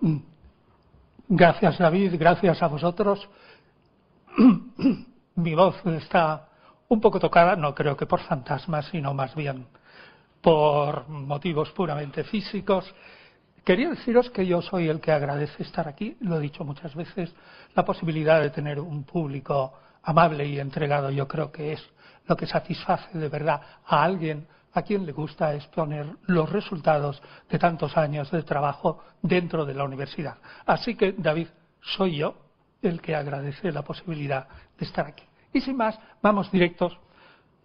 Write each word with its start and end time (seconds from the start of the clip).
Mm. 0.00 0.18
Gracias, 1.28 1.78
David. 1.78 2.14
Gracias 2.18 2.62
a 2.62 2.66
vosotros. 2.66 3.28
Mi 5.36 5.54
voz 5.54 5.76
está 5.86 6.48
un 6.88 7.00
poco 7.00 7.20
tocada, 7.20 7.56
no 7.56 7.74
creo 7.74 7.96
que 7.96 8.06
por 8.06 8.20
fantasmas, 8.20 8.86
sino 8.86 9.14
más 9.14 9.34
bien 9.34 9.66
por 10.40 11.08
motivos 11.08 11.70
puramente 11.70 12.24
físicos. 12.24 12.92
Quería 13.64 13.90
deciros 13.90 14.30
que 14.30 14.46
yo 14.46 14.62
soy 14.62 14.88
el 14.88 15.00
que 15.00 15.12
agradece 15.12 15.62
estar 15.62 15.86
aquí, 15.86 16.16
lo 16.20 16.36
he 16.36 16.40
dicho 16.40 16.64
muchas 16.64 16.94
veces, 16.94 17.32
la 17.74 17.84
posibilidad 17.84 18.40
de 18.40 18.50
tener 18.50 18.80
un 18.80 19.04
público 19.04 19.72
amable 20.02 20.46
y 20.46 20.58
entregado, 20.58 21.10
yo 21.10 21.28
creo 21.28 21.52
que 21.52 21.74
es 21.74 21.90
lo 22.26 22.36
que 22.36 22.46
satisface 22.46 23.16
de 23.18 23.28
verdad 23.28 23.60
a 23.86 24.02
alguien 24.02 24.46
a 24.72 24.82
quien 24.82 25.04
le 25.04 25.12
gusta 25.12 25.54
exponer 25.54 26.06
los 26.26 26.50
resultados 26.50 27.22
de 27.48 27.58
tantos 27.58 27.96
años 27.96 28.30
de 28.30 28.42
trabajo 28.42 29.02
dentro 29.22 29.64
de 29.64 29.74
la 29.74 29.84
universidad. 29.84 30.38
Así 30.66 30.94
que, 30.94 31.12
David, 31.12 31.48
soy 31.80 32.16
yo 32.16 32.36
el 32.82 33.00
que 33.00 33.14
agradece 33.14 33.72
la 33.72 33.82
posibilidad 33.82 34.46
de 34.78 34.86
estar 34.86 35.06
aquí. 35.06 35.24
Y 35.52 35.60
sin 35.60 35.76
más, 35.76 35.98
vamos 36.22 36.50
directos. 36.50 36.96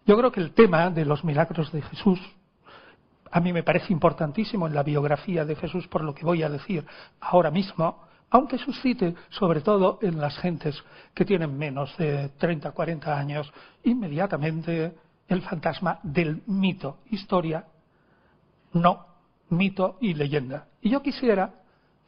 Yo 0.06 0.18
creo 0.18 0.32
que 0.32 0.40
el 0.40 0.54
tema 0.54 0.90
de 0.90 1.06
los 1.06 1.24
milagros 1.24 1.72
de 1.72 1.82
Jesús 1.82 2.20
a 3.36 3.42
mí 3.42 3.52
me 3.52 3.64
parece 3.64 3.92
importantísimo 3.92 4.66
en 4.66 4.74
la 4.74 4.82
biografía 4.82 5.44
de 5.44 5.58
Jesús 5.58 5.88
por 5.90 6.02
lo 6.06 6.16
que 6.16 6.24
voy 6.24 6.42
a 6.42 6.50
decir 6.50 6.86
ahora 7.20 7.52
mismo, 7.52 8.08
aunque 8.30 8.58
suscite 8.58 9.14
sobre 9.30 9.60
todo 9.60 10.00
en 10.02 10.22
las 10.22 10.38
gentes 10.38 10.82
que 11.14 11.26
tienen 11.26 11.58
menos 11.58 11.96
de 11.98 12.30
30, 12.38 12.72
40 12.72 13.18
años, 13.18 13.52
inmediatamente 13.84 14.96
el 15.28 15.42
fantasma 15.42 16.00
del 16.04 16.44
mito, 16.48 17.00
historia, 17.10 17.66
no 18.74 19.06
mito 19.50 19.98
y 20.02 20.14
leyenda. 20.14 20.68
Y 20.82 20.90
yo 20.90 21.02
quisiera, 21.02 21.52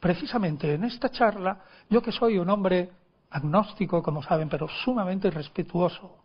precisamente 0.00 0.74
en 0.74 0.84
esta 0.84 1.10
charla, 1.10 1.60
yo 1.88 2.02
que 2.02 2.12
soy 2.12 2.38
un 2.38 2.50
hombre 2.50 2.90
agnóstico, 3.30 4.02
como 4.02 4.22
saben, 4.22 4.48
pero 4.48 4.68
sumamente 4.68 5.30
respetuoso 5.30 6.18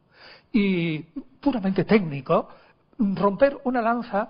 y 0.51 0.99
puramente 1.41 1.83
técnico, 1.83 2.47
romper 2.97 3.59
una 3.63 3.81
lanza 3.81 4.27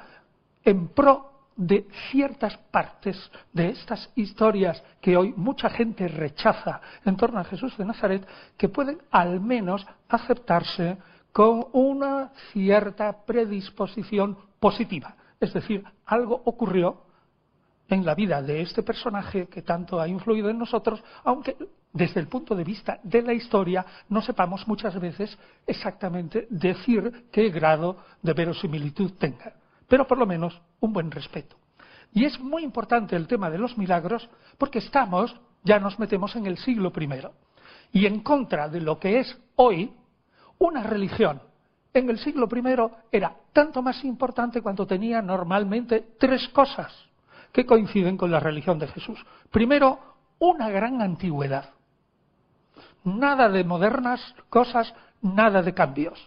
en 0.63 0.87
pro 0.89 1.31
de 1.55 1.87
ciertas 2.09 2.57
partes 2.71 3.29
de 3.51 3.69
estas 3.69 4.09
historias 4.15 4.81
que 4.99 5.15
hoy 5.15 5.33
mucha 5.37 5.69
gente 5.69 6.07
rechaza 6.07 6.81
en 7.05 7.15
torno 7.15 7.39
a 7.39 7.43
Jesús 7.43 7.77
de 7.77 7.85
Nazaret, 7.85 8.27
que 8.57 8.69
pueden 8.69 8.99
al 9.11 9.39
menos 9.39 9.85
aceptarse 10.09 10.97
con 11.33 11.65
una 11.73 12.31
cierta 12.53 13.25
predisposición 13.25 14.37
positiva. 14.61 15.15
Es 15.41 15.51
decir, 15.51 15.83
algo 16.05 16.41
ocurrió 16.45 17.01
en 17.89 18.05
la 18.05 18.15
vida 18.15 18.41
de 18.41 18.61
este 18.61 18.81
personaje 18.81 19.47
que 19.47 19.61
tanto 19.61 19.99
ha 19.99 20.07
influido 20.07 20.49
en 20.49 20.57
nosotros, 20.57 21.03
aunque 21.25 21.57
desde 21.91 22.21
el 22.21 22.29
punto 22.29 22.55
de 22.55 22.63
vista 22.63 22.99
de 23.03 23.21
la 23.21 23.33
historia 23.33 23.85
no 24.07 24.21
sepamos 24.21 24.65
muchas 24.67 24.97
veces 24.97 25.37
exactamente 25.67 26.47
decir 26.49 27.25
qué 27.29 27.49
grado 27.49 27.97
de 28.21 28.33
verosimilitud 28.33 29.11
tenga 29.19 29.53
pero 29.93 30.07
por 30.07 30.17
lo 30.17 30.25
menos 30.25 30.59
un 30.79 30.91
buen 30.91 31.11
respeto. 31.11 31.55
Y 32.13 32.25
es 32.25 32.39
muy 32.39 32.63
importante 32.63 33.15
el 33.15 33.27
tema 33.27 33.51
de 33.51 33.57
los 33.57 33.77
milagros 33.77 34.27
porque 34.57 34.79
estamos, 34.79 35.35
ya 35.63 35.77
nos 35.77 35.99
metemos 35.99 36.35
en 36.35 36.47
el 36.47 36.57
siglo 36.57 36.91
I, 36.99 37.09
y 37.91 38.07
en 38.07 38.21
contra 38.21 38.69
de 38.69 38.81
lo 38.81 38.99
que 38.99 39.19
es 39.19 39.37
hoy 39.55 39.93
una 40.63 40.81
religión. 40.81 41.41
En 41.93 42.09
el 42.09 42.17
siglo 42.19 42.47
I 42.51 42.91
era 43.11 43.35
tanto 43.51 43.81
más 43.81 44.03
importante 44.03 44.61
cuando 44.61 44.87
tenía 44.87 45.21
normalmente 45.21 46.15
tres 46.17 46.47
cosas 46.49 46.91
que 47.51 47.65
coinciden 47.65 48.17
con 48.17 48.31
la 48.31 48.39
religión 48.39 48.79
de 48.79 48.87
Jesús. 48.87 49.23
Primero, 49.51 49.99
una 50.39 50.69
gran 50.69 51.01
antigüedad. 51.01 51.69
Nada 53.03 53.49
de 53.49 53.63
modernas 53.63 54.21
cosas, 54.49 54.93
nada 55.21 55.61
de 55.61 55.73
cambios. 55.73 56.17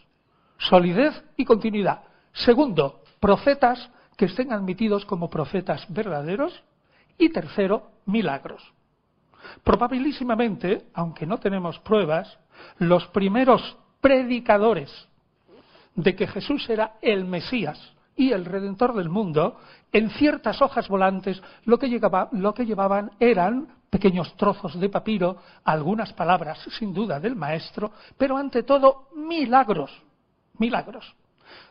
Solidez 0.58 1.24
y 1.36 1.44
continuidad. 1.44 2.02
Segundo, 2.32 3.02
profetas 3.18 3.90
que 4.16 4.26
estén 4.26 4.52
admitidos 4.52 5.06
como 5.06 5.30
profetas 5.30 5.86
verdaderos 5.88 6.62
y 7.18 7.30
tercero, 7.30 7.90
milagros. 8.04 8.62
Probabilísimamente, 9.64 10.86
aunque 10.92 11.26
no 11.26 11.38
tenemos 11.38 11.78
pruebas, 11.80 12.38
los 12.78 13.06
primeros 13.08 13.78
predicadores 14.00 14.90
de 15.94 16.14
que 16.14 16.26
Jesús 16.26 16.68
era 16.68 16.94
el 17.00 17.24
Mesías 17.24 17.78
y 18.14 18.32
el 18.32 18.44
Redentor 18.44 18.94
del 18.94 19.08
mundo, 19.08 19.58
en 19.92 20.10
ciertas 20.10 20.60
hojas 20.62 20.88
volantes 20.88 21.42
lo 21.64 21.78
que, 21.78 22.00
lo 22.32 22.54
que 22.54 22.66
llevaban 22.66 23.10
eran 23.20 23.68
pequeños 23.90 24.36
trozos 24.36 24.78
de 24.78 24.88
papiro, 24.88 25.36
algunas 25.64 26.12
palabras 26.12 26.58
sin 26.78 26.92
duda 26.92 27.20
del 27.20 27.36
Maestro, 27.36 27.92
pero 28.16 28.36
ante 28.36 28.62
todo 28.62 29.08
milagros, 29.14 29.90
milagros. 30.58 31.14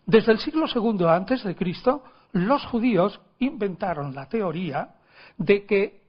Desde 0.05 0.31
el 0.31 0.39
siglo 0.39 0.65
II 0.73 1.05
antes 1.07 1.43
de 1.43 1.55
Cristo, 1.55 2.03
los 2.31 2.65
judíos 2.65 3.19
inventaron 3.39 4.13
la 4.13 4.27
teoría 4.27 4.95
de 5.37 5.65
que 5.65 6.01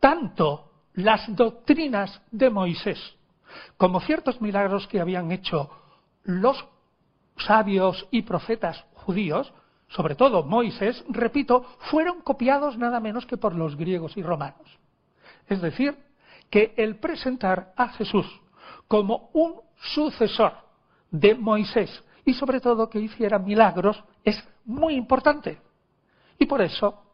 tanto 0.00 0.70
las 0.94 1.34
doctrinas 1.34 2.20
de 2.30 2.50
Moisés 2.50 2.98
como 3.76 4.00
ciertos 4.00 4.40
milagros 4.40 4.86
que 4.88 5.00
habían 5.00 5.32
hecho 5.32 5.70
los 6.24 6.64
sabios 7.36 8.06
y 8.10 8.22
profetas 8.22 8.84
judíos, 8.94 9.52
sobre 9.88 10.14
todo 10.14 10.42
Moisés, 10.42 11.04
repito, 11.08 11.64
fueron 11.90 12.20
copiados 12.20 12.76
nada 12.76 13.00
menos 13.00 13.24
que 13.26 13.36
por 13.36 13.54
los 13.54 13.76
griegos 13.76 14.16
y 14.16 14.22
romanos. 14.22 14.78
Es 15.46 15.62
decir, 15.62 15.96
que 16.50 16.74
el 16.76 16.96
presentar 16.96 17.72
a 17.76 17.88
Jesús 17.88 18.26
como 18.86 19.30
un 19.32 19.60
sucesor 19.94 20.52
de 21.10 21.34
Moisés 21.34 22.02
y 22.24 22.34
sobre 22.34 22.60
todo 22.60 22.90
que 22.90 23.00
hiciera 23.00 23.38
milagros 23.38 24.02
es 24.24 24.42
muy 24.64 24.94
importante. 24.94 25.58
Y 26.38 26.46
por 26.46 26.60
eso 26.60 27.07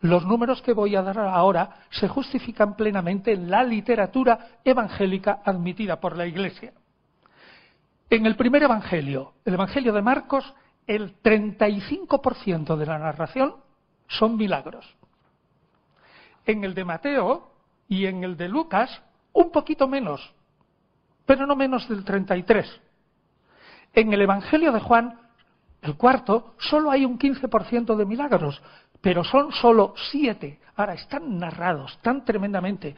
los 0.00 0.24
números 0.24 0.62
que 0.62 0.72
voy 0.72 0.94
a 0.94 1.02
dar 1.02 1.18
ahora 1.18 1.80
se 1.90 2.08
justifican 2.08 2.76
plenamente 2.76 3.32
en 3.32 3.50
la 3.50 3.64
literatura 3.64 4.60
evangélica 4.64 5.40
admitida 5.44 5.98
por 5.98 6.16
la 6.16 6.26
Iglesia. 6.26 6.72
En 8.10 8.24
el 8.24 8.36
primer 8.36 8.62
Evangelio, 8.62 9.34
el 9.44 9.54
Evangelio 9.54 9.92
de 9.92 10.02
Marcos, 10.02 10.54
el 10.86 11.20
35% 11.20 12.76
de 12.76 12.86
la 12.86 12.98
narración 12.98 13.56
son 14.06 14.36
milagros. 14.36 14.86
En 16.46 16.64
el 16.64 16.74
de 16.74 16.84
Mateo 16.84 17.50
y 17.88 18.06
en 18.06 18.24
el 18.24 18.36
de 18.36 18.48
Lucas, 18.48 19.02
un 19.32 19.50
poquito 19.50 19.86
menos, 19.88 20.32
pero 21.26 21.46
no 21.46 21.56
menos 21.56 21.88
del 21.88 22.04
33%. 22.04 22.80
En 23.94 24.12
el 24.12 24.22
Evangelio 24.22 24.72
de 24.72 24.80
Juan, 24.80 25.20
el 25.82 25.96
cuarto, 25.96 26.54
solo 26.58 26.90
hay 26.90 27.04
un 27.04 27.18
15% 27.18 27.96
de 27.96 28.06
milagros, 28.06 28.60
pero 29.00 29.24
son 29.24 29.52
solo 29.52 29.94
siete. 30.10 30.60
Ahora, 30.76 30.94
están 30.94 31.38
narrados 31.38 31.98
tan 32.02 32.24
tremendamente 32.24 32.94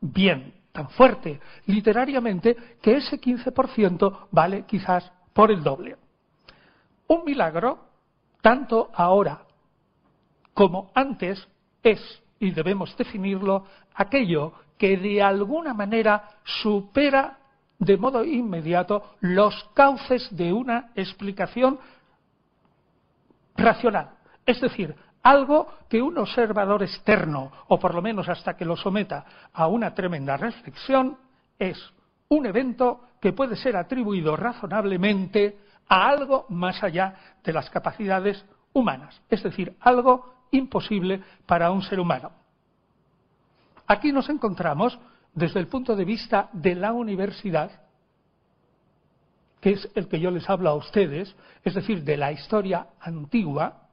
bien, 0.00 0.54
tan 0.72 0.88
fuerte, 0.90 1.40
literariamente, 1.66 2.56
que 2.80 2.96
ese 2.96 3.20
15% 3.20 4.28
vale 4.30 4.64
quizás 4.66 5.10
por 5.32 5.50
el 5.50 5.62
doble. 5.62 5.96
Un 7.08 7.24
milagro, 7.24 7.86
tanto 8.40 8.90
ahora 8.94 9.42
como 10.54 10.90
antes, 10.94 11.46
es, 11.82 12.00
y 12.38 12.50
debemos 12.50 12.96
definirlo, 12.96 13.64
aquello 13.94 14.52
que 14.76 14.96
de 14.96 15.22
alguna 15.22 15.74
manera 15.74 16.28
supera 16.44 17.38
de 17.78 17.96
modo 17.96 18.24
inmediato 18.24 19.14
los 19.20 19.54
cauces 19.74 20.28
de 20.36 20.52
una 20.52 20.90
explicación 20.94 21.78
racional. 23.56 24.10
Es 24.50 24.60
decir, 24.60 24.96
algo 25.22 25.68
que 25.88 26.02
un 26.02 26.18
observador 26.18 26.82
externo, 26.82 27.52
o 27.68 27.78
por 27.78 27.94
lo 27.94 28.02
menos 28.02 28.28
hasta 28.28 28.56
que 28.56 28.64
lo 28.64 28.76
someta 28.76 29.24
a 29.52 29.68
una 29.68 29.94
tremenda 29.94 30.36
reflexión, 30.36 31.16
es 31.56 31.78
un 32.28 32.46
evento 32.46 33.02
que 33.20 33.32
puede 33.32 33.54
ser 33.54 33.76
atribuido 33.76 34.34
razonablemente 34.34 35.56
a 35.88 36.08
algo 36.08 36.46
más 36.48 36.82
allá 36.82 37.14
de 37.44 37.52
las 37.52 37.70
capacidades 37.70 38.44
humanas, 38.72 39.22
es 39.30 39.40
decir, 39.44 39.76
algo 39.78 40.34
imposible 40.50 41.22
para 41.46 41.70
un 41.70 41.82
ser 41.82 42.00
humano. 42.00 42.32
Aquí 43.86 44.10
nos 44.10 44.28
encontramos 44.30 44.98
desde 45.32 45.60
el 45.60 45.68
punto 45.68 45.94
de 45.94 46.04
vista 46.04 46.48
de 46.52 46.74
la 46.74 46.92
universidad, 46.92 47.70
que 49.60 49.70
es 49.74 49.88
el 49.94 50.08
que 50.08 50.18
yo 50.18 50.32
les 50.32 50.50
hablo 50.50 50.70
a 50.70 50.74
ustedes, 50.74 51.36
es 51.62 51.74
decir, 51.74 52.02
de 52.02 52.16
la 52.16 52.32
historia 52.32 52.88
antigua 52.98 53.86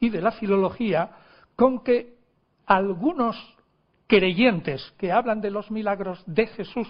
y 0.00 0.10
de 0.10 0.20
la 0.20 0.32
filología, 0.32 1.10
con 1.56 1.82
que 1.82 2.16
algunos 2.66 3.36
creyentes 4.06 4.94
que 4.98 5.12
hablan 5.12 5.40
de 5.40 5.50
los 5.50 5.70
milagros 5.70 6.22
de 6.26 6.46
Jesús 6.48 6.88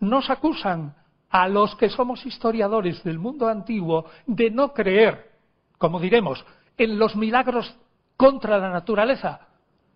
nos 0.00 0.30
acusan 0.30 0.94
a 1.30 1.48
los 1.48 1.74
que 1.76 1.88
somos 1.88 2.24
historiadores 2.24 3.02
del 3.02 3.18
mundo 3.18 3.48
antiguo 3.48 4.06
de 4.26 4.50
no 4.50 4.72
creer, 4.72 5.32
como 5.78 6.00
diremos, 6.00 6.44
en 6.78 6.98
los 6.98 7.16
milagros 7.16 7.76
contra 8.16 8.58
la 8.58 8.70
naturaleza, 8.70 9.40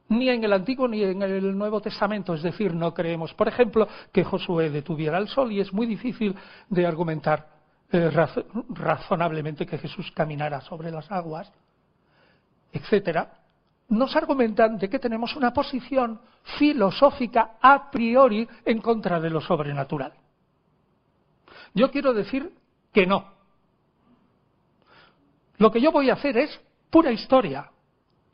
ni 0.08 0.28
en 0.28 0.42
el 0.42 0.52
Antiguo 0.52 0.88
ni 0.88 1.02
en 1.02 1.22
el 1.22 1.56
Nuevo 1.56 1.80
Testamento. 1.80 2.34
Es 2.34 2.42
decir, 2.42 2.74
no 2.74 2.92
creemos, 2.92 3.32
por 3.34 3.48
ejemplo, 3.48 3.88
que 4.12 4.24
Josué 4.24 4.70
detuviera 4.70 5.18
el 5.18 5.28
sol 5.28 5.52
y 5.52 5.60
es 5.60 5.72
muy 5.72 5.86
difícil 5.86 6.34
de 6.68 6.86
argumentar 6.86 7.48
eh, 7.92 8.10
razonablemente 8.70 9.66
que 9.66 9.78
Jesús 9.78 10.10
caminara 10.12 10.60
sobre 10.62 10.90
las 10.90 11.10
aguas, 11.10 11.52
etcétera. 12.72 13.32
Nos 13.88 14.14
argumentan 14.14 14.78
de 14.78 14.88
que 14.88 14.98
tenemos 14.98 15.34
una 15.34 15.52
posición 15.52 16.20
filosófica 16.58 17.52
a 17.60 17.90
priori 17.90 18.48
en 18.64 18.80
contra 18.80 19.20
de 19.20 19.30
lo 19.30 19.40
sobrenatural. 19.40 20.12
Yo 21.74 21.90
quiero 21.90 22.12
decir 22.12 22.52
que 22.92 23.06
no. 23.06 23.26
Lo 25.58 25.70
que 25.70 25.80
yo 25.80 25.92
voy 25.92 26.10
a 26.10 26.14
hacer 26.14 26.38
es 26.38 26.60
pura 26.88 27.12
historia, 27.12 27.70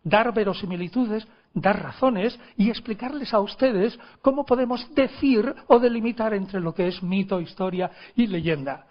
dar 0.05 0.33
verosimilitudes, 0.33 1.27
dar 1.53 1.83
razones 1.83 2.39
y 2.57 2.71
explicarles 2.71 3.33
a 3.35 3.41
ustedes 3.41 3.99
cómo 4.23 4.45
podemos 4.45 4.95
decir 4.95 5.55
o 5.67 5.79
delimitar 5.79 6.35
entre 6.35 6.61
lo 6.61 6.75
que 6.75 6.87
es 6.87 7.03
mito, 7.03 7.41
historia 7.41 7.91
y 8.15 8.27
leyenda. 8.27 8.87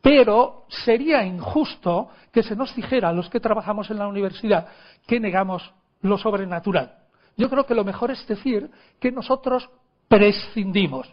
Pero 0.00 0.64
sería 0.68 1.24
injusto 1.24 2.10
que 2.32 2.42
se 2.42 2.56
nos 2.56 2.74
dijera 2.74 3.08
a 3.08 3.12
los 3.12 3.28
que 3.28 3.40
trabajamos 3.40 3.90
en 3.90 3.98
la 3.98 4.08
universidad 4.08 4.68
que 5.06 5.20
negamos 5.20 5.72
lo 6.02 6.18
sobrenatural. 6.18 6.94
Yo 7.36 7.48
creo 7.48 7.66
que 7.66 7.74
lo 7.74 7.84
mejor 7.84 8.10
es 8.10 8.26
decir 8.26 8.70
que 9.00 9.12
nosotros 9.12 9.68
prescindimos. 10.08 11.08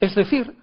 Es 0.00 0.14
decir, 0.14 0.56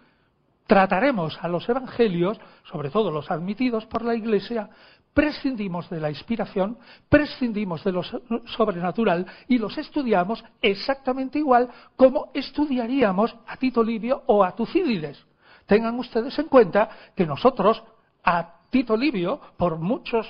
trataremos 0.68 1.38
a 1.42 1.48
los 1.48 1.68
evangelios, 1.68 2.40
sobre 2.72 2.90
todo 2.90 3.12
los 3.12 3.30
admitidos 3.32 3.86
por 3.86 4.04
la 4.04 4.16
Iglesia, 4.16 4.70
prescindimos 5.14 5.90
de 5.90 6.00
la 6.00 6.10
inspiración, 6.10 6.78
prescindimos 7.08 7.84
de 7.84 7.92
lo 7.92 8.04
sobrenatural 8.04 9.26
y 9.48 9.58
los 9.58 9.78
estudiamos 9.78 10.44
exactamente 10.62 11.40
igual 11.40 11.70
como 11.96 12.32
estudiaríamos 12.34 13.36
a 13.48 13.58
Tito 13.58 13.84
Livio 13.84 14.24
o 14.26 14.44
a 14.44 14.56
Tucídides. 14.56 15.24
Tengan 15.66 15.98
ustedes 16.00 16.38
en 16.40 16.48
cuenta 16.48 16.90
que 17.16 17.26
nosotros 17.26 17.84
a 18.24 18.62
Tito 18.70 18.98
Livio, 18.98 19.40
por 19.56 19.78
muchos 19.78 20.28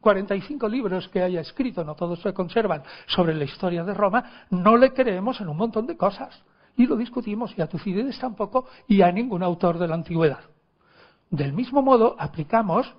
45 0.00 0.66
libros 0.68 1.08
que 1.08 1.22
haya 1.22 1.40
escrito, 1.40 1.84
no 1.84 1.94
todos 1.94 2.22
se 2.22 2.32
conservan, 2.32 2.82
sobre 3.06 3.34
la 3.34 3.44
historia 3.44 3.84
de 3.84 3.92
Roma, 3.92 4.46
no 4.50 4.76
le 4.76 4.94
creemos 4.94 5.40
en 5.40 5.48
un 5.48 5.58
montón 5.58 5.86
de 5.86 5.96
cosas. 5.96 6.42
Y 6.74 6.86
lo 6.86 6.96
discutimos, 6.96 7.52
y 7.56 7.60
a 7.60 7.66
Tucídides 7.66 8.18
tampoco, 8.18 8.66
y 8.88 9.02
a 9.02 9.12
ningún 9.12 9.42
autor 9.42 9.78
de 9.78 9.88
la 9.88 9.94
antigüedad. 9.94 10.40
Del 11.28 11.52
mismo 11.52 11.82
modo, 11.82 12.16
aplicamos 12.18 12.94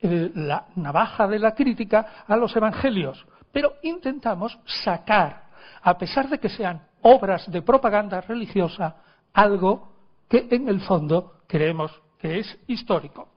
eh, 0.00 0.30
la 0.34 0.66
navaja 0.76 1.26
de 1.26 1.40
la 1.40 1.54
crítica 1.54 2.24
a 2.28 2.36
los 2.36 2.54
evangelios, 2.54 3.26
pero 3.50 3.74
intentamos 3.82 4.58
sacar, 4.84 5.46
a 5.82 5.98
pesar 5.98 6.28
de 6.28 6.38
que 6.38 6.50
sean 6.50 6.82
obras 7.02 7.50
de 7.50 7.62
propaganda 7.62 8.20
religiosa, 8.20 8.96
algo 9.32 9.95
que 10.28 10.48
en 10.50 10.68
el 10.68 10.80
fondo 10.80 11.34
creemos 11.46 11.92
que 12.18 12.40
es 12.40 12.58
histórico. 12.66 13.28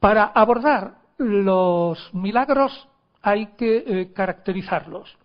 Para 0.00 0.24
abordar 0.26 0.98
los 1.18 2.12
milagros 2.12 2.88
hay 3.22 3.46
que 3.56 3.84
eh, 3.86 4.12
caracterizarlos 4.12 5.16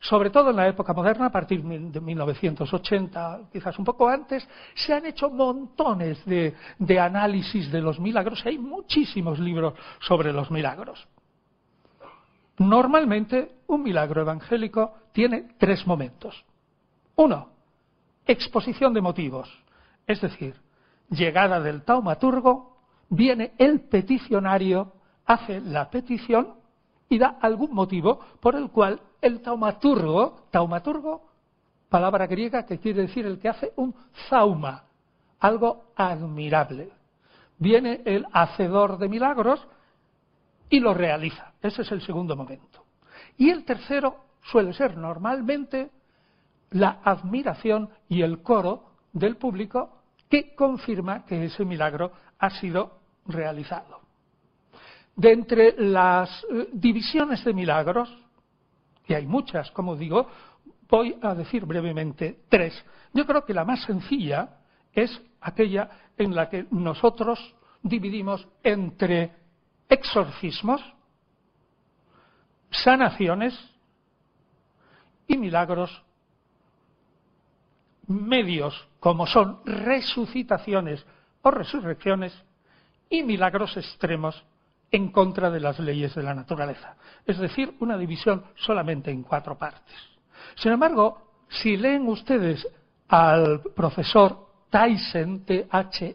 sobre 0.00 0.30
todo 0.30 0.50
en 0.50 0.56
la 0.56 0.66
época 0.66 0.94
moderna, 0.94 1.26
a 1.26 1.30
partir 1.30 1.62
de 1.62 2.00
1980, 2.00 3.40
quizás 3.52 3.78
un 3.78 3.84
poco 3.84 4.08
antes, 4.08 4.48
se 4.74 4.94
han 4.94 5.04
hecho 5.04 5.28
montones 5.28 6.24
de, 6.24 6.54
análisis 6.98 7.70
de 7.70 7.82
los 7.82 8.00
milagros. 8.00 8.44
Hay 8.46 8.56
muchísimos 8.58 9.38
libros 9.38 9.74
sobre 10.00 10.32
los 10.32 10.50
milagros. 10.50 11.06
Normalmente, 12.56 13.56
un 13.66 13.82
milagro 13.82 14.22
evangélico 14.22 14.94
tiene 15.12 15.54
tres 15.58 15.86
momentos. 15.86 16.44
Uno, 17.16 17.48
exposición 18.26 18.94
de 18.94 19.00
motivos, 19.00 19.48
es 20.06 20.20
decir, 20.20 20.54
llegada 21.08 21.60
del 21.60 21.82
taumaturgo, 21.82 22.76
viene 23.08 23.52
el 23.58 23.80
peticionario, 23.80 24.92
hace 25.26 25.60
la 25.60 25.90
petición 25.90 26.54
y 27.08 27.18
da 27.18 27.38
algún 27.40 27.74
motivo 27.74 28.20
por 28.40 28.54
el 28.54 28.70
cual 28.70 29.00
el 29.20 29.42
taumaturgo, 29.42 30.46
taumaturgo, 30.50 31.28
palabra 31.88 32.26
griega 32.26 32.64
que 32.64 32.78
quiere 32.78 33.02
decir 33.02 33.26
el 33.26 33.38
que 33.38 33.48
hace 33.48 33.72
un 33.76 33.94
zauma, 34.28 34.84
algo 35.40 35.92
admirable. 35.96 36.92
Viene 37.58 38.00
el 38.04 38.26
hacedor 38.32 38.98
de 38.98 39.08
milagros 39.08 39.66
y 40.70 40.80
lo 40.80 40.94
realiza. 40.94 41.52
Ese 41.60 41.82
es 41.82 41.92
el 41.92 42.00
segundo 42.00 42.36
momento. 42.36 42.84
Y 43.36 43.50
el 43.50 43.64
tercero 43.64 44.24
suele 44.42 44.72
ser 44.72 44.96
normalmente 44.96 45.90
la 46.70 47.00
admiración 47.04 47.90
y 48.08 48.22
el 48.22 48.42
coro 48.42 48.90
del 49.12 49.36
público 49.36 50.02
que 50.28 50.54
confirma 50.54 51.24
que 51.24 51.44
ese 51.44 51.64
milagro 51.64 52.12
ha 52.38 52.50
sido 52.50 53.00
realizado. 53.26 54.00
De 55.16 55.32
entre 55.32 55.74
las 55.76 56.44
eh, 56.50 56.68
divisiones 56.72 57.44
de 57.44 57.52
milagros, 57.52 58.08
y 59.06 59.14
hay 59.14 59.26
muchas, 59.26 59.70
como 59.72 59.96
digo, 59.96 60.28
voy 60.88 61.16
a 61.20 61.34
decir 61.34 61.66
brevemente 61.66 62.42
tres. 62.48 62.84
Yo 63.12 63.26
creo 63.26 63.44
que 63.44 63.54
la 63.54 63.64
más 63.64 63.82
sencilla 63.82 64.60
es 64.92 65.20
aquella 65.40 65.90
en 66.16 66.34
la 66.34 66.48
que 66.48 66.66
nosotros 66.70 67.54
dividimos 67.82 68.46
entre 68.62 69.32
exorcismos, 69.88 70.80
sanaciones 72.70 73.58
y 75.26 75.36
milagros 75.36 76.04
medios 78.10 78.88
como 78.98 79.26
son 79.26 79.60
resucitaciones 79.64 81.06
o 81.42 81.50
resurrecciones 81.50 82.34
y 83.08 83.22
milagros 83.22 83.76
extremos 83.76 84.44
en 84.90 85.12
contra 85.12 85.50
de 85.50 85.60
las 85.60 85.78
leyes 85.78 86.14
de 86.14 86.22
la 86.22 86.34
naturaleza. 86.34 86.96
Es 87.24 87.38
decir, 87.38 87.74
una 87.80 87.96
división 87.96 88.44
solamente 88.56 89.10
en 89.10 89.22
cuatro 89.22 89.56
partes. 89.56 89.94
Sin 90.56 90.72
embargo, 90.72 91.44
si 91.48 91.76
leen 91.76 92.08
ustedes 92.08 92.66
al 93.08 93.62
profesor 93.74 94.48
Tyson, 94.70 95.44
T-H-E-I-S-S-E-N, 95.44 96.10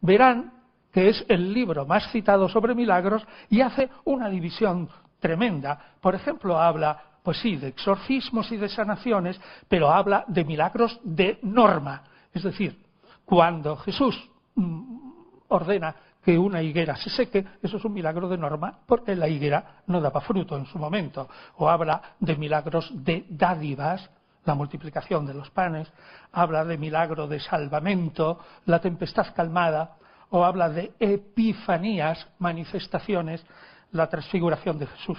verán 0.00 0.52
que 0.92 1.08
es 1.08 1.24
el 1.28 1.52
libro 1.52 1.86
más 1.86 2.10
citado 2.10 2.48
sobre 2.48 2.74
milagros 2.74 3.26
y 3.50 3.60
hace 3.60 3.88
una 4.04 4.28
división 4.28 4.88
tremenda. 5.20 5.94
Por 6.00 6.14
ejemplo, 6.14 6.58
habla, 6.58 7.02
pues 7.28 7.40
sí, 7.40 7.56
de 7.56 7.68
exorcismos 7.68 8.50
y 8.52 8.56
de 8.56 8.70
sanaciones, 8.70 9.38
pero 9.68 9.90
habla 9.90 10.24
de 10.28 10.46
milagros 10.46 10.98
de 11.04 11.38
norma. 11.42 12.04
Es 12.32 12.42
decir, 12.42 12.82
cuando 13.26 13.76
Jesús 13.76 14.18
mm, 14.54 15.10
ordena 15.48 15.94
que 16.24 16.38
una 16.38 16.62
higuera 16.62 16.96
se 16.96 17.10
seque, 17.10 17.44
eso 17.62 17.76
es 17.76 17.84
un 17.84 17.92
milagro 17.92 18.30
de 18.30 18.38
norma, 18.38 18.78
porque 18.86 19.14
la 19.14 19.28
higuera 19.28 19.82
no 19.88 20.00
daba 20.00 20.22
fruto 20.22 20.56
en 20.56 20.64
su 20.64 20.78
momento. 20.78 21.28
O 21.58 21.68
habla 21.68 22.00
de 22.18 22.34
milagros 22.34 22.90
de 22.94 23.26
dádivas, 23.28 24.08
la 24.46 24.54
multiplicación 24.54 25.26
de 25.26 25.34
los 25.34 25.50
panes, 25.50 25.92
habla 26.32 26.64
de 26.64 26.78
milagro 26.78 27.26
de 27.26 27.40
salvamento, 27.40 28.38
la 28.64 28.80
tempestad 28.80 29.34
calmada, 29.34 29.98
o 30.30 30.46
habla 30.46 30.70
de 30.70 30.94
epifanías, 30.98 32.26
manifestaciones, 32.38 33.44
la 33.92 34.08
transfiguración 34.08 34.78
de 34.78 34.86
Jesús. 34.86 35.18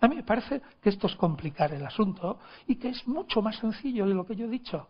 A 0.00 0.08
mí 0.08 0.16
me 0.16 0.22
parece 0.22 0.60
que 0.80 0.90
esto 0.90 1.06
es 1.06 1.16
complicar 1.16 1.72
el 1.72 1.84
asunto 1.84 2.38
y 2.66 2.76
que 2.76 2.88
es 2.90 3.06
mucho 3.08 3.42
más 3.42 3.56
sencillo 3.56 4.06
de 4.06 4.14
lo 4.14 4.24
que 4.24 4.36
yo 4.36 4.46
he 4.46 4.50
dicho 4.50 4.88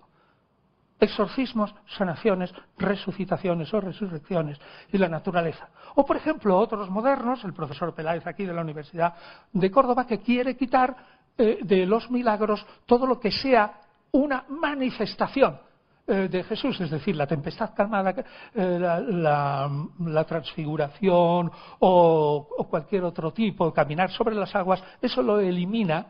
exorcismos, 1.00 1.74
sanaciones, 1.96 2.52
resucitaciones 2.76 3.72
o 3.72 3.80
resurrecciones 3.80 4.58
y 4.92 4.98
la 4.98 5.08
naturaleza. 5.08 5.68
O, 5.94 6.04
por 6.04 6.16
ejemplo, 6.16 6.58
otros 6.58 6.90
modernos, 6.90 7.44
el 7.44 7.52
profesor 7.52 7.94
Peláez 7.94 8.26
aquí 8.26 8.44
de 8.44 8.52
la 8.52 8.62
Universidad 8.62 9.14
de 9.52 9.70
Córdoba, 9.70 10.06
que 10.06 10.20
quiere 10.20 10.56
quitar 10.56 10.96
eh, 11.36 11.60
de 11.62 11.86
los 11.86 12.10
milagros 12.10 12.66
todo 12.86 13.06
lo 13.06 13.20
que 13.20 13.30
sea 13.30 13.80
una 14.10 14.44
manifestación 14.48 15.60
de 16.08 16.42
Jesús, 16.44 16.80
es 16.80 16.90
decir, 16.90 17.14
la 17.14 17.26
tempestad 17.26 17.74
calmada, 17.74 18.14
eh, 18.54 18.78
la, 18.80 20.24
transfiguración 20.26 21.50
o, 21.80 22.48
o, 22.56 22.68
cualquier 22.68 23.04
otro 23.04 23.32
tipo, 23.32 23.72
caminar 23.74 24.10
sobre 24.10 24.34
las 24.34 24.54
aguas, 24.54 24.82
eso 25.02 25.22
lo 25.22 25.38
elimina 25.38 26.06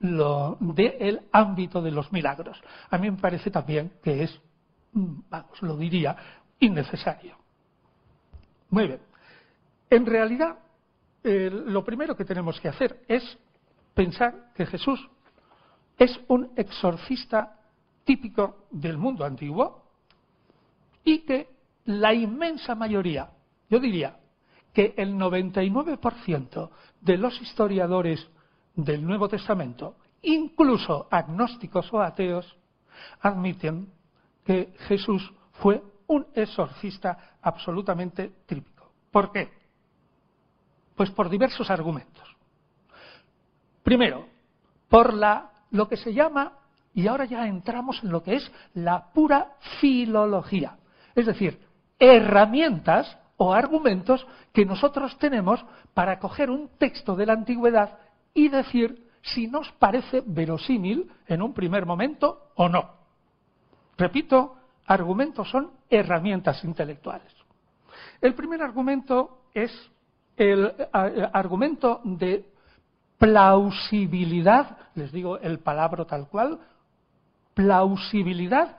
lo, 0.00 0.56
del 0.60 1.22
ámbito 1.32 1.82
de 1.82 1.90
los 1.90 2.12
milagros. 2.12 2.60
A 2.90 2.98
mí 2.98 3.10
me 3.10 3.16
parece 3.18 3.50
también 3.50 3.92
que 4.02 4.22
es, 4.22 4.40
mm, 4.92 5.20
vamos, 5.28 5.62
lo 5.62 5.76
diría, 5.76 6.16
innecesario. 6.60 7.36
Muy 8.70 8.86
bien. 8.86 9.00
En 9.90 10.06
realidad, 10.06 10.58
lo 11.22 11.84
primero 11.84 12.16
que 12.16 12.24
tenemos 12.24 12.60
que 12.60 12.68
hacer 12.68 13.02
es 13.08 13.38
pensar 13.94 14.52
que 14.54 14.64
Jesús 14.64 15.10
es 15.98 16.18
un 16.28 16.52
exorcista 16.56 17.59
típico 18.04 18.66
del 18.70 18.98
mundo 18.98 19.24
antiguo 19.24 19.82
y 21.04 21.20
que 21.20 21.48
la 21.84 22.12
inmensa 22.14 22.74
mayoría, 22.74 23.30
yo 23.68 23.78
diría 23.80 24.16
que 24.72 24.94
el 24.96 25.14
99% 25.14 26.70
de 27.00 27.16
los 27.16 27.40
historiadores 27.40 28.28
del 28.74 29.04
Nuevo 29.04 29.28
Testamento, 29.28 29.96
incluso 30.22 31.08
agnósticos 31.10 31.92
o 31.92 32.00
ateos, 32.00 32.56
admiten 33.20 33.92
que 34.44 34.74
Jesús 34.88 35.32
fue 35.52 35.82
un 36.06 36.26
exorcista 36.34 37.36
absolutamente 37.42 38.32
típico. 38.46 38.90
¿Por 39.10 39.32
qué? 39.32 39.50
Pues 40.94 41.10
por 41.10 41.28
diversos 41.28 41.70
argumentos. 41.70 42.36
Primero, 43.82 44.26
por 44.88 45.14
la, 45.14 45.50
lo 45.70 45.88
que 45.88 45.96
se 45.96 46.12
llama, 46.12 46.58
y 46.94 47.06
ahora 47.06 47.24
ya 47.24 47.46
entramos 47.46 48.02
en 48.02 48.10
lo 48.10 48.22
que 48.22 48.34
es 48.34 48.52
la 48.74 49.12
pura 49.12 49.52
filología, 49.80 50.76
es 51.14 51.26
decir, 51.26 51.60
herramientas 51.98 53.18
o 53.36 53.52
argumentos 53.54 54.26
que 54.52 54.64
nosotros 54.64 55.16
tenemos 55.18 55.64
para 55.94 56.18
coger 56.18 56.50
un 56.50 56.68
texto 56.78 57.16
de 57.16 57.26
la 57.26 57.34
antigüedad 57.34 57.98
y 58.34 58.48
decir 58.48 59.08
si 59.22 59.46
nos 59.46 59.70
parece 59.72 60.22
verosímil 60.26 61.10
en 61.26 61.42
un 61.42 61.52
primer 61.52 61.86
momento 61.86 62.50
o 62.56 62.68
no. 62.68 62.90
Repito, 63.96 64.56
argumentos 64.86 65.50
son 65.50 65.70
herramientas 65.88 66.64
intelectuales. 66.64 67.32
El 68.20 68.34
primer 68.34 68.62
argumento 68.62 69.42
es 69.54 69.70
el 70.36 70.72
argumento 71.32 72.00
de 72.04 72.46
plausibilidad, 73.18 74.78
les 74.94 75.12
digo 75.12 75.38
el 75.38 75.58
palabra 75.58 76.06
tal 76.06 76.28
cual, 76.28 76.58
plausibilidad 77.60 78.74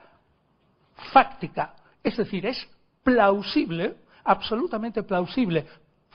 fáctica, 1.12 1.74
es 2.02 2.16
decir, 2.16 2.44
es 2.46 2.68
plausible, 3.04 3.96
absolutamente 4.24 5.04
plausible, 5.04 5.66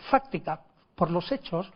fáctica, 0.10 0.62
por 0.94 1.10
los 1.10 1.32
hechos, 1.32 1.72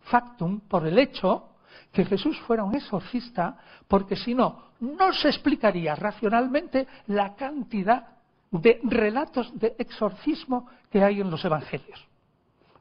factum, 0.00 0.60
por 0.60 0.84
el 0.86 0.98
hecho, 0.98 1.50
que 1.92 2.04
Jesús 2.04 2.36
fuera 2.40 2.64
un 2.64 2.74
exorcista, 2.74 3.56
porque 3.86 4.16
si 4.16 4.34
no, 4.34 4.72
no 4.80 5.12
se 5.12 5.28
explicaría 5.28 5.94
racionalmente 5.94 6.88
la 7.06 7.34
cantidad 7.36 8.08
de 8.50 8.80
relatos 8.82 9.56
de 9.58 9.76
exorcismo 9.78 10.66
que 10.90 11.04
hay 11.04 11.20
en 11.20 11.30
los 11.30 11.44
evangelios. 11.44 12.04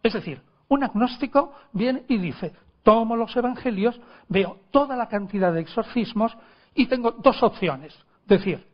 Es 0.01 0.13
decir, 0.13 0.41
un 0.68 0.84
agnóstico 0.84 1.53
viene 1.74 2.06
y 2.08 2.18
dice, 2.18 2.53
tomo 2.82 3.15
los 3.15 3.36
evangelios, 3.36 4.00
veo 4.30 4.62
toda 4.72 4.96
la 4.96 5.08
cantidad 5.08 5.53
de 5.53 5.62
exorcismos 5.62 6.36
y 6.75 6.86
tengo 6.88 7.12
dos 7.12 7.42
opciones. 7.44 7.98
Decir, 8.25 8.66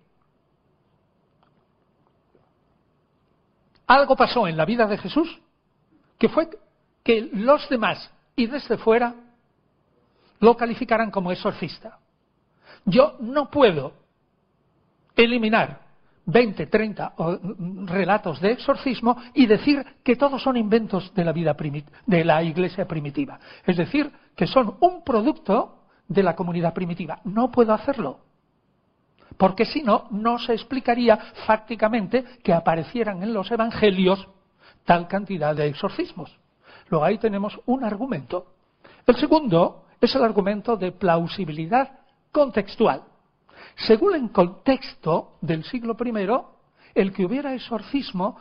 algo 3.88 4.16
pasó 4.16 4.48
en 4.48 4.58
la 4.58 4.66
vida 4.66 4.86
de 4.88 4.98
Jesús 4.98 5.40
que 6.18 6.30
fue 6.30 6.50
que 7.04 7.30
los 7.34 7.68
demás 7.70 8.12
y 8.36 8.48
desde 8.48 8.78
fuera 8.78 9.16
lo 10.40 10.56
calificaran 10.56 11.10
como 11.10 11.32
exorcista. 11.32 12.00
Yo 12.86 13.16
no 13.20 13.50
puedo 13.50 13.94
eliminar 15.16 15.88
20, 16.26 16.68
30 16.68 17.14
relatos 17.86 18.42
de 18.42 18.52
exorcismo 18.52 19.18
y 19.34 19.48
decir 19.48 19.84
que 20.04 20.18
todos 20.18 20.44
son 20.44 20.58
inventos 20.58 21.14
de 21.16 21.24
la 21.24 21.32
vida 21.32 21.56
de 22.06 22.26
la 22.26 22.44
iglesia 22.44 22.86
primitiva. 22.86 23.40
Es 23.66 23.78
decir, 23.78 24.12
que 24.36 24.46
son 24.46 24.76
un 24.82 25.04
producto 25.04 25.87
de 26.08 26.24
la 26.24 26.36
comunidad 26.36 26.74
primitiva. 26.74 27.20
No 27.24 27.52
puedo 27.52 27.74
hacerlo. 27.74 28.20
Porque 29.38 29.66
si 29.66 29.84
no, 29.84 30.08
no 30.12 30.40
se 30.40 30.54
explicaría 30.54 31.18
fácticamente 31.46 32.24
que 32.44 32.54
aparecieran 32.54 33.22
en 33.22 33.34
los 33.34 33.52
evangelios 33.52 34.28
tal 34.86 35.08
cantidad 35.08 35.56
de 35.56 35.68
exorcismos. 35.68 36.36
Luego 36.90 37.06
ahí 37.06 37.18
tenemos 37.18 37.60
un 37.66 37.84
argumento. 37.84 38.48
El 39.06 39.16
segundo 39.18 39.86
es 40.00 40.16
el 40.16 40.24
argumento 40.24 40.78
de 40.78 40.92
plausibilidad 40.92 42.00
contextual. 42.32 43.04
Según 43.76 44.16
el 44.16 44.32
contexto 44.32 45.38
del 45.42 45.64
siglo 45.66 45.96
I, 46.04 46.28
el 46.96 47.14
que 47.14 47.26
hubiera 47.26 47.54
exorcismo 47.54 48.38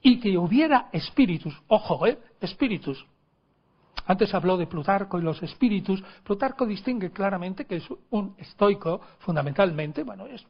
y 0.00 0.20
que 0.20 0.38
hubiera 0.38 0.88
espíritus, 0.92 1.60
ojo, 1.68 2.06
¿eh? 2.06 2.18
espíritus. 2.40 3.06
Antes 4.06 4.34
habló 4.34 4.56
de 4.56 4.66
Plutarco 4.66 5.18
y 5.18 5.22
los 5.22 5.42
espíritus. 5.42 6.02
Plutarco 6.24 6.66
distingue 6.66 7.12
claramente 7.12 7.66
que 7.66 7.76
es 7.76 7.84
un 8.10 8.34
estoico, 8.38 9.00
fundamentalmente, 9.20 10.02
bueno, 10.02 10.26
es 10.26 10.44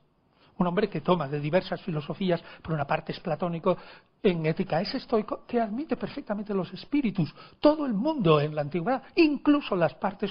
un 0.58 0.66
hombre 0.66 0.88
que 0.88 1.00
toma 1.00 1.28
de 1.28 1.40
diversas 1.40 1.80
filosofías, 1.82 2.42
por 2.62 2.72
una 2.72 2.86
parte 2.86 3.12
es 3.12 3.20
platónico, 3.20 3.76
en 4.22 4.46
ética 4.46 4.80
es 4.80 4.94
estoico, 4.94 5.44
que 5.46 5.60
admite 5.60 5.96
perfectamente 5.96 6.54
los 6.54 6.72
espíritus. 6.72 7.34
Todo 7.60 7.86
el 7.86 7.94
mundo 7.94 8.40
en 8.40 8.54
la 8.54 8.62
antigüedad, 8.62 9.02
incluso 9.16 9.74
las 9.74 9.94
partes 9.94 10.30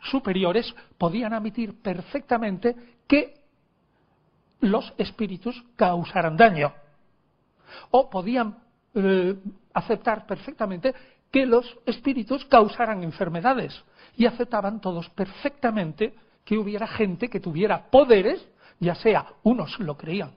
superiores 0.00 0.72
podían 0.96 1.32
admitir 1.32 1.80
perfectamente 1.80 2.76
que 3.06 3.34
los 4.60 4.92
espíritus 4.96 5.62
causaran 5.76 6.36
daño. 6.36 6.72
O 7.90 8.08
podían 8.08 8.56
eh, 8.94 9.36
aceptar 9.72 10.26
perfectamente 10.26 10.94
que 11.32 11.46
los 11.46 11.78
espíritus 11.86 12.44
causaran 12.44 13.02
enfermedades. 13.02 13.82
Y 14.16 14.26
aceptaban 14.26 14.80
todos 14.80 15.08
perfectamente 15.10 16.14
que 16.44 16.58
hubiera 16.58 16.86
gente 16.86 17.28
que 17.28 17.40
tuviera 17.40 17.90
poderes, 17.90 18.46
ya 18.78 18.94
sea 18.94 19.26
unos 19.42 19.80
lo 19.80 19.96
creían 19.96 20.34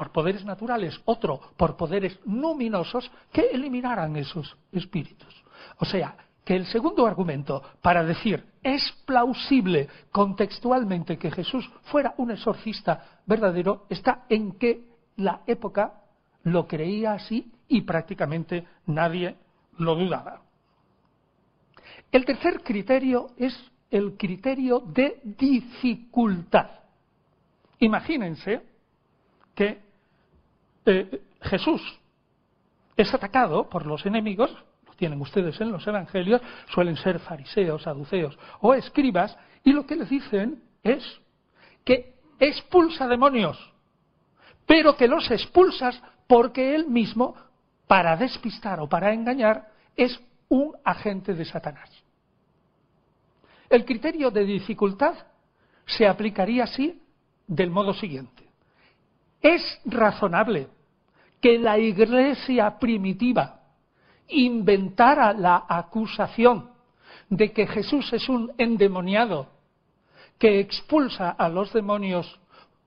por 0.00 0.12
poderes 0.12 0.46
naturales, 0.46 0.98
otro 1.04 1.38
por 1.58 1.76
poderes 1.76 2.18
luminosos, 2.24 3.10
que 3.30 3.50
eliminaran 3.52 4.16
esos 4.16 4.56
espíritus. 4.72 5.44
O 5.76 5.84
sea, 5.84 6.16
que 6.42 6.56
el 6.56 6.64
segundo 6.64 7.06
argumento 7.06 7.62
para 7.82 8.02
decir 8.02 8.46
es 8.62 8.90
plausible 9.04 9.88
contextualmente 10.10 11.18
que 11.18 11.30
Jesús 11.30 11.70
fuera 11.82 12.14
un 12.16 12.30
exorcista 12.30 13.20
verdadero 13.26 13.84
está 13.90 14.24
en 14.30 14.52
que 14.52 14.86
la 15.16 15.42
época 15.46 16.00
lo 16.44 16.66
creía 16.66 17.12
así 17.12 17.52
y 17.68 17.82
prácticamente 17.82 18.66
nadie 18.86 19.36
lo 19.80 19.94
dudaba. 19.94 20.42
El 22.12 22.24
tercer 22.24 22.62
criterio 22.62 23.30
es 23.36 23.56
el 23.90 24.16
criterio 24.16 24.80
de 24.80 25.20
dificultad. 25.24 26.70
Imagínense 27.80 28.62
que 29.54 29.80
eh, 30.86 31.22
Jesús 31.42 31.82
es 32.96 33.12
atacado 33.12 33.68
por 33.68 33.86
los 33.86 34.04
enemigos 34.06 34.50
tienen 35.00 35.20
ustedes 35.22 35.58
en 35.62 35.72
los 35.72 35.86
evangelios 35.86 36.42
suelen 36.74 36.94
ser 36.94 37.18
fariseos, 37.20 37.82
saduceos 37.82 38.38
o 38.60 38.74
escribas, 38.74 39.34
y 39.64 39.72
lo 39.72 39.86
que 39.86 39.96
les 39.96 40.10
dicen 40.10 40.62
es 40.84 41.02
que 41.86 42.16
expulsa 42.38 43.08
demonios, 43.08 43.58
pero 44.66 44.96
que 44.96 45.08
los 45.08 45.30
expulsas 45.30 46.00
porque 46.26 46.74
él 46.74 46.86
mismo, 46.86 47.34
para 47.86 48.14
despistar 48.16 48.78
o 48.78 48.90
para 48.90 49.14
engañar, 49.14 49.69
es 50.00 50.18
un 50.48 50.74
agente 50.82 51.34
de 51.34 51.44
Satanás. 51.44 51.90
El 53.68 53.84
criterio 53.84 54.30
de 54.30 54.44
dificultad 54.44 55.14
se 55.86 56.06
aplicaría 56.06 56.64
así 56.64 57.02
del 57.46 57.70
modo 57.70 57.92
siguiente. 57.92 58.48
Es 59.42 59.62
razonable 59.84 60.68
que 61.40 61.58
la 61.58 61.78
iglesia 61.78 62.78
primitiva 62.78 63.60
inventara 64.28 65.34
la 65.34 65.66
acusación 65.68 66.70
de 67.28 67.52
que 67.52 67.66
Jesús 67.66 68.10
es 68.14 68.28
un 68.28 68.52
endemoniado 68.56 69.48
que 70.38 70.60
expulsa 70.60 71.30
a 71.30 71.48
los 71.50 71.72
demonios 71.74 72.40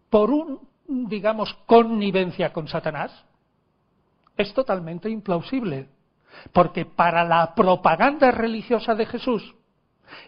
por 0.09 0.31
un, 0.31 0.67
digamos, 0.87 1.53
connivencia 1.67 2.51
con 2.51 2.67
Satanás, 2.67 3.11
es 4.35 4.51
totalmente 4.53 5.09
implausible. 5.09 5.87
Porque 6.51 6.85
para 6.85 7.23
la 7.23 7.53
propaganda 7.55 8.31
religiosa 8.31 8.95
de 8.95 9.05
Jesús, 9.05 9.55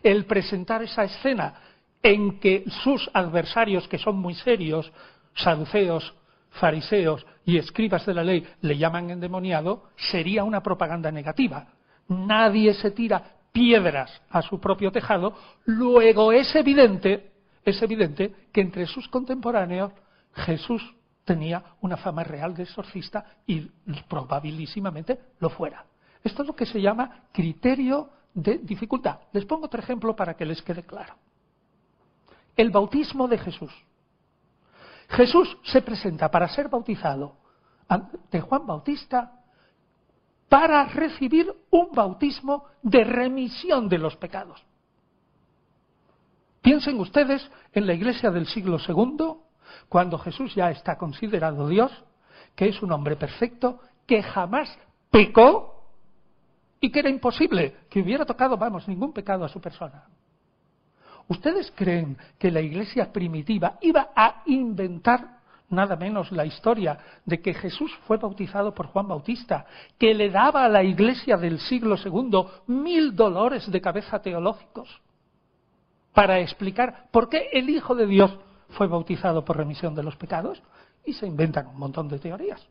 el 0.03 0.25
presentar 0.25 0.83
esa 0.83 1.03
escena 1.03 1.53
en 2.01 2.39
que 2.39 2.63
sus 2.83 3.09
adversarios, 3.13 3.87
que 3.87 3.97
son 3.97 4.17
muy 4.17 4.35
serios, 4.35 4.91
saduceos, 5.35 6.13
fariseos 6.51 7.25
y 7.45 7.57
escribas 7.57 8.05
de 8.05 8.13
la 8.13 8.23
ley 8.23 8.47
le 8.61 8.77
llaman 8.77 9.09
endemoniado, 9.09 9.89
sería 9.95 10.43
una 10.43 10.61
propaganda 10.61 11.11
negativa. 11.11 11.67
Nadie 12.07 12.73
se 12.73 12.91
tira 12.91 13.23
piedras 13.51 14.21
a 14.29 14.41
su 14.41 14.59
propio 14.59 14.91
tejado, 14.91 15.33
luego 15.65 16.31
es 16.31 16.53
evidente, 16.55 17.31
es 17.63 17.81
evidente 17.81 18.33
que 18.51 18.61
entre 18.61 18.85
sus 18.85 19.07
contemporáneos 19.07 19.91
Jesús 20.33 20.93
tenía 21.23 21.63
una 21.81 21.97
fama 21.97 22.23
real 22.23 22.53
de 22.53 22.63
exorcista 22.63 23.25
y 23.47 23.61
probabilísimamente 24.07 25.19
lo 25.39 25.49
fuera. 25.49 25.85
Esto 26.25 26.41
es 26.41 26.47
lo 26.47 26.55
que 26.55 26.65
se 26.65 26.81
llama 26.81 27.27
criterio 27.31 28.09
de 28.33 28.57
dificultad. 28.57 29.19
Les 29.31 29.45
pongo 29.45 29.67
otro 29.67 29.79
ejemplo 29.79 30.15
para 30.15 30.33
que 30.33 30.43
les 30.43 30.59
quede 30.63 30.83
claro. 30.83 31.13
El 32.57 32.71
bautismo 32.71 33.27
de 33.27 33.37
Jesús. 33.37 33.71
Jesús 35.09 35.55
se 35.65 35.83
presenta 35.83 36.31
para 36.31 36.47
ser 36.49 36.67
bautizado 36.67 37.37
ante 37.87 38.41
Juan 38.41 38.65
Bautista 38.65 39.39
para 40.49 40.85
recibir 40.85 41.53
un 41.69 41.91
bautismo 41.91 42.65
de 42.81 43.03
remisión 43.03 43.87
de 43.87 43.99
los 43.99 44.15
pecados. 44.17 44.65
Piensen 46.63 46.99
ustedes 46.99 47.47
en 47.71 47.85
la 47.85 47.93
iglesia 47.93 48.31
del 48.31 48.47
siglo 48.47 48.79
II, 48.79 49.35
cuando 49.89 50.17
Jesús 50.17 50.55
ya 50.55 50.71
está 50.71 50.97
considerado 50.97 51.67
Dios, 51.67 51.91
que 52.55 52.67
es 52.67 52.81
un 52.81 52.91
hombre 52.91 53.15
perfecto, 53.15 53.79
que 54.07 54.23
jamás 54.23 54.75
pecó 55.11 55.74
y 56.79 56.91
que 56.91 56.99
era 56.99 57.09
imposible 57.09 57.75
que 57.89 58.01
hubiera 58.01 58.25
tocado, 58.25 58.57
vamos, 58.57 58.87
ningún 58.87 59.13
pecado 59.13 59.45
a 59.45 59.49
su 59.49 59.59
persona. 59.59 60.03
¿Ustedes 61.27 61.71
creen 61.75 62.17
que 62.37 62.51
la 62.51 62.61
iglesia 62.61 63.11
primitiva 63.11 63.77
iba 63.81 64.09
a 64.15 64.43
inventar 64.45 65.35
nada 65.69 65.95
menos 65.95 66.31
la 66.31 66.45
historia 66.45 66.97
de 67.25 67.41
que 67.41 67.53
Jesús 67.53 67.91
fue 68.05 68.17
bautizado 68.17 68.73
por 68.73 68.87
Juan 68.87 69.07
Bautista, 69.07 69.65
que 69.97 70.13
le 70.13 70.29
daba 70.29 70.65
a 70.65 70.69
la 70.69 70.83
iglesia 70.83 71.37
del 71.37 71.59
siglo 71.59 71.95
II 72.03 72.45
mil 72.67 73.15
dolores 73.15 73.69
de 73.71 73.81
cabeza 73.81 74.21
teológicos 74.21 75.01
para 76.13 76.39
explicar 76.39 77.07
por 77.11 77.29
qué 77.29 77.49
el 77.51 77.69
Hijo 77.69 77.95
de 77.95 78.05
Dios 78.05 78.37
fue 78.69 78.87
bautizado 78.87 79.43
por 79.43 79.57
remisión 79.57 79.95
de 79.95 80.03
los 80.03 80.15
pecados? 80.15 80.61
Y 81.03 81.13
se 81.13 81.27
inventan 81.27 81.67
un 81.67 81.77
montón 81.77 82.07
de 82.07 82.19
teorías. 82.19 82.65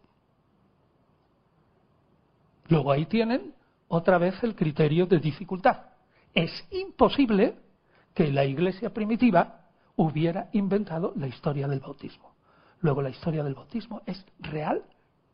Luego 2.68 2.90
ahí 2.90 3.06
tienen 3.06 3.54
otra 3.88 4.18
vez 4.18 4.42
el 4.42 4.54
criterio 4.54 5.06
de 5.06 5.18
dificultad. 5.18 5.78
Es 6.32 6.66
imposible 6.70 7.56
que 8.14 8.30
la 8.30 8.44
iglesia 8.44 8.92
primitiva 8.92 9.60
hubiera 9.96 10.48
inventado 10.52 11.12
la 11.16 11.26
historia 11.26 11.68
del 11.68 11.80
bautismo. 11.80 12.34
Luego 12.80 13.02
la 13.02 13.10
historia 13.10 13.42
del 13.44 13.54
bautismo 13.54 14.02
es 14.06 14.24
real, 14.40 14.84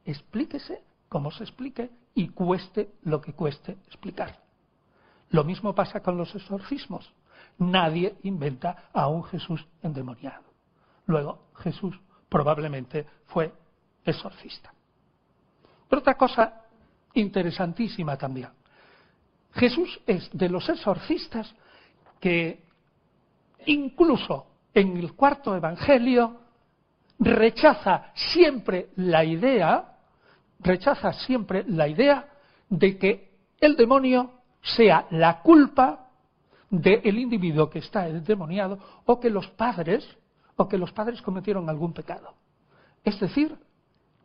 explíquese 0.04 0.82
como 1.08 1.30
se 1.30 1.44
explique 1.44 1.90
y 2.14 2.28
cueste 2.28 2.92
lo 3.02 3.20
que 3.20 3.32
cueste 3.32 3.72
explicar. 3.86 4.38
Lo 5.30 5.44
mismo 5.44 5.74
pasa 5.74 6.02
con 6.02 6.16
los 6.16 6.34
exorcismos. 6.34 7.12
Nadie 7.58 8.16
inventa 8.22 8.90
a 8.92 9.08
un 9.08 9.24
Jesús 9.24 9.66
endemoniado. 9.82 10.44
Luego 11.06 11.50
Jesús 11.56 11.98
probablemente 12.28 13.06
fue 13.26 13.52
exorcista. 14.04 14.72
Pero 15.88 16.00
otra 16.00 16.16
cosa 16.16 16.59
interesantísima 17.14 18.16
también. 18.16 18.48
Jesús 19.52 20.00
es 20.06 20.28
de 20.32 20.48
los 20.48 20.68
exorcistas 20.68 21.52
que 22.20 22.62
incluso 23.66 24.46
en 24.72 24.96
el 24.96 25.14
cuarto 25.14 25.56
evangelio 25.56 26.40
rechaza 27.18 28.12
siempre 28.14 28.90
la 28.96 29.24
idea, 29.24 29.96
rechaza 30.60 31.12
siempre 31.12 31.64
la 31.66 31.88
idea 31.88 32.28
de 32.68 32.98
que 32.98 33.30
el 33.60 33.76
demonio 33.76 34.30
sea 34.62 35.06
la 35.10 35.40
culpa 35.42 36.08
del 36.70 37.18
individuo 37.18 37.68
que 37.68 37.80
está 37.80 38.08
endemoniado 38.08 38.78
o 39.04 39.18
que 39.18 39.28
los 39.28 39.48
padres 39.48 40.06
o 40.56 40.68
que 40.68 40.78
los 40.78 40.92
padres 40.92 41.20
cometieron 41.20 41.68
algún 41.68 41.92
pecado. 41.92 42.34
Es 43.02 43.18
decir, 43.18 43.56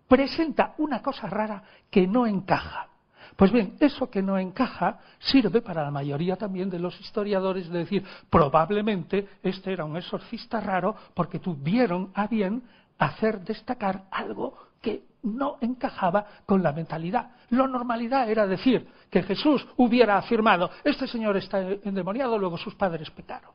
presenta 0.08 0.74
una 0.78 1.02
cosa 1.02 1.28
rara 1.28 1.64
que 1.90 2.08
no 2.08 2.26
encaja. 2.26 2.90
Pues 3.36 3.52
bien, 3.52 3.76
eso 3.80 4.10
que 4.10 4.22
no 4.22 4.38
encaja 4.38 5.00
sirve 5.20 5.62
para 5.62 5.84
la 5.84 5.92
mayoría 5.92 6.38
también 6.38 6.70
de 6.70 6.80
los 6.80 7.00
historiadores 7.02 7.70
de 7.70 7.80
decir, 7.80 8.04
probablemente 8.30 9.28
este 9.44 9.74
era 9.74 9.84
un 9.84 9.98
exorcista 9.98 10.62
raro 10.62 10.96
porque 11.14 11.40
tuvieron 11.40 12.12
a 12.14 12.28
bien 12.28 12.64
hacer 12.98 13.42
destacar 13.42 14.06
algo 14.10 14.58
que 14.82 15.04
no 15.24 15.58
encajaba 15.60 16.26
con 16.46 16.64
la 16.64 16.72
mentalidad. 16.72 17.32
La 17.50 17.68
normalidad 17.68 18.30
era 18.30 18.48
decir 18.48 18.88
que 19.10 19.24
Jesús 19.24 19.68
hubiera 19.76 20.18
afirmado, 20.18 20.70
este 20.84 21.08
señor 21.08 21.36
está 21.36 21.60
endemoniado, 21.60 22.38
luego 22.38 22.58
sus 22.58 22.76
padres 22.76 23.10
pecaron. 23.12 23.52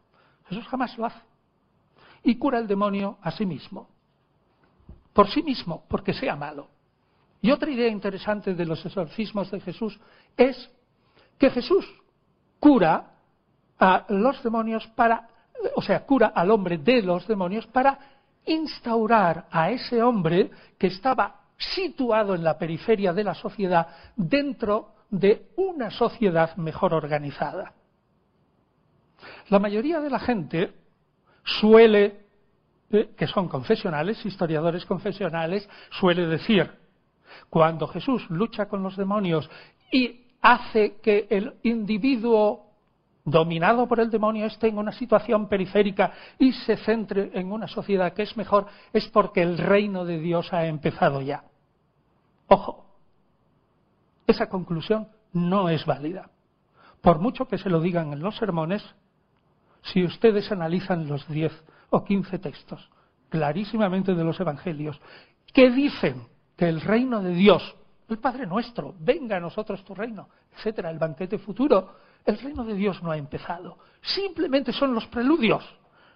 Jesús 0.48 0.66
jamás 0.66 0.98
lo 0.98 1.06
hace. 1.06 1.20
Y 2.22 2.36
cura 2.36 2.58
el 2.58 2.66
demonio 2.66 3.18
a 3.22 3.30
sí 3.30 3.46
mismo. 3.46 3.88
Por 5.20 5.28
sí 5.28 5.42
mismo, 5.42 5.84
porque 5.86 6.14
sea 6.14 6.34
malo. 6.34 6.68
Y 7.42 7.50
otra 7.50 7.70
idea 7.70 7.88
interesante 7.88 8.54
de 8.54 8.64
los 8.64 8.82
exorcismos 8.86 9.50
de 9.50 9.60
Jesús 9.60 10.00
es 10.34 10.70
que 11.36 11.50
Jesús 11.50 11.86
cura 12.58 13.10
a 13.78 14.06
los 14.08 14.42
demonios 14.42 14.86
para, 14.96 15.28
o 15.76 15.82
sea, 15.82 16.06
cura 16.06 16.28
al 16.34 16.50
hombre 16.50 16.78
de 16.78 17.02
los 17.02 17.28
demonios 17.28 17.66
para 17.66 17.98
instaurar 18.46 19.46
a 19.50 19.70
ese 19.70 20.02
hombre 20.02 20.50
que 20.78 20.86
estaba 20.86 21.42
situado 21.58 22.34
en 22.34 22.42
la 22.42 22.56
periferia 22.56 23.12
de 23.12 23.24
la 23.24 23.34
sociedad 23.34 23.88
dentro 24.16 24.94
de 25.10 25.50
una 25.56 25.90
sociedad 25.90 26.56
mejor 26.56 26.94
organizada. 26.94 27.74
La 29.50 29.58
mayoría 29.58 30.00
de 30.00 30.08
la 30.08 30.18
gente 30.18 30.72
suele, 31.44 32.24
que 32.90 33.26
son 33.28 33.48
confesionales, 33.48 34.24
historiadores 34.26 34.84
confesionales, 34.84 35.68
suele 35.90 36.26
decir, 36.26 36.70
cuando 37.48 37.86
Jesús 37.86 38.28
lucha 38.30 38.66
con 38.66 38.82
los 38.82 38.96
demonios 38.96 39.48
y 39.92 40.26
hace 40.42 40.96
que 41.00 41.26
el 41.30 41.54
individuo 41.62 42.66
dominado 43.24 43.86
por 43.86 44.00
el 44.00 44.10
demonio 44.10 44.46
esté 44.46 44.68
en 44.68 44.78
una 44.78 44.92
situación 44.92 45.48
periférica 45.48 46.12
y 46.38 46.52
se 46.52 46.76
centre 46.78 47.30
en 47.34 47.52
una 47.52 47.68
sociedad 47.68 48.12
que 48.12 48.22
es 48.22 48.36
mejor, 48.36 48.66
es 48.92 49.06
porque 49.08 49.42
el 49.42 49.58
reino 49.58 50.04
de 50.04 50.18
Dios 50.18 50.52
ha 50.52 50.66
empezado 50.66 51.20
ya. 51.20 51.44
Ojo, 52.48 52.86
esa 54.26 54.48
conclusión 54.48 55.08
no 55.32 55.68
es 55.68 55.86
válida. 55.86 56.30
Por 57.00 57.20
mucho 57.20 57.46
que 57.46 57.58
se 57.58 57.70
lo 57.70 57.80
digan 57.80 58.12
en 58.12 58.20
los 58.20 58.36
sermones, 58.36 58.82
si 59.82 60.04
ustedes 60.04 60.50
analizan 60.50 61.08
los 61.08 61.26
diez 61.28 61.52
o 61.90 62.04
quince 62.04 62.38
textos 62.38 62.88
clarísimamente 63.30 64.14
de 64.14 64.24
los 64.24 64.38
evangelios 64.40 65.00
que 65.52 65.70
dicen 65.70 66.26
que 66.56 66.68
el 66.68 66.80
reino 66.80 67.22
de 67.22 67.32
Dios, 67.32 67.74
el 68.08 68.18
Padre 68.18 68.46
nuestro, 68.46 68.94
venga 68.98 69.36
a 69.36 69.40
nosotros 69.40 69.82
tu 69.84 69.94
reino, 69.94 70.28
etcétera, 70.56 70.90
el 70.90 70.98
banquete 70.98 71.38
futuro, 71.38 71.94
el 72.24 72.38
reino 72.38 72.64
de 72.64 72.74
Dios 72.74 73.02
no 73.02 73.10
ha 73.10 73.16
empezado. 73.16 73.78
Simplemente 74.02 74.72
son 74.72 74.94
los 74.94 75.06
preludios. 75.06 75.64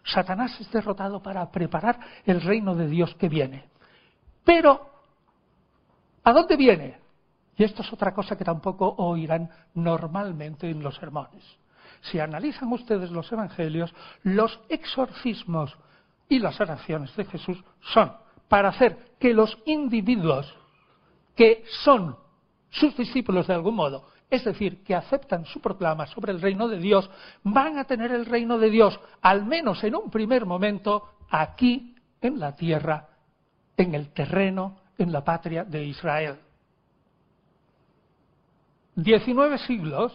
Satanás 0.05 0.61
es 0.61 0.71
derrotado 0.71 1.23
para 1.23 1.51
preparar 1.51 1.99
el 2.27 2.43
reino 2.43 2.75
de 2.75 2.89
Dios 2.89 3.15
que 3.15 3.29
viene. 3.29 3.71
Pero, 4.45 4.91
¿a 6.23 6.33
dónde 6.33 6.57
viene? 6.57 7.01
Y 7.57 7.65
esto 7.65 7.83
es 7.83 7.93
otra 7.93 8.13
cosa 8.13 8.37
que 8.37 8.45
tampoco 8.45 8.95
oirán 8.99 9.49
normalmente 9.75 10.69
en 10.69 10.83
los 10.83 10.97
sermones. 10.97 11.43
Si 12.11 12.19
analizan 12.19 12.73
ustedes 12.73 13.11
los 13.11 13.31
evangelios, 13.31 13.95
los 14.23 14.61
exorcismos 14.69 15.77
y 16.29 16.39
las 16.39 16.61
oraciones 16.61 17.15
de 17.17 17.25
Jesús 17.25 17.63
son 17.81 18.13
para 18.49 18.71
hacer 18.71 19.15
que 19.19 19.35
los 19.35 19.59
individuos 19.67 20.55
que 21.35 21.65
son 21.83 22.17
sus 22.71 22.97
discípulos 22.97 23.47
de 23.47 23.55
algún 23.55 23.75
modo 23.75 24.15
es 24.35 24.45
decir, 24.45 24.83
que 24.83 24.95
aceptan 24.95 25.45
su 25.47 25.61
proclama 25.61 26.07
sobre 26.07 26.33
el 26.33 26.41
reino 26.41 26.69
de 26.69 26.79
Dios, 26.79 27.09
van 27.43 27.79
a 27.79 27.85
tener 27.85 28.11
el 28.11 28.27
reino 28.27 28.59
de 28.59 28.71
Dios, 28.71 28.99
al 29.23 29.45
menos 29.45 29.83
en 29.85 29.95
un 29.95 30.11
primer 30.11 30.45
momento, 30.45 31.11
aquí 31.31 31.95
en 32.21 32.41
la 32.41 32.57
tierra, 32.57 33.09
en 33.77 33.95
el 33.95 34.13
terreno, 34.13 34.81
en 34.99 35.13
la 35.13 35.23
patria 35.23 35.65
de 35.65 35.85
Israel. 35.85 36.39
Diecinueve 38.97 39.59
siglos 39.59 40.13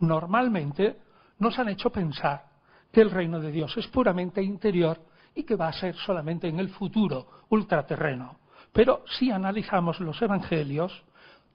normalmente 0.00 0.98
nos 1.38 1.58
han 1.58 1.68
hecho 1.68 1.90
pensar 1.90 2.44
que 2.92 3.00
el 3.00 3.10
reino 3.10 3.40
de 3.40 3.50
Dios 3.50 3.76
es 3.76 3.86
puramente 3.88 4.42
interior 4.42 5.00
y 5.34 5.44
que 5.44 5.56
va 5.56 5.68
a 5.68 5.72
ser 5.72 5.94
solamente 5.96 6.48
en 6.48 6.58
el 6.58 6.70
futuro 6.70 7.26
ultraterreno. 7.50 8.38
Pero 8.72 9.04
si 9.18 9.30
analizamos 9.30 10.00
los 10.00 10.20
evangelios, 10.22 11.04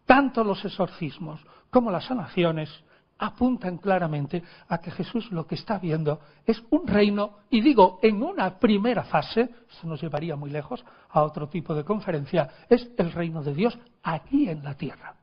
tanto 0.06 0.44
los 0.44 0.64
exorcismos 0.64 1.40
como 1.70 1.92
las 1.92 2.06
sanaciones 2.06 2.70
apuntan 3.18 3.78
claramente 3.78 4.44
a 4.68 4.80
que 4.80 4.90
Jesús 4.92 5.32
lo 5.32 5.46
que 5.46 5.56
está 5.56 5.78
viendo 5.78 6.20
es 6.46 6.62
un 6.72 6.88
reino, 6.88 7.38
y 7.52 7.62
digo, 7.62 8.00
en 8.02 8.24
una 8.24 8.58
primera 8.58 9.04
fase, 9.04 9.50
se 9.80 9.88
nos 9.88 10.02
llevaría 10.02 10.36
muy 10.36 10.50
lejos 10.50 10.84
a 11.10 11.22
otro 11.22 11.48
tipo 11.48 11.76
de 11.76 11.84
conferencia, 11.84 12.50
es 12.68 12.90
el 12.98 13.12
reino 13.12 13.44
de 13.44 13.54
Dios 13.54 13.78
aquí 14.02 14.50
en 14.50 14.64
la 14.64 14.74
tierra. 14.74 15.16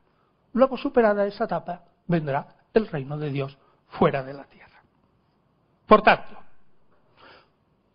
Luego, 0.53 0.77
superada 0.77 1.25
esa 1.25 1.43
etapa, 1.43 1.83
vendrá 2.07 2.47
el 2.73 2.87
reino 2.87 3.17
de 3.17 3.31
Dios 3.31 3.57
fuera 3.87 4.23
de 4.23 4.33
la 4.33 4.45
tierra. 4.45 4.81
Por 5.87 6.01
tanto, 6.01 6.37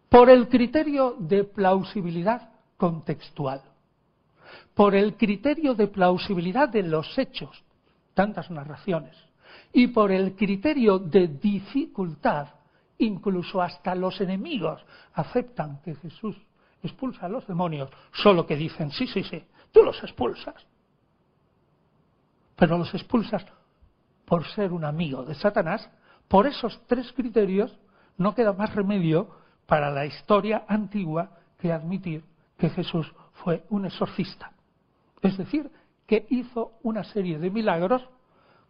por 0.08 0.30
el 0.30 0.48
criterio 0.48 1.16
de 1.18 1.44
plausibilidad 1.44 2.50
contextual, 2.76 3.62
por 4.74 4.94
el 4.94 5.16
criterio 5.16 5.74
de 5.74 5.86
plausibilidad 5.86 6.68
de 6.68 6.82
los 6.82 7.16
hechos, 7.18 7.62
tantas 8.14 8.50
narraciones, 8.50 9.16
y 9.72 9.88
por 9.88 10.12
el 10.12 10.36
criterio 10.36 10.98
de 10.98 11.28
dificultad, 11.28 12.48
incluso 12.98 13.60
hasta 13.60 13.94
los 13.94 14.20
enemigos 14.20 14.84
aceptan 15.14 15.80
que 15.82 15.94
Jesús 15.96 16.36
expulsa 16.82 17.26
a 17.26 17.28
los 17.28 17.46
demonios, 17.46 17.90
solo 18.12 18.46
que 18.46 18.56
dicen, 18.56 18.90
sí, 18.90 19.06
sí, 19.06 19.22
sí, 19.24 19.42
tú 19.72 19.82
los 19.82 20.00
expulsas. 20.02 20.66
pero 22.56 22.78
los 22.78 22.94
expulsas 22.94 23.44
por 24.24 24.46
ser 24.48 24.72
un 24.72 24.84
amigo 24.84 25.24
de 25.24 25.34
Satanás, 25.34 25.88
por 26.28 26.46
esos 26.46 26.80
tres 26.86 27.12
criterios 27.12 27.76
no 28.16 28.34
queda 28.34 28.52
más 28.52 28.74
remedio 28.74 29.28
para 29.66 29.90
la 29.90 30.06
historia 30.06 30.64
antigua 30.68 31.30
que 31.58 31.72
admitir 31.72 32.24
que 32.58 32.70
Jesús 32.70 33.12
fue 33.32 33.64
un 33.70 33.86
exorcista. 33.86 34.52
Es 35.22 35.36
decir, 35.36 35.70
que 36.06 36.26
hizo 36.30 36.72
una 36.82 37.04
serie 37.04 37.38
de 37.38 37.50
milagros 37.50 38.06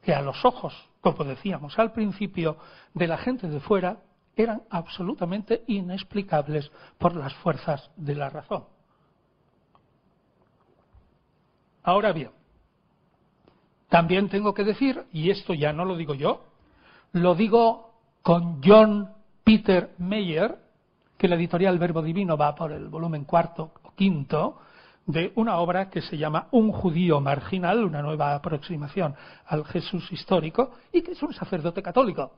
que 0.03 0.15
a 0.15 0.23
los 0.23 0.45
ojos, 0.45 0.75
como 1.01 1.25
decíamos 1.25 1.79
al 1.79 1.93
principio, 1.93 2.57
de 2.93 3.09
la 3.09 3.19
gente 3.19 3.49
de 3.49 3.61
fuera, 3.61 3.99
eran 4.37 4.63
absolutamente 4.71 5.65
inexplicables 5.67 6.71
por 6.99 7.15
las 7.15 7.35
fuerzas 7.35 7.91
de 7.97 8.15
la 8.15 8.31
razón. 8.31 8.65
Ahora 11.83 12.13
bien, 12.13 12.31
también 13.89 14.29
tengo 14.29 14.55
que 14.55 14.65
decir, 14.65 15.05
y 15.13 15.31
esto 15.31 15.55
ya 15.55 15.73
no 15.73 15.85
lo 15.85 15.97
digo 15.97 16.15
yo, 16.15 16.45
lo 17.13 17.35
digo 17.35 17.93
con 18.23 18.61
John 18.63 19.11
Peter 19.45 19.95
Meyer, 19.99 20.57
que 21.17 21.29
la 21.29 21.37
editorial 21.37 21.79
Verbo 21.79 22.03
Divino 22.03 22.37
va 22.37 22.55
por 22.55 22.73
el 22.73 22.89
volumen 22.89 23.25
cuarto 23.25 23.73
o 23.83 23.93
quinto, 23.95 24.59
de 25.07 25.33
una 25.37 25.59
obra 25.59 25.91
que 25.91 26.01
se 26.01 26.17
llama 26.17 26.49
Un 26.51 26.73
judío 26.73 27.21
marginal, 27.21 27.85
una 27.85 28.03
nueva 28.03 28.35
aproximación 28.35 29.15
al 29.47 29.65
Jesús 29.67 30.11
histórico, 30.11 30.73
y 30.93 31.03
que 31.03 31.13
es 31.13 31.23
un 31.23 31.35
sacerdote 31.35 31.83
católico. 31.83 32.33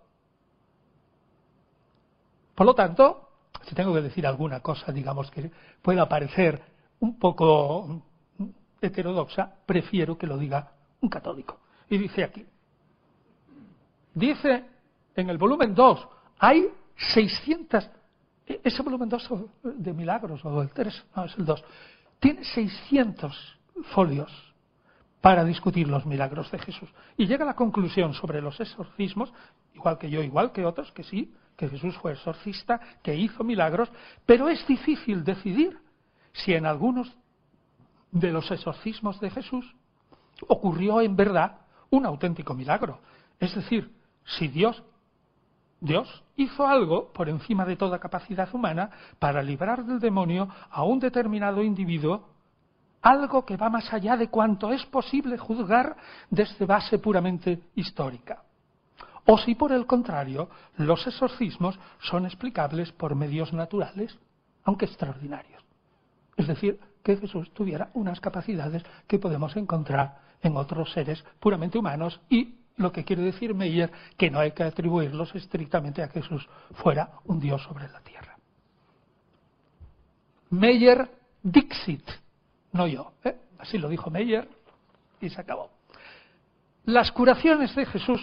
Por 2.54 2.66
lo 2.66 2.74
tanto, 2.74 3.28
si 3.66 3.74
tengo 3.74 3.94
que 3.94 4.02
decir 4.02 4.26
alguna 4.26 4.60
cosa, 4.60 4.90
digamos, 4.92 5.30
que 5.30 5.50
pueda 5.82 6.08
parecer 6.08 6.60
un 7.00 7.18
poco 7.18 8.02
heterodoxa, 8.80 9.54
prefiero 9.64 10.18
que 10.18 10.26
lo 10.26 10.38
diga 10.38 10.72
un 11.06 11.10
católico. 11.10 11.58
Y 11.88 11.98
dice 11.98 12.24
aquí, 12.24 12.44
dice 14.12 14.64
en 15.14 15.30
el 15.30 15.38
volumen 15.38 15.74
2, 15.74 16.08
hay 16.38 16.68
600, 16.96 17.90
e, 18.46 18.60
ese 18.64 18.82
volumen 18.82 19.08
2 19.08 19.30
de 19.62 19.92
milagros, 19.92 20.44
o 20.44 20.60
el 20.60 20.70
3, 20.70 21.06
no, 21.14 21.24
es 21.24 21.38
el 21.38 21.44
2, 21.44 21.64
tiene 22.18 22.44
600 22.44 23.58
folios 23.94 24.32
para 25.20 25.44
discutir 25.44 25.88
los 25.88 26.04
milagros 26.06 26.50
de 26.50 26.58
Jesús. 26.58 26.88
Y 27.16 27.26
llega 27.26 27.44
a 27.44 27.46
la 27.46 27.56
conclusión 27.56 28.14
sobre 28.14 28.42
los 28.42 28.58
exorcismos, 28.60 29.32
igual 29.74 29.98
que 29.98 30.10
yo, 30.10 30.22
igual 30.22 30.52
que 30.52 30.64
otros, 30.64 30.92
que 30.92 31.04
sí, 31.04 31.32
que 31.56 31.68
Jesús 31.68 31.96
fue 31.98 32.12
exorcista, 32.12 32.80
que 33.02 33.14
hizo 33.14 33.42
milagros, 33.42 33.90
pero 34.26 34.48
es 34.48 34.66
difícil 34.66 35.24
decidir 35.24 35.78
si 36.32 36.52
en 36.52 36.66
algunos 36.66 37.16
de 38.10 38.30
los 38.30 38.50
exorcismos 38.50 39.18
de 39.20 39.30
Jesús 39.30 39.74
ocurrió 40.48 41.00
en 41.00 41.16
verdad 41.16 41.58
un 41.90 42.06
auténtico 42.06 42.54
milagro. 42.54 43.00
Es 43.38 43.54
decir, 43.54 43.92
si 44.24 44.48
Dios, 44.48 44.82
Dios 45.80 46.24
hizo 46.36 46.66
algo 46.66 47.12
por 47.12 47.28
encima 47.28 47.64
de 47.64 47.76
toda 47.76 47.98
capacidad 47.98 48.52
humana 48.54 48.90
para 49.18 49.42
librar 49.42 49.84
del 49.84 50.00
demonio 50.00 50.48
a 50.70 50.84
un 50.84 50.98
determinado 50.98 51.62
individuo, 51.62 52.28
algo 53.02 53.44
que 53.44 53.56
va 53.56 53.70
más 53.70 53.92
allá 53.92 54.16
de 54.16 54.28
cuanto 54.28 54.72
es 54.72 54.84
posible 54.86 55.38
juzgar 55.38 55.96
desde 56.30 56.66
base 56.66 56.98
puramente 56.98 57.62
histórica. 57.74 58.42
O 59.26 59.38
si 59.38 59.54
por 59.54 59.72
el 59.72 59.86
contrario, 59.86 60.48
los 60.76 61.06
exorcismos 61.06 61.78
son 62.00 62.26
explicables 62.26 62.92
por 62.92 63.14
medios 63.14 63.52
naturales, 63.52 64.16
aunque 64.64 64.86
extraordinarios. 64.86 65.62
Es 66.36 66.46
decir, 66.46 66.80
que 67.02 67.16
Jesús 67.16 67.52
tuviera 67.52 67.90
unas 67.94 68.20
capacidades 68.20 68.84
que 69.06 69.18
podemos 69.18 69.56
encontrar 69.56 70.25
en 70.42 70.56
otros 70.56 70.92
seres 70.92 71.24
puramente 71.40 71.78
humanos 71.78 72.20
y 72.28 72.54
lo 72.76 72.92
que 72.92 73.04
quiere 73.04 73.22
decir 73.22 73.54
Meyer 73.54 73.90
que 74.16 74.30
no 74.30 74.38
hay 74.38 74.52
que 74.52 74.62
atribuirlos 74.62 75.34
estrictamente 75.34 76.02
a 76.02 76.08
Jesús 76.08 76.46
fuera 76.74 77.10
un 77.24 77.40
Dios 77.40 77.62
sobre 77.62 77.88
la 77.88 78.00
tierra. 78.00 78.36
Meyer 80.50 81.10
Dixit, 81.42 82.04
no 82.72 82.86
yo, 82.86 83.12
¿eh? 83.24 83.36
así 83.58 83.78
lo 83.78 83.88
dijo 83.88 84.10
Meyer 84.10 84.48
y 85.20 85.30
se 85.30 85.40
acabó. 85.40 85.70
Las 86.84 87.10
curaciones 87.10 87.74
de 87.74 87.86
Jesús 87.86 88.20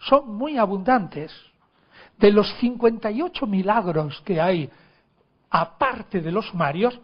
son 0.00 0.36
muy 0.36 0.56
abundantes. 0.58 1.32
De 2.18 2.30
los 2.30 2.52
58 2.58 3.46
milagros 3.46 4.20
que 4.26 4.38
hay, 4.38 4.70
aparte 5.48 6.20
de 6.20 6.30
los 6.30 6.46
sumarios, 6.48 7.00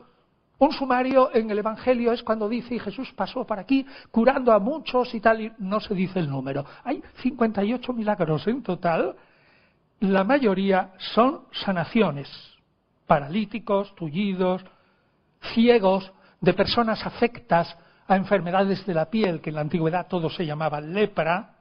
un 0.58 0.72
sumario 0.72 1.34
en 1.34 1.50
el 1.50 1.58
Evangelio 1.58 2.12
es 2.12 2.22
cuando 2.22 2.48
dice 2.48 2.74
y 2.74 2.78
Jesús 2.78 3.12
pasó 3.14 3.46
por 3.46 3.58
aquí 3.58 3.86
curando 4.10 4.52
a 4.52 4.58
muchos 4.58 5.14
y 5.14 5.20
tal, 5.20 5.40
y 5.40 5.52
no 5.58 5.80
se 5.80 5.94
dice 5.94 6.18
el 6.18 6.30
número. 6.30 6.64
Hay 6.84 7.02
58 7.22 7.92
milagros 7.92 8.46
en 8.46 8.62
total. 8.62 9.16
La 10.00 10.24
mayoría 10.24 10.92
son 10.98 11.42
sanaciones. 11.52 12.28
Paralíticos, 13.06 13.94
tullidos, 13.94 14.64
ciegos, 15.54 16.10
de 16.40 16.54
personas 16.54 17.04
afectas 17.04 17.76
a 18.06 18.16
enfermedades 18.16 18.84
de 18.86 18.94
la 18.94 19.10
piel, 19.10 19.40
que 19.40 19.50
en 19.50 19.56
la 19.56 19.62
antigüedad 19.62 20.06
todo 20.06 20.30
se 20.30 20.46
llamaba 20.46 20.80
lepra, 20.80 21.56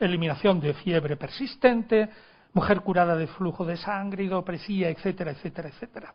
eliminación 0.00 0.60
de 0.60 0.74
fiebre 0.74 1.16
persistente, 1.16 2.08
mujer 2.52 2.80
curada 2.80 3.16
de 3.16 3.26
flujo 3.26 3.64
de 3.64 3.76
sangre, 3.76 4.24
hidropresía, 4.24 4.88
etcétera, 4.88 5.32
etcétera, 5.32 5.68
etcétera. 5.68 6.14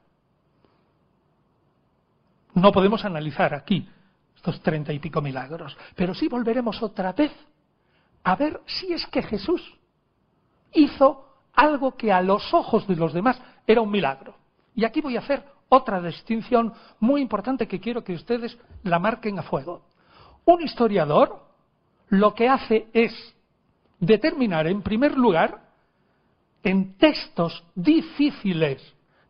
No 2.55 2.71
podemos 2.71 3.03
analizar 3.05 3.53
aquí 3.53 3.87
estos 4.35 4.61
treinta 4.61 4.91
y 4.93 4.99
pico 4.99 5.21
milagros, 5.21 5.77
pero 5.95 6.13
sí 6.13 6.27
volveremos 6.27 6.81
otra 6.83 7.13
vez 7.13 7.31
a 8.23 8.35
ver 8.35 8.61
si 8.65 8.93
es 8.93 9.05
que 9.07 9.23
Jesús 9.23 9.61
hizo 10.73 11.25
algo 11.53 11.95
que 11.95 12.11
a 12.11 12.21
los 12.21 12.53
ojos 12.53 12.87
de 12.87 12.95
los 12.95 13.13
demás 13.13 13.39
era 13.65 13.81
un 13.81 13.91
milagro. 13.91 14.35
Y 14.75 14.85
aquí 14.85 15.01
voy 15.01 15.15
a 15.15 15.19
hacer 15.19 15.43
otra 15.69 16.01
distinción 16.01 16.73
muy 16.99 17.21
importante 17.21 17.67
que 17.67 17.79
quiero 17.79 18.03
que 18.03 18.13
ustedes 18.13 18.57
la 18.83 18.99
marquen 18.99 19.39
a 19.39 19.43
fuego. 19.43 19.85
Un 20.45 20.61
historiador 20.61 21.43
lo 22.09 22.33
que 22.33 22.49
hace 22.49 22.87
es 22.93 23.13
determinar, 23.99 24.67
en 24.67 24.81
primer 24.81 25.17
lugar, 25.17 25.61
en 26.63 26.97
textos 26.97 27.63
difíciles 27.75 28.81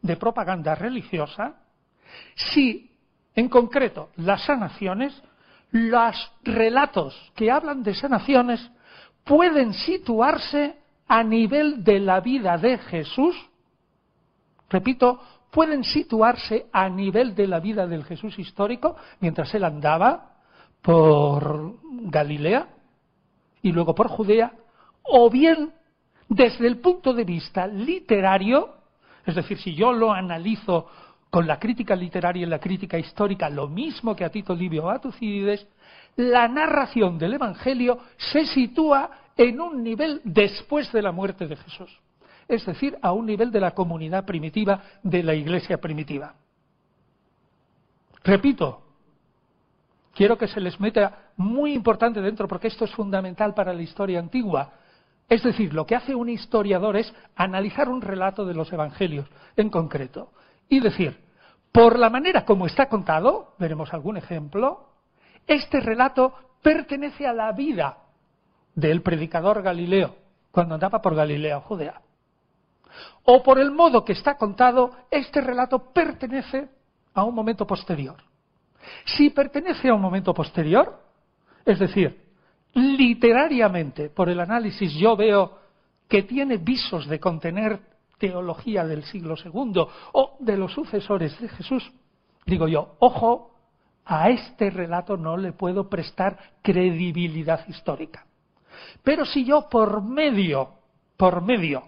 de 0.02 0.18
propaganda 0.18 0.76
religiosa, 0.76 1.56
si 2.36 2.93
en 3.36 3.50
concreto, 3.50 4.10
las 4.18 4.46
sanaciones, 4.46 5.22
los 5.72 6.32
relatos 6.44 7.16
que 7.36 7.52
hablan 7.52 7.84
de 7.84 7.96
sanaciones 7.96 8.72
pueden 9.24 9.74
situarse 9.74 10.78
a 11.08 11.24
nivel 11.24 11.84
de 11.84 12.00
la 12.00 12.20
vida 12.20 12.58
de 12.58 12.78
Jesús, 12.78 13.36
repito, 14.70 15.20
pueden 15.52 15.84
situarse 15.84 16.68
a 16.72 16.90
nivel 16.90 17.36
de 17.36 17.48
la 17.48 17.60
vida 17.60 17.88
del 17.88 18.04
Jesús 18.04 18.38
histórico 18.40 18.96
mientras 19.20 19.54
él 19.54 19.64
andaba 19.64 20.32
por 20.82 21.76
Galilea 21.84 22.68
y 23.62 23.72
luego 23.72 23.96
por 23.96 24.10
Judea, 24.10 24.52
o 25.04 25.30
bien 25.30 25.72
desde 26.28 26.68
el 26.68 26.80
punto 26.80 27.14
de 27.14 27.24
vista 27.24 27.68
literario, 27.68 28.76
es 29.26 29.36
decir, 29.36 29.58
si 29.60 29.76
yo 29.76 29.94
lo 29.94 30.12
analizo 30.12 30.88
con 31.34 31.48
la 31.48 31.58
crítica 31.58 31.96
literaria 31.96 32.44
y 32.44 32.46
la 32.46 32.60
crítica 32.60 32.96
histórica, 32.96 33.50
lo 33.50 33.68
mismo 33.68 34.16
que 34.16 34.24
a 34.24 34.30
Tito 34.30 34.54
Livio 34.54 34.84
o 34.86 34.90
a 34.92 35.00
Tucídides, 35.00 35.66
la 36.16 36.48
narración 36.48 37.18
del 37.18 37.34
Evangelio 37.34 37.98
se 38.18 38.46
sitúa 38.46 39.10
en 39.36 39.60
un 39.60 39.82
nivel 39.82 40.22
después 40.24 40.92
de 40.92 41.02
la 41.02 41.12
muerte 41.12 41.48
de 41.48 41.56
Jesús, 41.56 41.90
es 42.48 42.64
decir, 42.68 43.00
a 43.02 43.14
un 43.14 43.26
nivel 43.26 43.50
de 43.52 43.62
la 43.62 43.72
comunidad 43.72 44.26
primitiva, 44.26 44.80
de 45.02 45.24
la 45.24 45.34
iglesia 45.34 45.80
primitiva. 45.80 46.36
Repito, 48.24 48.84
quiero 50.14 50.38
que 50.38 50.48
se 50.48 50.60
les 50.60 50.80
meta 50.80 51.32
muy 51.38 51.74
importante 51.74 52.22
dentro 52.22 52.48
porque 52.48 52.68
esto 52.68 52.86
es 52.86 52.92
fundamental 52.92 53.56
para 53.56 53.74
la 53.74 53.82
historia 53.82 54.20
antigua. 54.20 54.72
Es 55.28 55.42
decir, 55.42 55.74
lo 55.74 55.88
que 55.88 55.96
hace 55.96 56.14
un 56.14 56.30
historiador 56.30 56.96
es 56.96 57.12
analizar 57.36 57.90
un 57.90 58.04
relato 58.04 58.46
de 58.46 58.54
los 58.54 58.72
evangelios 58.72 59.28
en 59.58 59.72
concreto 59.72 60.30
y 60.76 60.80
decir, 60.80 61.20
por 61.72 62.00
la 62.00 62.10
manera 62.10 62.46
como 62.46 62.66
está 62.66 62.88
contado, 62.88 63.54
veremos 63.60 63.94
algún 63.94 64.18
ejemplo, 64.18 64.90
este 65.46 65.80
relato 65.80 66.34
pertenece 66.62 67.28
a 67.28 67.34
la 67.34 67.52
vida 67.52 67.98
del 68.74 69.02
predicador 69.02 69.62
Galileo, 69.62 70.16
cuando 70.52 70.76
andaba 70.76 71.02
por 71.02 71.16
Galilea, 71.16 71.60
Judea. 71.62 72.02
O 73.24 73.44
por 73.44 73.60
el 73.60 73.72
modo 73.72 74.04
que 74.04 74.14
está 74.14 74.38
contado, 74.38 74.92
este 75.10 75.42
relato 75.42 75.92
pertenece 75.94 76.70
a 77.14 77.24
un 77.24 77.36
momento 77.36 77.66
posterior. 77.68 78.18
Si 79.06 79.30
pertenece 79.30 79.90
a 79.90 79.94
un 79.94 80.02
momento 80.02 80.34
posterior, 80.34 81.00
es 81.66 81.80
decir, 81.80 82.22
literariamente, 82.74 84.10
por 84.10 84.30
el 84.30 84.40
análisis 84.40 84.94
yo 84.94 85.16
veo 85.16 85.60
que 86.08 86.24
tiene 86.24 86.58
visos 86.58 87.08
de 87.08 87.20
contener 87.20 87.93
teología 88.24 88.86
del 88.86 89.04
siglo 89.04 89.36
II 89.36 89.84
o 90.14 90.38
de 90.40 90.56
los 90.56 90.72
sucesores 90.72 91.38
de 91.42 91.50
Jesús, 91.50 91.92
digo 92.46 92.70
yo, 92.70 92.96
ojo, 93.00 93.52
a 94.06 94.30
este 94.30 94.70
relato 94.70 95.18
no 95.18 95.36
le 95.36 95.52
puedo 95.52 95.90
prestar 95.90 96.40
credibilidad 96.62 97.68
histórica. 97.68 98.26
Pero 99.04 99.26
si 99.26 99.44
yo 99.44 99.68
por 99.70 100.02
medio, 100.02 100.70
por 101.18 101.42
medio 101.42 101.84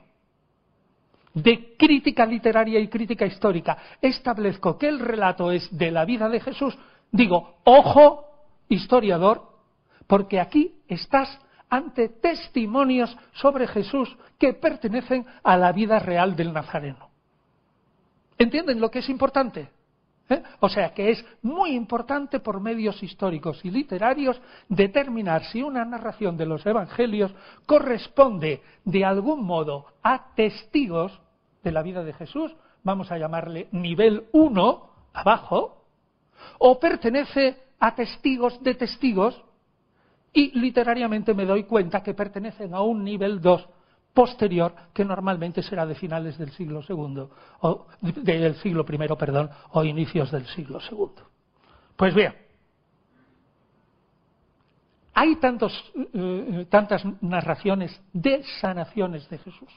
de 1.34 1.78
crítica 1.78 2.26
literaria 2.26 2.82
y 2.82 2.90
crítica 2.90 3.26
histórica 3.26 3.78
establezco 4.02 4.78
que 4.78 4.90
el 4.90 5.00
relato 5.00 5.54
es 5.54 5.66
de 5.78 5.90
la 5.90 6.04
vida 6.04 6.28
de 6.28 6.42
Jesús, 6.42 6.78
digo, 7.14 7.60
ojo, 7.64 8.26
historiador, 8.68 9.42
porque 10.06 10.42
aquí 10.42 10.82
estás 10.90 11.40
ante 11.70 12.10
testimonios 12.10 13.16
sobre 13.34 13.68
Jesús 13.68 14.16
que 14.38 14.54
pertenecen 14.54 15.26
a 15.44 15.58
la 15.58 15.72
vida 15.72 16.00
real 16.00 16.36
del 16.36 16.54
Nazareno. 16.54 17.10
¿Entienden 18.38 18.80
lo 18.80 18.92
que 18.92 19.00
es 19.00 19.10
importante? 19.10 19.70
¿Eh? 20.28 20.42
O 20.60 20.70
sea 20.70 20.94
que 20.94 21.12
es 21.12 21.24
muy 21.44 21.72
importante 21.72 22.40
por 22.40 22.60
medios 22.60 23.02
históricos 23.04 23.64
y 23.64 23.70
literarios 23.70 24.42
determinar 24.68 25.44
si 25.46 25.62
una 25.62 25.86
narración 25.86 26.36
de 26.36 26.48
los 26.48 26.66
evangelios 26.66 27.34
corresponde 27.68 28.64
de 28.84 29.06
algún 29.06 29.44
modo 29.44 29.86
a 30.02 30.34
testigos 30.34 31.22
de 31.64 31.72
la 31.72 31.84
vida 31.84 32.04
de 32.04 32.14
Jesús, 32.14 32.56
vamos 32.84 33.12
a 33.12 33.18
llamarle 33.18 33.68
nivel 33.72 34.26
1, 34.32 34.90
abajo, 35.14 35.84
o 36.58 36.80
pertenece 36.80 37.58
a 37.80 37.94
testigos 37.94 38.62
de 38.64 38.76
testigos 38.76 39.44
y 40.36 40.52
literariamente 40.60 41.34
me 41.34 41.46
doy 41.46 41.64
cuenta 41.64 42.04
que 42.04 42.14
pertenecen 42.14 42.74
a 42.74 42.82
un 42.82 43.04
nivel 43.04 43.42
2 43.42 43.70
posterior 44.14 44.76
que 44.94 45.06
normalmente 45.06 45.64
será 45.64 45.86
de 45.86 45.96
finales 45.96 46.38
del 46.38 46.52
siglo 46.52 46.84
segundo 46.84 47.32
o 47.62 47.88
del 48.02 48.56
siglo 48.56 48.86
primero, 48.86 49.18
perdón, 49.18 49.50
o 49.72 49.84
inicios 49.84 50.32
del 50.32 50.46
siglo 50.48 50.82
segundo. 50.82 51.24
Pues 51.96 52.14
bien, 52.14 52.36
hay 55.14 55.38
tantos, 55.38 55.74
eh, 56.14 56.66
tantas 56.70 57.04
narraciones 57.22 57.98
de 58.12 58.44
sanaciones 58.60 59.30
de 59.30 59.38
Jesús. 59.38 59.70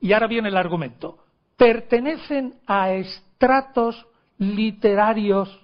Y 0.00 0.12
ahora 0.12 0.26
viene 0.26 0.48
el 0.48 0.56
argumento. 0.56 1.18
Pertenecen 1.56 2.54
a 2.66 2.92
estratos 2.92 4.06
literarios 4.38 5.60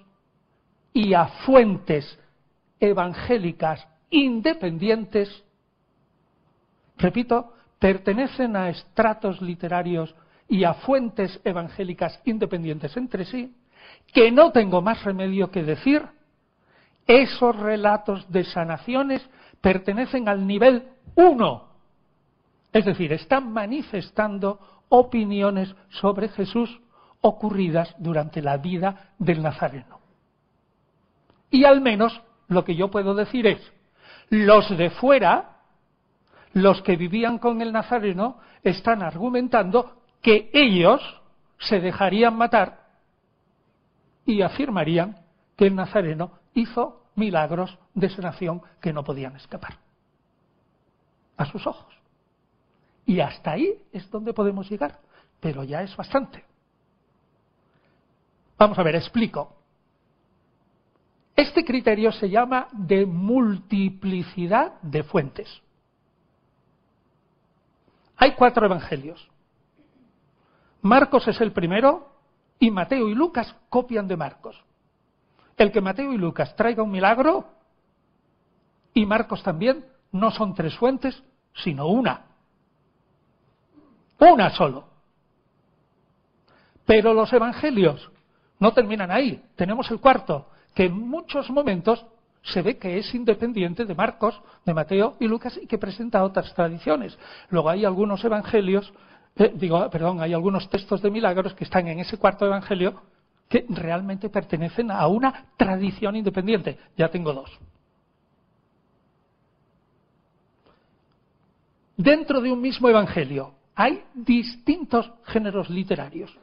y 0.93 1.13
a 1.13 1.25
fuentes 1.45 2.17
evangélicas 2.79 3.87
independientes 4.09 5.43
repito, 6.97 7.53
pertenecen 7.79 8.55
a 8.55 8.69
estratos 8.69 9.41
literarios 9.41 10.15
y 10.49 10.63
a 10.63 10.73
fuentes 10.73 11.39
evangélicas 11.43 12.19
independientes 12.25 12.95
entre 12.97 13.25
sí, 13.25 13.55
que 14.13 14.31
no 14.31 14.51
tengo 14.51 14.81
más 14.81 15.03
remedio 15.03 15.51
que 15.51 15.63
decir, 15.63 16.03
esos 17.05 17.55
relatos 17.55 18.29
de 18.31 18.43
sanaciones 18.43 19.27
pertenecen 19.61 20.27
al 20.27 20.45
nivel 20.45 20.89
1. 21.15 21.67
Es 22.73 22.85
decir, 22.85 23.13
están 23.13 23.51
manifestando 23.51 24.59
opiniones 24.89 25.73
sobre 25.89 26.29
Jesús 26.29 26.81
ocurridas 27.21 27.95
durante 27.97 28.41
la 28.41 28.57
vida 28.57 29.13
del 29.17 29.41
Nazareno. 29.41 29.99
Y 31.49 31.63
al 31.63 31.81
menos 31.81 32.21
lo 32.47 32.63
que 32.63 32.75
yo 32.75 32.89
puedo 32.89 33.13
decir 33.13 33.47
es, 33.47 33.61
los 34.29 34.75
de 34.77 34.89
fuera 34.89 35.57
los 36.53 36.81
que 36.81 36.95
vivían 36.95 37.37
con 37.37 37.61
el 37.61 37.71
Nazareno 37.71 38.39
están 38.63 39.03
argumentando 39.03 40.01
que 40.21 40.49
ellos 40.53 41.01
se 41.59 41.79
dejarían 41.79 42.35
matar 42.35 42.87
y 44.25 44.41
afirmarían 44.41 45.23
que 45.55 45.67
el 45.67 45.75
Nazareno 45.75 46.31
hizo 46.53 47.03
milagros 47.15 47.77
de 47.93 48.09
sanación 48.09 48.61
que 48.81 48.93
no 48.93 49.03
podían 49.03 49.35
escapar 49.35 49.77
a 51.37 51.45
sus 51.45 51.65
ojos. 51.65 51.93
Y 53.05 53.19
hasta 53.21 53.51
ahí 53.51 53.73
es 53.91 54.09
donde 54.11 54.33
podemos 54.33 54.69
llegar, 54.69 54.99
pero 55.39 55.63
ya 55.63 55.81
es 55.81 55.95
bastante. 55.95 56.43
Vamos 58.57 58.77
a 58.77 58.83
ver, 58.83 58.95
explico. 58.95 59.56
Este 61.37 61.63
criterio 61.63 62.11
se 62.11 62.31
llama 62.31 62.67
de 62.71 63.05
multiplicidad 63.05 64.81
de 64.81 65.03
fuentes. 65.03 65.61
Hay 68.17 68.33
cuatro 68.33 68.65
evangelios. 68.65 69.29
Marcos 70.81 71.27
es 71.27 71.39
el 71.39 71.51
primero 71.51 72.09
y 72.57 72.71
Mateo 72.71 73.07
y 73.07 73.13
Lucas 73.13 73.55
copian 73.69 74.07
de 74.07 74.17
Marcos. 74.17 74.59
El 75.57 75.71
que 75.71 75.79
Mateo 75.79 76.11
y 76.11 76.17
Lucas 76.17 76.55
traiga 76.55 76.81
un 76.81 76.89
milagro 76.89 77.45
y 78.95 79.05
Marcos 79.05 79.43
también 79.43 79.85
no 80.11 80.31
son 80.31 80.55
tres 80.55 80.75
fuentes, 80.75 81.23
sino 81.53 81.85
una. 81.85 82.25
Una 84.17 84.49
solo. 84.49 84.87
Pero 86.83 87.13
los 87.13 87.31
evangelios 87.31 88.09
no 88.57 88.73
terminan 88.73 89.11
ahí. 89.11 89.43
Tenemos 89.55 89.91
el 89.91 89.99
cuarto, 89.99 90.49
que 90.73 90.85
en 90.85 90.93
muchos 90.93 91.49
momentos 91.49 92.05
se 92.43 92.61
ve 92.61 92.77
que 92.77 92.97
es 92.97 93.13
independiente 93.13 93.85
de 93.85 93.95
Marcos, 93.95 94.39
de 94.65 94.73
Mateo 94.73 95.15
y 95.19 95.27
Lucas 95.27 95.59
y 95.61 95.67
que 95.67 95.77
presenta 95.77 96.23
otras 96.23 96.53
tradiciones. 96.53 97.17
Luego 97.49 97.69
hay 97.69 97.85
algunos 97.85 98.23
evangelios, 98.23 98.93
eh, 99.35 99.51
digo, 99.55 99.89
perdón, 99.89 100.21
hay 100.21 100.33
algunos 100.33 100.69
textos 100.69 101.01
de 101.01 101.11
milagros 101.11 101.53
que 101.53 101.65
están 101.65 101.87
en 101.87 101.99
ese 101.99 102.17
cuarto 102.17 102.45
evangelio 102.45 103.01
que 103.49 103.65
realmente 103.69 104.29
pertenecen 104.29 104.91
a 104.91 105.07
una 105.07 105.45
tradición 105.57 106.15
independiente. 106.15 106.77
Ya 106.97 107.09
tengo 107.09 107.33
dos. 107.33 107.49
Dentro 111.95 112.41
de 112.41 112.51
un 112.51 112.61
mismo 112.61 112.87
evangelio 112.89 113.53
hay 113.75 114.03
distintos 114.13 115.11
géneros 115.25 115.69
literarios. 115.69 116.35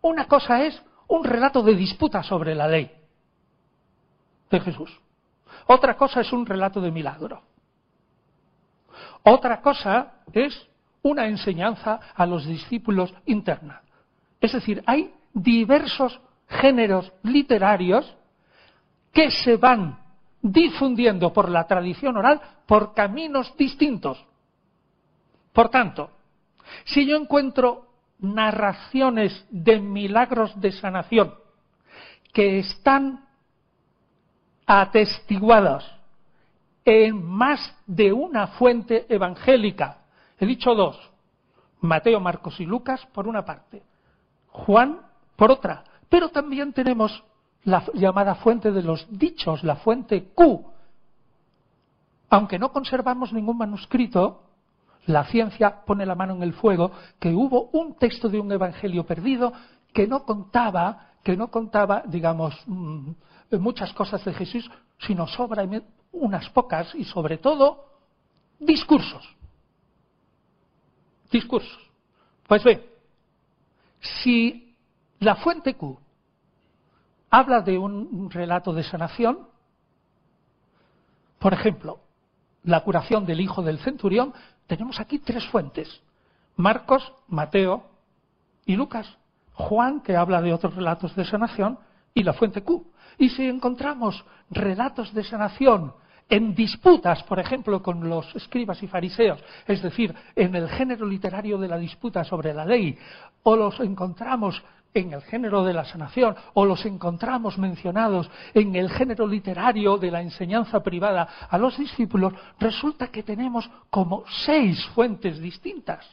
Una 0.00 0.26
cosa 0.26 0.64
es 0.64 0.80
un 1.08 1.24
relato 1.24 1.62
de 1.62 1.74
disputa 1.74 2.22
sobre 2.22 2.54
la 2.54 2.66
ley 2.66 2.90
de 4.50 4.60
Jesús. 4.60 5.00
Otra 5.66 5.96
cosa 5.96 6.20
es 6.20 6.32
un 6.32 6.46
relato 6.46 6.80
de 6.80 6.90
milagro. 6.90 7.42
Otra 9.22 9.60
cosa 9.60 10.14
es 10.32 10.68
una 11.02 11.26
enseñanza 11.26 12.00
a 12.14 12.26
los 12.26 12.46
discípulos 12.46 13.12
interna. 13.26 13.82
Es 14.40 14.52
decir, 14.52 14.82
hay 14.86 15.14
diversos 15.32 16.20
géneros 16.48 17.12
literarios 17.22 18.14
que 19.12 19.30
se 19.30 19.56
van 19.56 19.98
difundiendo 20.42 21.32
por 21.32 21.48
la 21.48 21.66
tradición 21.66 22.16
oral 22.16 22.40
por 22.66 22.94
caminos 22.94 23.54
distintos. 23.56 24.22
Por 25.52 25.70
tanto, 25.70 26.10
si 26.84 27.06
yo 27.06 27.16
encuentro 27.16 27.86
narraciones 28.18 29.46
de 29.50 29.80
milagros 29.80 30.58
de 30.60 30.72
sanación 30.72 31.34
que 32.32 32.58
están 32.58 33.23
atestiguadas 34.66 35.84
en 36.84 37.24
más 37.24 37.74
de 37.86 38.12
una 38.12 38.48
fuente 38.48 39.06
evangélica. 39.08 39.98
He 40.38 40.46
dicho 40.46 40.74
dos, 40.74 40.98
Mateo, 41.80 42.20
Marcos 42.20 42.60
y 42.60 42.66
Lucas 42.66 43.06
por 43.12 43.26
una 43.26 43.44
parte, 43.44 43.82
Juan 44.48 45.00
por 45.36 45.50
otra, 45.50 45.84
pero 46.08 46.28
también 46.28 46.72
tenemos 46.72 47.24
la 47.64 47.82
llamada 47.94 48.34
fuente 48.36 48.70
de 48.70 48.82
los 48.82 49.06
dichos, 49.10 49.64
la 49.64 49.76
fuente 49.76 50.30
Q. 50.34 50.64
Aunque 52.30 52.58
no 52.58 52.72
conservamos 52.72 53.32
ningún 53.32 53.58
manuscrito, 53.58 54.42
la 55.06 55.24
ciencia 55.24 55.84
pone 55.84 56.06
la 56.06 56.14
mano 56.14 56.34
en 56.34 56.42
el 56.42 56.54
fuego 56.54 56.90
que 57.18 57.34
hubo 57.34 57.70
un 57.72 57.94
texto 57.96 58.28
de 58.28 58.40
un 58.40 58.50
evangelio 58.52 59.04
perdido 59.04 59.52
que 59.92 60.06
no 60.06 60.24
contaba, 60.24 61.12
que 61.22 61.36
no 61.36 61.48
contaba, 61.50 62.02
digamos, 62.06 62.54
mm, 62.66 63.10
muchas 63.58 63.92
cosas 63.92 64.24
de 64.24 64.34
Jesús, 64.34 64.70
sino 64.98 65.26
sobra 65.26 65.66
unas 66.12 66.48
pocas 66.50 66.94
y 66.94 67.04
sobre 67.04 67.38
todo 67.38 67.84
discursos. 68.58 69.28
Discursos. 71.30 71.90
Pues 72.46 72.62
ve, 72.62 72.88
si 74.00 74.76
la 75.18 75.36
fuente 75.36 75.74
Q 75.74 75.98
habla 77.30 77.60
de 77.60 77.78
un 77.78 78.30
relato 78.30 78.72
de 78.72 78.84
sanación, 78.84 79.48
por 81.38 81.52
ejemplo, 81.52 82.00
la 82.62 82.80
curación 82.80 83.26
del 83.26 83.40
hijo 83.40 83.62
del 83.62 83.78
centurión, 83.80 84.32
tenemos 84.66 84.98
aquí 85.00 85.18
tres 85.18 85.46
fuentes. 85.48 86.02
Marcos, 86.56 87.12
Mateo 87.28 87.84
y 88.64 88.76
Lucas. 88.76 89.18
Juan, 89.52 90.00
que 90.00 90.16
habla 90.16 90.40
de 90.40 90.52
otros 90.52 90.74
relatos 90.74 91.14
de 91.14 91.24
sanación, 91.24 91.78
y 92.14 92.22
la 92.22 92.32
fuente 92.32 92.62
Q. 92.62 92.86
Y 93.18 93.28
si 93.30 93.46
encontramos 93.46 94.24
relatos 94.50 95.12
de 95.12 95.24
sanación 95.24 95.92
en 96.28 96.54
disputas, 96.54 97.22
por 97.24 97.38
ejemplo, 97.38 97.82
con 97.82 98.08
los 98.08 98.34
escribas 98.34 98.82
y 98.82 98.86
fariseos, 98.88 99.42
es 99.66 99.82
decir, 99.82 100.14
en 100.34 100.54
el 100.54 100.68
género 100.68 101.06
literario 101.06 101.58
de 101.58 101.68
la 101.68 101.76
disputa 101.76 102.24
sobre 102.24 102.54
la 102.54 102.64
ley, 102.64 102.96
o 103.42 103.56
los 103.56 103.78
encontramos 103.80 104.62
en 104.94 105.12
el 105.12 105.22
género 105.22 105.64
de 105.64 105.74
la 105.74 105.84
sanación 105.84 106.36
o 106.54 106.64
los 106.64 106.86
encontramos 106.86 107.58
mencionados 107.58 108.30
en 108.54 108.76
el 108.76 108.88
género 108.90 109.26
literario 109.26 109.98
de 109.98 110.12
la 110.12 110.22
enseñanza 110.22 110.84
privada 110.84 111.28
a 111.50 111.58
los 111.58 111.76
discípulos, 111.76 112.32
resulta 112.60 113.08
que 113.08 113.24
tenemos 113.24 113.68
como 113.90 114.22
seis 114.46 114.82
fuentes 114.94 115.40
distintas, 115.40 116.06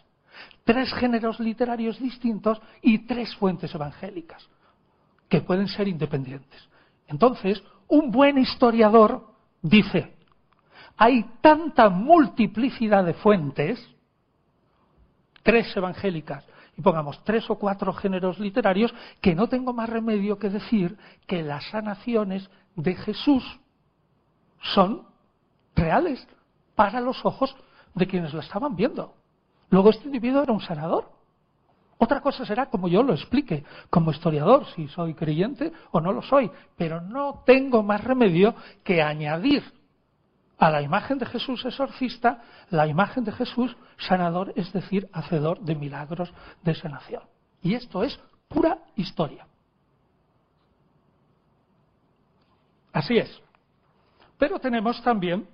tres 0.64 0.92
géneros 0.96 1.40
literarios 1.40 2.00
distintos 2.00 2.60
y 2.82 3.06
tres 3.06 3.36
fuentes 3.36 3.74
evangélicas, 3.76 4.50
que 5.32 5.40
pueden 5.40 5.70
ser 5.70 5.88
independientes. 5.88 6.62
Entonces, 7.08 7.64
un 7.88 8.12
buen 8.12 8.38
historiador 8.38 9.28
dice, 9.62 10.14
hay 10.98 11.24
tanta 11.40 11.88
multiplicidad 11.88 13.06
de 13.06 13.14
fuentes, 13.14 13.80
tres 15.42 15.76
evangélicas 15.78 16.46
y 16.78 16.82
pongamos 16.82 17.24
tres 17.24 17.50
o 17.50 17.56
cuatro 17.56 17.94
géneros 17.94 18.40
literarios, 18.40 18.94
que 19.22 19.34
no 19.34 19.48
tengo 19.48 19.72
más 19.72 19.90
remedio 19.90 20.38
que 20.38 20.50
decir 20.50 20.98
que 21.28 21.42
las 21.44 21.64
sanaciones 21.70 22.50
de 22.76 22.96
Jesús 22.96 23.44
son 24.74 25.08
reales 25.78 26.28
para 26.76 27.00
los 27.00 27.26
ojos 27.26 27.56
de 27.96 28.06
quienes 28.06 28.34
la 28.34 28.42
estaban 28.42 28.76
viendo. 28.76 29.16
Luego 29.70 29.92
este 29.92 30.08
individuo 30.08 30.44
era 30.44 30.52
un 30.52 30.60
sanador. 30.60 31.10
Otra 32.04 32.20
cosa 32.20 32.44
será 32.48 32.66
como 32.66 32.88
yo 32.88 33.04
lo 33.04 33.14
explique, 33.14 33.64
como 33.92 34.10
historiador, 34.10 34.66
si 34.74 34.88
soy 34.88 35.14
creyente 35.14 35.72
o 35.92 36.02
no 36.02 36.12
lo 36.12 36.24
soy, 36.24 36.50
pero 36.76 37.00
no 37.00 37.44
tengo 37.46 37.84
más 37.84 38.04
remedio 38.04 38.56
que 38.84 39.04
añadir 39.04 39.64
a 40.58 40.72
la 40.72 40.82
imagen 40.82 41.20
de 41.20 41.28
Jesús 41.28 41.64
exorcista, 41.64 42.42
la 42.72 42.88
imagen 42.88 43.24
de 43.24 43.32
Jesús 43.32 43.78
sanador, 44.00 44.52
es 44.56 44.74
decir, 44.74 45.10
hacedor 45.14 45.60
de 45.60 45.76
milagros 45.76 46.34
de 46.64 46.74
sanación. 46.74 47.22
Y 47.62 47.76
esto 47.76 48.02
es 48.02 48.20
pura 48.48 48.80
historia. 48.96 49.46
Así 52.94 53.16
es. 53.16 53.44
Pero 54.40 54.58
tenemos 54.58 55.04
también, 55.04 55.48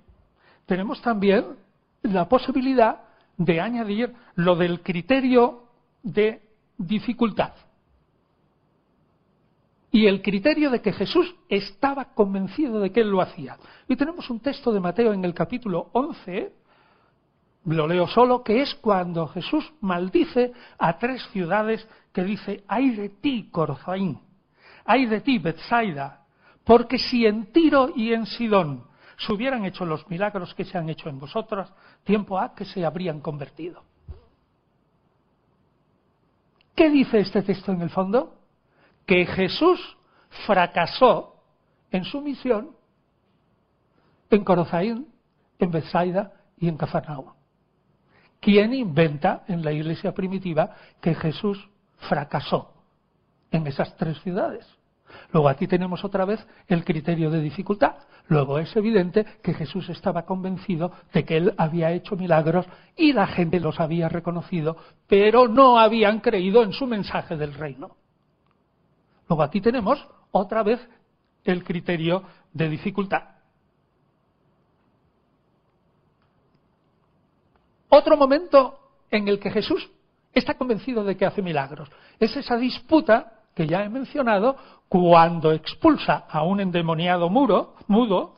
tenemos 0.64 1.02
también 1.02 1.58
la 2.00 2.26
posibilidad 2.26 3.02
de 3.36 3.60
añadir 3.60 4.14
lo 4.34 4.56
del 4.56 4.80
criterio 4.82 5.67
de 6.02 6.42
dificultad 6.76 7.52
y 9.90 10.06
el 10.06 10.22
criterio 10.22 10.70
de 10.70 10.82
que 10.82 10.92
Jesús 10.92 11.34
estaba 11.48 12.12
convencido 12.14 12.80
de 12.80 12.92
que 12.92 13.00
él 13.00 13.10
lo 13.10 13.22
hacía. 13.22 13.56
Y 13.88 13.96
tenemos 13.96 14.28
un 14.30 14.40
texto 14.40 14.72
de 14.72 14.80
Mateo 14.80 15.12
en 15.12 15.24
el 15.24 15.34
capítulo 15.34 15.90
11, 15.92 16.52
lo 17.64 17.86
leo 17.86 18.06
solo, 18.06 18.42
que 18.42 18.62
es 18.62 18.74
cuando 18.76 19.26
Jesús 19.28 19.72
maldice 19.80 20.52
a 20.78 20.98
tres 20.98 21.22
ciudades 21.32 21.86
que 22.12 22.22
dice, 22.22 22.64
ay 22.68 22.90
de 22.90 23.08
ti, 23.08 23.48
Corzaín, 23.50 24.20
ay 24.84 25.06
de 25.06 25.20
ti, 25.20 25.38
Bethsaida, 25.38 26.24
porque 26.64 26.98
si 26.98 27.26
en 27.26 27.50
Tiro 27.52 27.90
y 27.96 28.12
en 28.12 28.26
Sidón 28.26 28.84
se 29.16 29.32
hubieran 29.32 29.64
hecho 29.64 29.84
los 29.84 30.08
milagros 30.08 30.54
que 30.54 30.64
se 30.64 30.76
han 30.76 30.88
hecho 30.90 31.08
en 31.08 31.18
vosotros, 31.18 31.72
tiempo 32.04 32.38
ha 32.38 32.54
que 32.54 32.66
se 32.66 32.84
habrían 32.84 33.20
convertido. 33.20 33.82
¿Qué 36.78 36.90
dice 36.90 37.18
este 37.18 37.42
texto 37.42 37.72
en 37.72 37.82
el 37.82 37.90
fondo? 37.90 38.38
que 39.04 39.26
Jesús 39.26 39.80
fracasó 40.46 41.42
en 41.90 42.04
su 42.04 42.20
misión 42.20 42.76
en 44.30 44.44
Corozaín, 44.44 45.08
en 45.58 45.70
Bethsaida 45.70 46.34
y 46.58 46.68
en 46.68 46.76
Cafarnaúm. 46.76 47.32
¿Quién 48.38 48.74
inventa 48.74 49.44
en 49.48 49.64
la 49.64 49.72
iglesia 49.72 50.12
primitiva 50.12 50.76
que 51.00 51.14
Jesús 51.14 51.68
fracasó 52.08 52.74
en 53.50 53.66
esas 53.66 53.96
tres 53.96 54.20
ciudades? 54.20 54.64
Luego 55.32 55.48
aquí 55.48 55.66
tenemos 55.66 56.04
otra 56.04 56.24
vez 56.24 56.46
el 56.66 56.84
criterio 56.84 57.30
de 57.30 57.40
dificultad. 57.40 57.96
Luego 58.28 58.58
es 58.58 58.74
evidente 58.76 59.24
que 59.42 59.54
Jesús 59.54 59.88
estaba 59.88 60.24
convencido 60.24 60.92
de 61.12 61.24
que 61.24 61.36
él 61.36 61.54
había 61.56 61.92
hecho 61.92 62.16
milagros 62.16 62.66
y 62.96 63.12
la 63.12 63.26
gente 63.26 63.60
los 63.60 63.80
había 63.80 64.08
reconocido, 64.08 64.76
pero 65.06 65.48
no 65.48 65.78
habían 65.78 66.20
creído 66.20 66.62
en 66.62 66.72
su 66.72 66.86
mensaje 66.86 67.36
del 67.36 67.54
reino. 67.54 67.96
Luego 69.28 69.42
aquí 69.42 69.60
tenemos 69.60 70.06
otra 70.30 70.62
vez 70.62 70.80
el 71.44 71.64
criterio 71.64 72.22
de 72.52 72.68
dificultad. 72.68 73.22
Otro 77.88 78.16
momento 78.16 78.78
en 79.10 79.28
el 79.28 79.38
que 79.38 79.50
Jesús 79.50 79.90
está 80.32 80.54
convencido 80.54 81.04
de 81.04 81.16
que 81.16 81.24
hace 81.26 81.42
milagros 81.42 81.90
es 82.18 82.36
esa 82.36 82.56
disputa 82.56 83.37
que 83.58 83.66
ya 83.66 83.82
he 83.82 83.88
mencionado 83.88 84.54
cuando 84.88 85.50
expulsa 85.50 86.26
a 86.30 86.44
un 86.44 86.60
endemoniado 86.60 87.28
muro, 87.28 87.74
mudo 87.88 88.36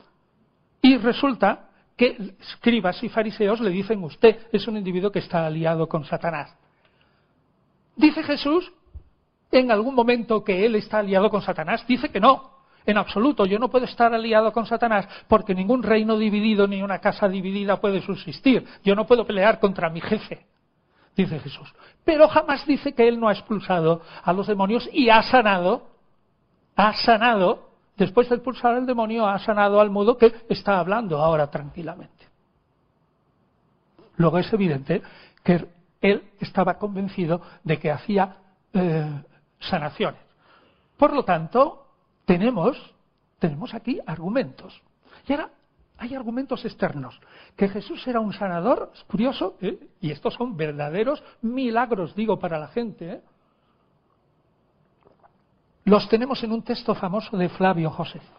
y 0.81 0.97
resulta 0.97 1.69
que 1.95 2.33
escribas 2.41 3.03
y 3.03 3.09
fariseos 3.09 3.61
le 3.61 3.69
dicen 3.69 4.03
usted 4.03 4.47
es 4.51 4.67
un 4.67 4.77
individuo 4.77 5.11
que 5.11 5.19
está 5.19 5.45
aliado 5.45 5.87
con 5.87 6.05
Satanás. 6.05 6.57
Dice 7.95 8.23
Jesús 8.23 8.73
en 9.51 9.69
algún 9.69 9.93
momento 9.93 10.43
que 10.43 10.65
él 10.65 10.73
está 10.73 10.97
aliado 10.97 11.29
con 11.29 11.43
Satanás? 11.43 11.85
Dice 11.85 12.09
que 12.09 12.19
no. 12.19 12.49
En 12.83 12.97
absoluto, 12.97 13.45
yo 13.45 13.59
no 13.59 13.69
puedo 13.69 13.85
estar 13.85 14.11
aliado 14.11 14.51
con 14.51 14.65
Satanás 14.65 15.07
porque 15.27 15.53
ningún 15.53 15.83
reino 15.83 16.17
dividido 16.17 16.67
ni 16.67 16.81
una 16.81 16.97
casa 16.97 17.29
dividida 17.29 17.79
puede 17.79 18.01
subsistir. 18.01 18.65
Yo 18.83 18.95
no 18.95 19.05
puedo 19.05 19.27
pelear 19.27 19.59
contra 19.59 19.91
mi 19.91 20.01
jefe, 20.01 20.47
dice 21.15 21.39
Jesús. 21.39 21.73
Pero 22.03 22.27
jamás 22.27 22.65
dice 22.65 22.93
que 22.93 23.07
él 23.07 23.19
no 23.19 23.27
ha 23.27 23.33
expulsado 23.33 24.01
a 24.23 24.33
los 24.33 24.47
demonios 24.47 24.89
y 24.91 25.09
ha 25.09 25.21
sanado, 25.23 25.89
ha 26.75 26.93
sanado, 26.93 27.69
después 27.97 28.29
de 28.29 28.35
expulsar 28.35 28.75
al 28.75 28.85
demonio, 28.85 29.27
ha 29.27 29.39
sanado 29.39 29.79
al 29.79 29.89
mudo 29.89 30.17
que 30.17 30.33
está 30.49 30.79
hablando 30.79 31.17
ahora 31.17 31.49
tranquilamente. 31.49 32.27
Luego 34.17 34.37
es 34.37 34.51
evidente 34.53 35.01
que 35.43 35.67
él 36.01 36.23
estaba 36.39 36.77
convencido 36.77 37.41
de 37.63 37.79
que 37.79 37.91
hacía 37.91 38.37
eh, 38.73 39.23
sanaciones. 39.59 40.21
Por 40.97 41.13
lo 41.13 41.23
tanto, 41.23 41.87
tenemos, 42.25 42.77
tenemos 43.39 43.73
aquí 43.73 43.99
argumentos. 44.05 44.81
Y 45.27 45.33
ahora 45.33 45.49
hay 46.01 46.15
argumentos 46.15 46.65
externos. 46.65 47.19
Que 47.55 47.69
Jesús 47.69 48.05
era 48.07 48.19
un 48.19 48.33
sanador, 48.33 48.91
es 48.91 49.03
curioso, 49.03 49.55
¿eh? 49.61 49.77
y 50.01 50.09
estos 50.09 50.33
son 50.33 50.57
verdaderos 50.57 51.23
milagros, 51.43 52.15
digo, 52.15 52.39
para 52.39 52.57
la 52.57 52.69
gente. 52.69 53.11
¿eh? 53.11 53.21
Los 55.85 56.09
tenemos 56.09 56.43
en 56.43 56.53
un 56.53 56.63
texto 56.63 56.95
famoso 56.95 57.37
de 57.37 57.49
Flavio 57.49 57.91
Josefo. 57.91 58.33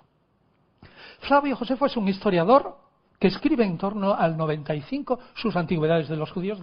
Flavio 1.21 1.55
Josefo 1.55 1.87
es 1.87 1.97
un 1.97 2.09
historiador 2.09 2.79
que 3.21 3.29
escribe 3.29 3.65
en 3.65 3.79
torno 3.79 4.13
al 4.13 4.37
95 4.37 5.21
sus 5.35 5.55
antigüedades 5.55 6.09
de 6.09 6.17
los 6.17 6.33
judíos 6.33 6.59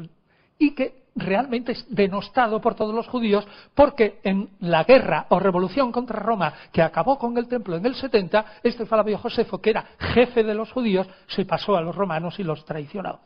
y 0.57 0.75
que 0.75 0.98
realmente 1.15 1.73
es 1.73 1.85
denostado 1.89 2.61
por 2.61 2.75
todos 2.75 2.93
los 2.93 3.07
judíos 3.07 3.47
porque 3.75 4.19
en 4.23 4.49
la 4.59 4.83
guerra 4.83 5.25
o 5.29 5.39
revolución 5.39 5.91
contra 5.91 6.19
Roma 6.19 6.53
que 6.71 6.81
acabó 6.81 7.17
con 7.17 7.37
el 7.37 7.47
templo 7.47 7.75
en 7.75 7.85
el 7.85 7.95
70, 7.95 8.45
este 8.63 8.85
Flavio 8.85 9.17
Josefo, 9.17 9.59
que 9.59 9.71
era 9.71 9.85
jefe 9.99 10.43
de 10.43 10.53
los 10.53 10.71
judíos, 10.71 11.07
se 11.27 11.45
pasó 11.45 11.75
a 11.75 11.81
los 11.81 11.95
romanos 11.95 12.39
y 12.39 12.43
los 12.43 12.65
traicionó. 12.65 13.19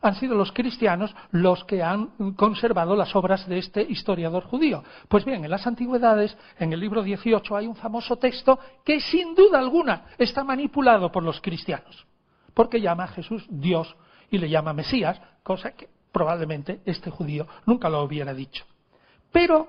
Han 0.00 0.14
sido 0.14 0.36
los 0.36 0.52
cristianos 0.52 1.14
los 1.32 1.64
que 1.64 1.82
han 1.82 2.34
conservado 2.36 2.94
las 2.94 3.16
obras 3.16 3.48
de 3.48 3.58
este 3.58 3.82
historiador 3.82 4.44
judío. 4.44 4.84
Pues 5.08 5.24
bien, 5.24 5.44
en 5.44 5.50
las 5.50 5.66
antigüedades, 5.66 6.36
en 6.58 6.72
el 6.72 6.78
libro 6.78 7.02
18, 7.02 7.56
hay 7.56 7.66
un 7.66 7.74
famoso 7.74 8.16
texto 8.16 8.60
que 8.84 9.00
sin 9.00 9.34
duda 9.34 9.58
alguna 9.58 10.06
está 10.16 10.44
manipulado 10.44 11.10
por 11.10 11.24
los 11.24 11.40
cristianos, 11.40 12.06
porque 12.54 12.80
llama 12.80 13.04
a 13.04 13.08
Jesús 13.08 13.44
Dios 13.48 13.96
y 14.30 14.38
le 14.38 14.48
llama 14.48 14.72
Mesías, 14.72 15.20
cosa 15.42 15.72
que 15.72 15.88
probablemente 16.12 16.80
este 16.84 17.10
judío 17.10 17.46
nunca 17.66 17.88
lo 17.88 18.02
hubiera 18.02 18.34
dicho. 18.34 18.64
Pero 19.32 19.68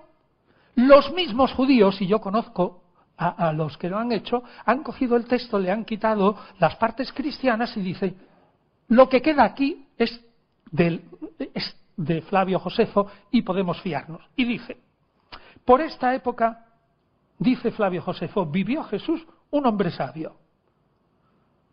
los 0.75 1.11
mismos 1.13 1.51
judíos, 1.53 2.01
y 2.01 2.07
yo 2.07 2.21
conozco 2.21 2.83
a, 3.17 3.51
los 3.51 3.77
que 3.77 3.89
lo 3.89 3.97
han 3.97 4.13
hecho, 4.13 4.43
han 4.65 4.81
cogido 4.81 5.17
el 5.17 5.25
texto, 5.25 5.59
le 5.59 5.71
han 5.71 5.83
quitado 5.83 6.37
las 6.57 6.77
partes 6.77 7.11
cristianas 7.11 7.75
y 7.75 7.81
dicen, 7.81 8.15
lo 8.87 9.09
que 9.09 9.21
queda 9.21 9.43
aquí 9.43 9.85
es, 9.97 10.21
es 11.53 11.77
de 11.97 12.21
Flavio 12.21 12.59
Josefo 12.59 13.07
y 13.29 13.41
podemos 13.41 13.81
fiarnos. 13.81 14.21
Y 14.37 14.45
dice, 14.45 14.77
por 15.65 15.81
esta 15.81 16.15
época, 16.15 16.65
dice 17.37 17.71
Flavio 17.71 18.01
Josefo, 18.01 18.45
vivió 18.45 18.83
Jesús 18.85 19.27
un 19.51 19.65
hombre 19.65 19.91
sabio 19.91 20.37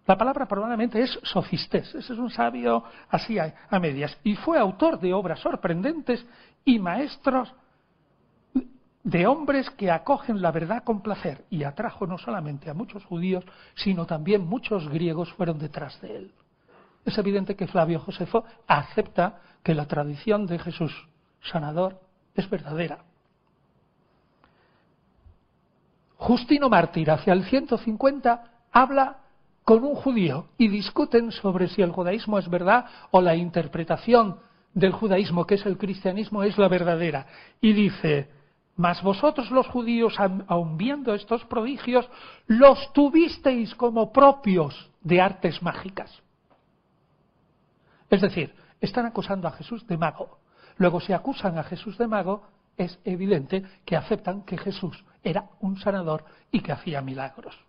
la 0.06 0.16
palabra 0.16 0.46
probablemente 0.46 1.00
es 1.00 1.18
sofistés, 1.24 1.94
ese 1.94 2.12
es 2.12 2.18
un 2.18 2.30
sabio 2.30 2.84
así 3.08 3.38
a, 3.38 3.52
medias. 3.80 4.16
Y 4.22 4.36
fue 4.36 4.58
autor 4.58 5.00
de 5.00 5.12
obras 5.12 5.40
sorprendentes 5.40 6.24
y 6.64 6.78
maestros 6.78 7.52
de 9.02 9.26
hombres 9.26 9.68
que 9.70 9.90
acogen 9.90 10.40
la 10.40 10.52
verdad 10.52 10.84
con 10.84 11.00
placer 11.00 11.44
y 11.50 11.64
atrajo 11.64 12.06
no 12.06 12.18
solamente 12.18 12.70
a 12.70 12.74
muchos 12.74 13.04
judíos, 13.04 13.44
sino 13.74 14.06
también 14.06 14.46
muchos 14.46 14.88
griegos 14.88 15.32
fueron 15.32 15.58
detrás 15.58 16.00
de 16.00 16.16
él. 16.16 16.32
Es 17.04 17.18
evidente 17.18 17.56
que 17.56 17.66
Flavio 17.66 18.00
Josefo 18.00 18.44
acepta 18.66 19.40
que 19.62 19.74
la 19.74 19.86
tradición 19.86 20.46
de 20.46 20.58
Jesús 20.58 20.92
sanador 21.40 22.00
es 22.34 22.48
verdadera. 22.48 22.98
Justino 26.16 26.68
Mártir, 26.68 27.10
hacia 27.10 27.32
el 27.32 27.44
150, 27.44 28.44
habla 28.72 29.18
con 29.66 29.82
un 29.82 29.96
judío 29.96 30.46
y 30.56 30.68
discuten 30.68 31.32
sobre 31.32 31.66
si 31.66 31.82
el 31.82 31.90
judaísmo 31.90 32.38
es 32.38 32.48
verdad 32.48 32.86
o 33.10 33.20
la 33.20 33.34
interpretación 33.34 34.38
del 34.72 34.92
judaísmo, 34.92 35.44
que 35.44 35.56
es 35.56 35.66
el 35.66 35.76
cristianismo, 35.76 36.44
es 36.44 36.56
la 36.56 36.68
verdadera. 36.68 37.26
Y 37.60 37.72
dice, 37.72 38.30
mas 38.76 39.02
vosotros 39.02 39.50
los 39.50 39.66
judíos, 39.66 40.14
aun 40.46 40.76
viendo 40.76 41.12
estos 41.14 41.44
prodigios, 41.46 42.08
los 42.46 42.92
tuvisteis 42.92 43.74
como 43.74 44.12
propios 44.12 44.88
de 45.02 45.20
artes 45.20 45.60
mágicas. 45.60 46.22
Es 48.08 48.20
decir, 48.20 48.54
están 48.80 49.04
acusando 49.04 49.48
a 49.48 49.52
Jesús 49.52 49.84
de 49.88 49.98
mago. 49.98 50.38
Luego, 50.76 51.00
si 51.00 51.12
acusan 51.12 51.58
a 51.58 51.64
Jesús 51.64 51.98
de 51.98 52.06
mago, 52.06 52.46
es 52.76 53.00
evidente 53.04 53.64
que 53.84 53.96
aceptan 53.96 54.42
que 54.42 54.58
Jesús 54.58 55.04
era 55.24 55.48
un 55.58 55.76
sanador 55.80 56.24
y 56.52 56.60
que 56.60 56.70
hacía 56.70 57.02
milagros. 57.02 57.65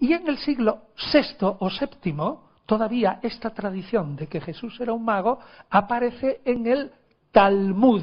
Y 0.00 0.14
en 0.14 0.26
el 0.26 0.38
siglo 0.38 0.86
VI 1.12 1.36
o 1.40 1.68
VII, 1.68 2.14
todavía 2.64 3.20
esta 3.22 3.50
tradición 3.50 4.16
de 4.16 4.26
que 4.26 4.40
Jesús 4.40 4.80
era 4.80 4.94
un 4.94 5.04
mago 5.04 5.38
aparece 5.68 6.40
en 6.46 6.66
el 6.66 6.90
Talmud. 7.30 8.02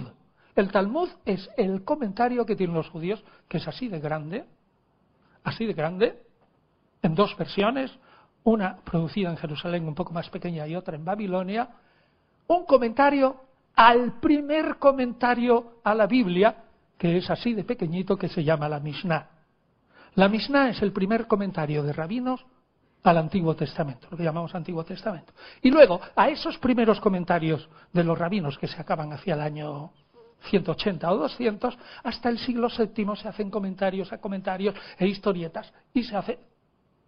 El 0.55 0.71
Talmud 0.71 1.09
es 1.25 1.49
el 1.57 1.83
comentario 1.83 2.45
que 2.45 2.55
tienen 2.55 2.75
los 2.75 2.89
judíos, 2.89 3.23
que 3.47 3.57
es 3.57 3.67
así 3.67 3.87
de 3.87 3.99
grande, 3.99 4.45
así 5.43 5.65
de 5.65 5.73
grande, 5.73 6.23
en 7.01 7.15
dos 7.15 7.35
versiones, 7.35 7.91
una 8.43 8.77
producida 8.77 9.29
en 9.29 9.37
Jerusalén 9.37 9.87
un 9.87 9.95
poco 9.95 10.13
más 10.13 10.29
pequeña 10.29 10.67
y 10.67 10.75
otra 10.75 10.95
en 10.95 11.05
Babilonia, 11.05 11.69
un 12.47 12.65
comentario 12.65 13.41
al 13.75 14.19
primer 14.19 14.77
comentario 14.77 15.79
a 15.83 15.95
la 15.95 16.05
Biblia, 16.05 16.63
que 16.97 17.17
es 17.17 17.29
así 17.29 17.53
de 17.53 17.63
pequeñito, 17.63 18.17
que 18.17 18.29
se 18.29 18.43
llama 18.43 18.69
la 18.69 18.79
Mishnah. 18.79 19.36
La 20.17 20.29
Mishnah 20.29 20.69
es 20.69 20.81
el 20.81 20.93
primer 20.93 21.27
comentario 21.27 21.83
de 21.83 21.93
rabinos 21.93 22.43
al 23.03 23.19
Antiguo 23.19 23.55
Testamento, 23.55 24.07
lo 24.09 24.17
que 24.17 24.23
llamamos 24.23 24.55
Antiguo 24.55 24.83
Testamento. 24.83 25.31
Y 25.61 25.69
luego, 25.69 26.01
a 26.15 26.27
esos 26.27 26.57
primeros 26.57 26.99
comentarios 26.99 27.69
de 27.93 28.03
los 28.03 28.17
rabinos 28.17 28.57
que 28.57 28.67
se 28.67 28.81
acaban 28.81 29.13
hacia 29.13 29.35
el 29.35 29.41
año 29.41 29.91
180 30.49 31.11
o 31.11 31.17
200, 31.17 31.77
hasta 32.03 32.29
el 32.29 32.39
siglo 32.39 32.67
VII 32.75 33.15
se 33.15 33.27
hacen 33.27 33.51
comentarios 33.51 34.11
a 34.11 34.17
comentarios 34.17 34.73
e 34.97 35.05
historietas 35.05 35.71
y 35.93 36.01
se 36.01 36.17
hace 36.17 36.39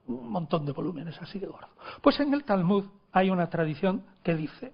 un 0.06 0.30
montón 0.30 0.68
de 0.68 0.72
volúmenes 0.72 1.20
así 1.20 1.40
de 1.40 1.48
gordo. 1.48 1.70
Pues 2.04 2.20
en 2.20 2.32
el 2.36 2.44
Talmud 2.44 2.86
hay 3.12 3.32
una 3.32 3.50
tradición 3.50 4.06
que 4.22 4.36
dice, 4.36 4.74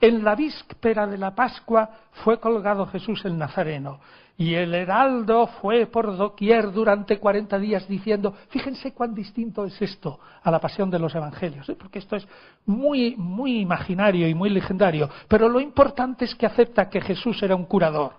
en 0.00 0.24
la 0.24 0.34
víspera 0.34 1.06
de 1.06 1.18
la 1.18 1.34
Pascua 1.34 1.90
fue 2.24 2.40
colgado 2.40 2.86
Jesús 2.86 3.26
el 3.26 3.36
Nazareno 3.36 4.00
y 4.36 4.54
el 4.54 4.74
heraldo 4.74 5.46
fue 5.46 5.86
por 5.86 6.16
doquier 6.16 6.72
durante 6.72 7.18
40 7.18 7.56
días 7.58 7.86
diciendo, 7.86 8.34
fíjense 8.48 8.92
cuán 8.92 9.14
distinto 9.14 9.64
es 9.64 9.80
esto 9.80 10.18
a 10.42 10.50
la 10.50 10.60
pasión 10.60 10.90
de 10.90 10.98
los 10.98 11.14
evangelios, 11.14 11.68
¿eh? 11.68 11.76
porque 11.78 12.00
esto 12.00 12.16
es 12.16 12.26
muy, 12.66 13.14
muy 13.16 13.60
imaginario 13.60 14.28
y 14.28 14.34
muy 14.34 14.50
legendario, 14.50 15.08
pero 15.28 15.48
lo 15.48 15.60
importante 15.60 16.24
es 16.24 16.34
que 16.34 16.46
acepta 16.46 16.90
que 16.90 17.00
Jesús 17.00 17.40
era 17.44 17.54
un 17.54 17.66
curador. 17.66 18.14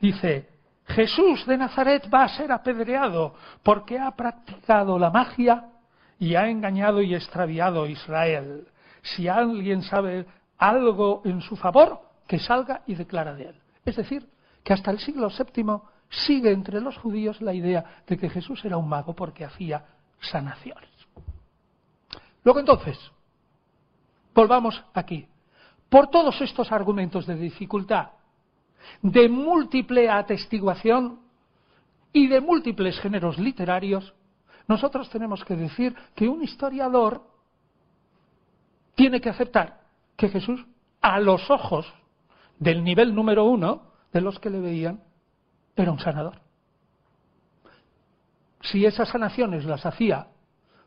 Dice, 0.00 0.48
Jesús 0.86 1.44
de 1.46 1.58
Nazaret 1.58 2.08
va 2.12 2.24
a 2.24 2.28
ser 2.28 2.52
apedreado 2.52 3.34
porque 3.64 3.98
ha 3.98 4.12
practicado 4.12 4.96
la 4.96 5.10
magia 5.10 5.64
y 6.20 6.36
ha 6.36 6.48
engañado 6.48 7.02
y 7.02 7.14
extraviado 7.14 7.82
a 7.82 7.88
Israel. 7.88 8.68
Si 9.02 9.26
alguien 9.26 9.82
sabe 9.82 10.24
algo 10.56 11.22
en 11.24 11.40
su 11.40 11.56
favor, 11.56 12.00
que 12.28 12.38
salga 12.38 12.82
y 12.86 12.94
declara 12.94 13.34
de 13.34 13.46
él. 13.46 13.54
Es 13.84 13.96
decir, 13.96 14.28
que 14.62 14.72
hasta 14.72 14.90
el 14.90 14.98
siglo 14.98 15.28
VII 15.28 15.80
sigue 16.08 16.52
entre 16.52 16.80
los 16.80 16.96
judíos 16.96 17.40
la 17.40 17.54
idea 17.54 18.02
de 18.06 18.16
que 18.16 18.30
Jesús 18.30 18.64
era 18.64 18.76
un 18.76 18.88
mago 18.88 19.14
porque 19.14 19.44
hacía 19.44 19.84
sanaciones. 20.20 20.90
Luego 22.44 22.60
entonces, 22.60 22.98
volvamos 24.34 24.82
aquí. 24.94 25.26
Por 25.88 26.08
todos 26.08 26.40
estos 26.40 26.70
argumentos 26.72 27.26
de 27.26 27.36
dificultad, 27.36 28.10
de 29.02 29.28
múltiple 29.28 30.08
atestiguación 30.08 31.20
y 32.12 32.26
de 32.26 32.40
múltiples 32.40 32.98
géneros 33.00 33.38
literarios, 33.38 34.14
nosotros 34.66 35.08
tenemos 35.10 35.44
que 35.44 35.56
decir 35.56 35.94
que 36.14 36.28
un 36.28 36.42
historiador 36.42 37.22
tiene 38.94 39.20
que 39.20 39.30
aceptar 39.30 39.80
que 40.16 40.28
Jesús, 40.28 40.64
a 41.00 41.20
los 41.20 41.50
ojos 41.50 41.86
del 42.58 42.82
nivel 42.82 43.14
número 43.14 43.44
uno, 43.44 43.87
de 44.12 44.20
los 44.20 44.38
que 44.38 44.50
le 44.50 44.60
veían 44.60 45.02
era 45.76 45.92
un 45.92 45.98
sanador. 45.98 46.40
Si 48.60 48.84
esas 48.84 49.08
sanaciones 49.08 49.64
las 49.64 49.86
hacía 49.86 50.28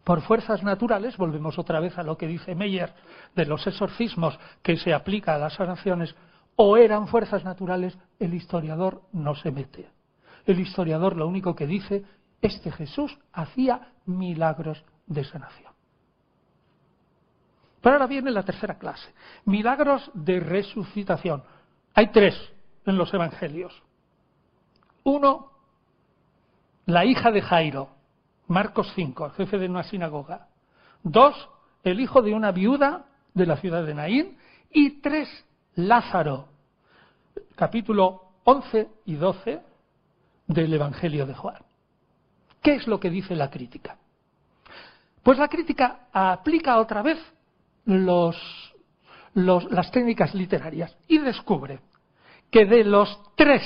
por 0.03 0.21
fuerzas 0.21 0.63
naturales, 0.63 1.17
volvemos 1.17 1.57
otra 1.57 1.79
vez 1.79 1.97
a 1.97 2.03
lo 2.03 2.17
que 2.17 2.27
dice 2.27 2.55
Meyer 2.55 2.93
de 3.35 3.45
los 3.45 3.65
exorcismos 3.67 4.37
que 4.61 4.77
se 4.77 4.93
aplica 4.93 5.35
a 5.35 5.37
las 5.37 5.53
sanaciones, 5.53 6.15
o 6.55 6.75
eran 6.77 7.07
fuerzas 7.07 7.43
naturales, 7.43 7.97
el 8.19 8.33
historiador 8.33 9.03
no 9.13 9.35
se 9.35 9.51
mete. 9.51 9.89
El 10.45 10.59
historiador 10.59 11.15
lo 11.15 11.27
único 11.27 11.55
que 11.55 11.67
dice 11.67 12.03
es 12.41 12.59
que 12.59 12.71
Jesús 12.71 13.17
hacía 13.31 13.93
milagros 14.05 14.83
de 15.05 15.23
sanación. 15.23 15.71
Pero 17.81 17.95
ahora 17.95 18.07
viene 18.07 18.31
la 18.31 18.43
tercera 18.43 18.77
clase, 18.77 19.13
milagros 19.45 20.11
de 20.13 20.39
resucitación. 20.39 21.43
Hay 21.93 22.11
tres 22.11 22.35
en 22.85 22.97
los 22.97 23.13
evangelios. 23.13 23.81
Uno, 25.03 25.51
la 26.85 27.05
hija 27.05 27.31
de 27.31 27.41
Jairo, 27.41 27.89
Marcos 28.47 28.91
5, 28.95 29.31
jefe 29.31 29.57
de 29.57 29.67
una 29.67 29.83
sinagoga. 29.83 30.47
Dos, 31.03 31.49
el 31.83 31.99
hijo 31.99 32.21
de 32.21 32.33
una 32.33 32.51
viuda 32.51 33.05
de 33.33 33.45
la 33.45 33.57
ciudad 33.57 33.85
de 33.85 33.93
Naín. 33.93 34.37
Y 34.71 35.01
tres, 35.01 35.27
Lázaro, 35.75 36.47
capítulo 37.55 38.31
11 38.43 38.89
y 39.05 39.15
12 39.15 39.61
del 40.47 40.73
Evangelio 40.73 41.25
de 41.25 41.33
Juan. 41.33 41.63
¿Qué 42.61 42.75
es 42.75 42.87
lo 42.87 42.99
que 42.99 43.09
dice 43.09 43.35
la 43.35 43.49
crítica? 43.49 43.97
Pues 45.23 45.37
la 45.37 45.47
crítica 45.47 46.07
aplica 46.11 46.79
otra 46.79 47.01
vez 47.01 47.17
las 49.33 49.91
técnicas 49.91 50.33
literarias 50.33 50.95
y 51.07 51.19
descubre 51.19 51.79
que 52.51 52.65
de 52.65 52.83
los 52.83 53.19
tres, 53.35 53.63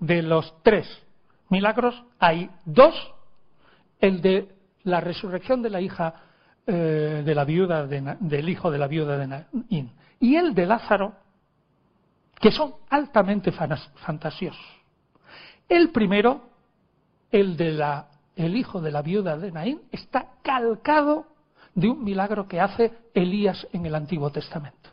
de 0.00 0.22
los 0.22 0.52
tres 0.62 0.88
milagros, 1.50 2.02
hay 2.18 2.50
dos, 2.64 2.94
el 4.00 4.22
de 4.22 4.48
la 4.84 5.00
resurrección 5.00 5.62
de 5.62 5.70
la 5.70 5.80
hija 5.80 6.14
eh, 6.66 7.22
de 7.24 7.34
la 7.34 7.44
viuda 7.44 7.86
del 7.86 8.48
hijo 8.48 8.70
de 8.70 8.78
la 8.78 8.86
viuda 8.86 9.18
de 9.18 9.26
Naín 9.26 9.92
y 10.20 10.36
el 10.36 10.54
de 10.54 10.66
Lázaro, 10.66 11.12
que 12.40 12.52
son 12.52 12.74
altamente 12.88 13.50
fantasiosos. 13.50 14.64
El 15.68 15.90
primero, 15.90 16.42
el 17.30 17.56
de 17.56 17.72
la 17.72 18.08
el 18.36 18.56
hijo 18.56 18.80
de 18.80 18.90
la 18.90 19.02
viuda 19.02 19.36
de 19.36 19.52
Naín, 19.52 19.82
está 19.90 20.34
calcado 20.42 21.26
de 21.74 21.88
un 21.88 22.02
milagro 22.02 22.48
que 22.48 22.60
hace 22.60 22.92
Elías 23.12 23.66
en 23.72 23.84
el 23.84 23.94
Antiguo 23.94 24.30
Testamento. 24.30 24.91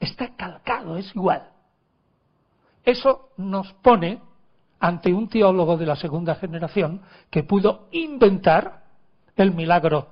Está 0.00 0.36
calcado, 0.36 0.96
es 0.96 1.14
igual. 1.14 1.48
Eso 2.84 3.30
nos 3.36 3.72
pone 3.74 4.20
ante 4.80 5.12
un 5.12 5.28
teólogo 5.28 5.76
de 5.76 5.86
la 5.86 5.96
segunda 5.96 6.36
generación 6.36 7.02
que 7.30 7.42
pudo 7.42 7.88
inventar 7.90 8.84
el 9.36 9.52
milagro 9.52 10.08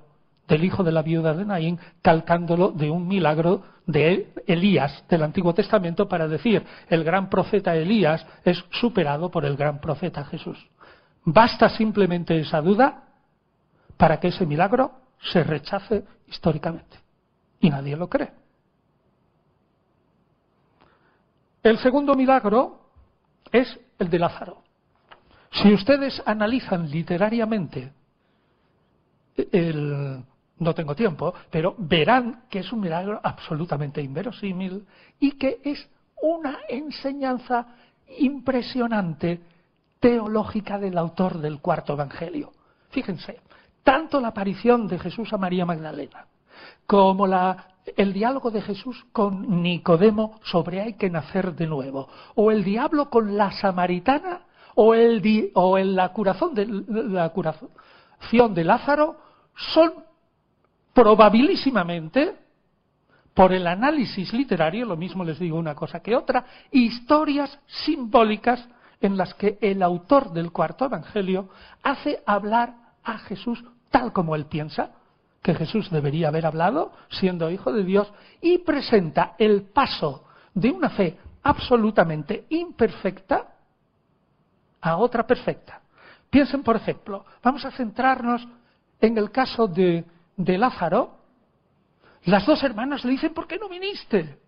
del 0.49 0.65
hijo 0.65 0.85
de 0.85 0.93
la 0.93 1.03
viuda 1.03 1.35
de 1.35 1.45
Naín, 1.45 1.79
calcándolo 2.03 2.71
de 2.71 2.91
un 2.91 3.09
milagro 3.09 3.63
de 3.87 4.33
Elías 4.47 5.05
del 5.09 5.23
Antiguo 5.23 5.55
Testamento 5.55 6.09
para 6.09 6.29
decir 6.29 6.65
el 6.89 7.05
gran 7.05 7.29
profeta 7.29 7.75
Elías 7.75 8.25
es 8.45 8.65
superado 8.71 9.31
por 9.31 9.45
el 9.45 9.57
gran 9.57 9.81
profeta 9.81 10.25
Jesús. 10.25 10.59
Basta 11.25 11.69
simplemente 11.71 12.39
esa 12.39 12.61
duda 12.61 13.05
para 13.97 14.21
que 14.21 14.29
ese 14.29 14.47
milagro 14.47 14.93
se 15.33 15.43
rechace 15.43 16.05
históricamente. 16.29 16.99
Y 17.61 17.71
nadie 17.71 17.97
lo 17.97 18.09
cree. 18.09 18.46
El 21.67 21.79
segundo 21.79 22.15
milagro 22.15 22.79
es 23.51 23.77
el 23.99 24.09
de 24.09 24.21
Lázaro. 24.21 24.63
Si 25.51 25.75
ustedes 25.75 26.23
analizan 26.25 26.89
literariamente 26.89 27.93
el, 29.51 30.23
no 30.61 30.75
tengo 30.77 30.95
tiempo, 30.95 31.35
pero 31.51 31.75
verán 31.77 32.45
que 32.49 32.61
es 32.61 32.73
un 32.73 32.79
milagro 32.79 33.21
absolutamente 33.21 34.01
inverosímil 34.01 34.87
y 35.19 35.33
que 35.33 35.59
es 35.65 35.89
una 36.23 36.57
enseñanza 36.69 37.67
impresionante 38.17 39.41
teológica 39.99 40.79
del 40.79 40.97
autor 40.97 41.39
del 41.39 41.59
cuarto 41.59 41.95
Evangelio. 41.95 42.53
Fíjense, 42.91 43.41
tanto 43.83 44.21
la 44.21 44.29
aparición 44.29 44.87
de 44.87 45.01
Jesús 45.01 45.33
a 45.33 45.37
María 45.37 45.67
Magdalena 45.67 46.27
como 46.87 47.27
la, 47.27 47.76
el 47.97 48.13
diálogo 48.13 48.51
de 48.51 48.63
Jesús 48.63 49.07
con 49.13 49.63
Nicodemo 49.63 50.41
sobre 50.43 50.81
hay 50.81 50.95
que 50.95 51.11
nacer 51.11 51.55
de 51.55 51.67
nuevo, 51.67 52.09
o 52.35 52.51
el 52.51 52.65
diablo 52.65 53.11
con 53.11 53.37
la 53.37 53.53
samaritana, 53.53 54.41
o, 54.75 54.95
el, 54.95 55.23
curación 56.13 56.55
de, 56.55 56.67
la 56.67 57.31
curación 57.31 58.55
de 58.55 58.65
Lázaro 58.65 59.17
son 59.55 59.93
probabilísimamente, 60.93 62.37
por 63.33 63.53
el 63.53 63.67
análisis 63.67 64.33
literario, 64.33 64.87
lo 64.87 64.97
mismo 64.97 65.23
les 65.23 65.39
digo 65.39 65.59
una 65.59 65.75
cosa 65.75 66.01
que 66.01 66.17
otra, 66.17 66.47
historias 66.71 67.59
simbólicas 67.67 68.67
en 69.01 69.19
las 69.19 69.35
que 69.35 69.59
el 69.61 69.83
autor 69.83 70.33
del 70.33 70.53
cuarto 70.53 70.87
evangelio 70.87 71.51
hace 71.83 72.23
hablar 72.25 72.75
a 73.05 73.19
Jesús 73.19 73.63
tal 73.91 74.13
como 74.13 74.35
él 74.35 74.47
piensa 74.47 74.91
que 75.47 75.55
Jesús 75.55 75.89
debería 75.93 76.27
haber 76.27 76.45
hablado, 76.45 76.91
siendo 77.09 77.49
hijo 77.53 77.73
de 77.73 77.85
Dios, 77.85 78.13
y 78.41 78.59
presenta 78.59 79.37
el 79.39 79.63
paso 79.63 80.25
de 80.53 80.73
una 80.73 80.91
fe 80.91 81.17
absolutamente 81.45 82.47
imperfecta 82.49 83.47
a 84.81 84.97
otra 84.97 85.25
perfecta. 85.25 85.81
Piensen, 86.29 86.65
por 86.65 86.75
ejemplo, 86.75 87.25
vamos 87.45 87.65
a 87.65 87.71
centrarnos 87.71 88.45
en 89.01 89.17
el 89.17 89.31
caso 89.31 89.69
de, 89.69 90.05
de 90.37 90.59
Lázaro. 90.59 91.17
Las 92.25 92.45
dos 92.45 92.61
hermanas 92.65 93.05
le 93.05 93.13
dicen, 93.13 93.33
¿por 93.33 93.47
qué 93.47 93.57
no 93.57 93.69
viniste? 93.69 94.41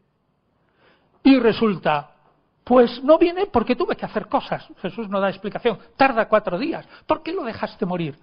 Y 1.22 1.38
resulta, 1.38 2.11
pues 2.64 3.05
no 3.05 3.18
viene 3.18 3.46
porque 3.46 3.76
tuve 3.76 3.94
que 3.94 4.05
hacer 4.05 4.26
cosas. 4.26 4.66
Jesús 4.82 5.09
no 5.09 5.20
da 5.20 5.28
explicación. 5.28 5.78
Tarda 5.96 6.26
cuatro 6.26 6.59
días. 6.59 6.84
¿Por 7.07 7.22
qué 7.22 7.32
lo 7.32 7.44
dejaste 7.44 7.86
morir? 7.86 8.18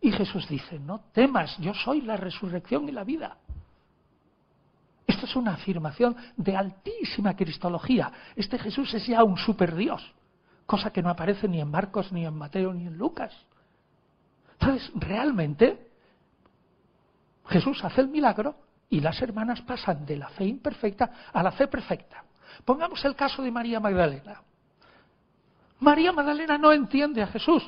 Y 0.00 0.12
Jesús 0.12 0.46
dice, 0.48 0.78
no 0.78 1.00
temas, 1.12 1.56
yo 1.58 1.72
soy 1.74 2.02
la 2.02 2.16
resurrección 2.16 2.88
y 2.88 2.92
la 2.92 3.04
vida. 3.04 3.38
Esto 5.06 5.26
es 5.26 5.36
una 5.36 5.54
afirmación 5.54 6.16
de 6.36 6.56
altísima 6.56 7.34
cristología. 7.36 8.10
Este 8.36 8.58
Jesús 8.58 8.92
es 8.94 9.06
ya 9.06 9.22
un 9.22 9.36
superdios, 9.36 10.02
cosa 10.66 10.90
que 10.90 11.02
no 11.02 11.10
aparece 11.10 11.48
ni 11.48 11.60
en 11.60 11.70
Marcos, 11.70 12.12
ni 12.12 12.24
en 12.24 12.34
Mateo, 12.34 12.72
ni 12.72 12.86
en 12.86 12.96
Lucas. 12.96 13.32
Entonces, 14.52 14.90
realmente, 14.94 15.90
Jesús 17.46 17.82
hace 17.84 18.00
el 18.00 18.08
milagro 18.08 18.56
y 18.88 19.00
las 19.00 19.20
hermanas 19.20 19.60
pasan 19.62 20.06
de 20.06 20.16
la 20.16 20.28
fe 20.28 20.44
imperfecta 20.44 21.10
a 21.32 21.42
la 21.42 21.52
fe 21.52 21.66
perfecta. 21.66 22.24
Pongamos 22.64 23.04
el 23.04 23.14
caso 23.14 23.42
de 23.42 23.50
María 23.50 23.80
Magdalena. 23.80 24.42
María 25.80 26.12
Magdalena 26.12 26.56
no 26.56 26.72
entiende 26.72 27.22
a 27.22 27.26
Jesús 27.26 27.62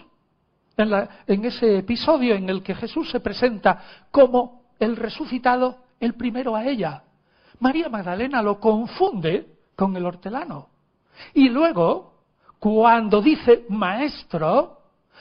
en, 0.76 1.44
ese 1.44 1.78
episodio 1.78 2.34
en 2.34 2.48
el 2.48 2.62
que 2.62 2.74
Jesús 2.74 3.10
se 3.10 3.20
presenta 3.20 3.82
como 4.10 4.62
el 4.78 4.96
resucitado, 4.96 5.78
el 6.00 6.14
primero 6.14 6.54
a 6.54 6.66
ella. 6.66 7.02
María 7.60 7.88
Magdalena 7.88 8.42
lo 8.42 8.60
confunde 8.60 9.46
con 9.74 9.96
el 9.96 10.04
hortelano. 10.04 10.68
Y 11.32 11.48
luego, 11.48 12.12
cuando 12.58 13.22
dice 13.22 13.64
maestro, 13.70 14.78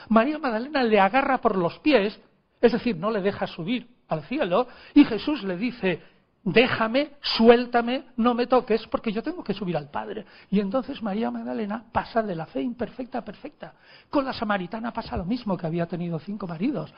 María 0.08 0.38
Magdalena 0.38 0.82
le 0.82 1.00
agarra 1.00 1.38
por 1.38 1.56
los 1.56 1.78
pies, 1.78 2.20
es 2.60 2.72
decir, 2.72 2.96
no 2.96 3.10
le 3.10 3.22
deja 3.22 3.46
subir 3.46 3.88
al 4.08 4.22
cielo, 4.24 4.68
y 4.94 5.04
Jesús 5.04 5.42
le 5.42 5.56
dice, 5.56 6.02
déjame, 6.46 7.16
suéltame, 7.20 8.04
no 8.16 8.32
me 8.32 8.46
toques, 8.46 8.86
porque 8.86 9.12
yo 9.12 9.20
tengo 9.20 9.42
que 9.42 9.52
subir 9.52 9.76
al 9.76 9.90
Padre. 9.90 10.24
Y 10.48 10.60
entonces 10.60 11.02
María 11.02 11.28
Magdalena 11.28 11.84
pasa 11.90 12.22
de 12.22 12.36
la 12.36 12.46
fe 12.46 12.62
imperfecta 12.62 13.18
a 13.18 13.24
perfecta. 13.24 13.74
Con 14.08 14.24
la 14.24 14.32
samaritana 14.32 14.92
pasa 14.92 15.16
lo 15.16 15.24
mismo, 15.24 15.56
que 15.56 15.66
había 15.66 15.86
tenido 15.86 16.20
cinco 16.20 16.46
maridos. 16.46 16.94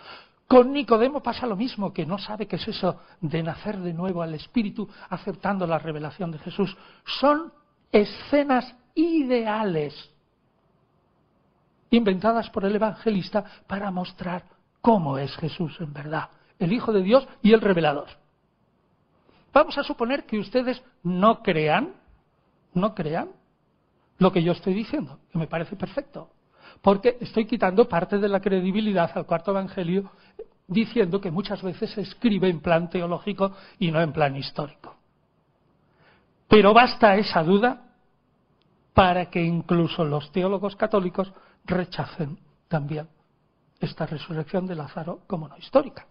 Con 0.47 0.71
Nicodemo 0.73 1.23
pasa 1.23 1.47
lo 1.47 1.57
mismo, 1.57 1.95
que 1.95 2.05
no 2.05 2.19
sabe 2.19 2.47
qué 2.47 2.57
es 2.57 2.69
eso 2.69 3.01
de 3.23 3.43
nacer 3.43 3.79
de 3.79 3.95
nuevo 3.95 4.21
al 4.21 4.35
Espíritu, 4.35 4.87
aceptando 5.09 5.67
la 5.67 5.79
revelación 5.79 6.31
de 6.31 6.39
Jesús. 6.41 6.77
Son 7.19 7.51
escenas 7.91 8.75
ideales 8.95 10.11
inventadas 11.89 12.51
por 12.51 12.67
el 12.67 12.77
evangelista 12.77 13.43
para 13.67 13.91
mostrar 13.91 14.45
cómo 14.83 15.17
es 15.17 15.35
Jesús 15.37 15.75
en 15.81 15.95
verdad, 15.95 16.29
el 16.59 16.71
Hijo 16.71 16.93
de 16.93 17.03
Dios 17.03 17.27
y 17.41 17.55
el 17.55 17.63
revelador. 17.63 18.09
Vamos 19.53 19.77
a 19.79 19.83
suponer 19.83 20.25
que 20.25 20.39
ustedes 20.39 20.83
no 21.03 21.43
crean, 21.43 21.95
no 22.75 22.95
crean 22.95 23.31
lo 24.19 24.33
que 24.33 24.43
yo 24.43 24.53
estoy 24.53 24.75
diciendo, 24.75 25.19
que 25.31 25.39
me 25.39 25.47
parece 25.47 25.77
perfecto, 25.77 26.31
porque 26.83 27.17
estoy 27.21 27.47
quitando 27.47 27.89
parte 27.89 28.19
de 28.19 28.29
la 28.29 28.41
credibilidad 28.41 29.11
al 29.15 29.27
cuarto 29.27 29.53
evangelio 29.53 30.11
diciendo 30.67 31.21
que 31.21 31.31
muchas 31.31 31.63
veces 31.63 31.91
se 31.91 32.03
escribe 32.03 32.49
en 32.49 32.61
plan 32.61 32.91
teológico 32.91 33.53
y 33.79 33.91
no 33.91 34.01
en 34.01 34.13
plan 34.13 34.37
histórico. 34.37 34.97
Pero 36.47 36.73
basta 36.73 37.17
esa 37.17 37.43
duda 37.43 37.85
para 38.93 39.27
que 39.31 39.43
incluso 39.43 40.05
los 40.05 40.31
teólogos 40.33 40.77
católicos 40.77 41.33
rechacen 41.65 42.39
también 42.69 43.09
esta 43.81 44.07
resurrección 44.07 44.67
de 44.67 44.75
Lázaro 44.75 45.21
como 45.27 45.49
no 45.49 45.57
histórica. 45.57 46.07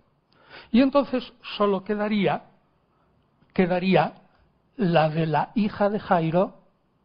Y 0.71 0.81
entonces 0.81 1.33
solo 1.57 1.83
quedaría 1.83 2.43
quedaría 3.57 4.13
la 4.75 5.09
de 5.09 5.25
la 5.25 5.49
hija 5.55 5.89
de 5.89 5.99
Jairo, 5.99 6.59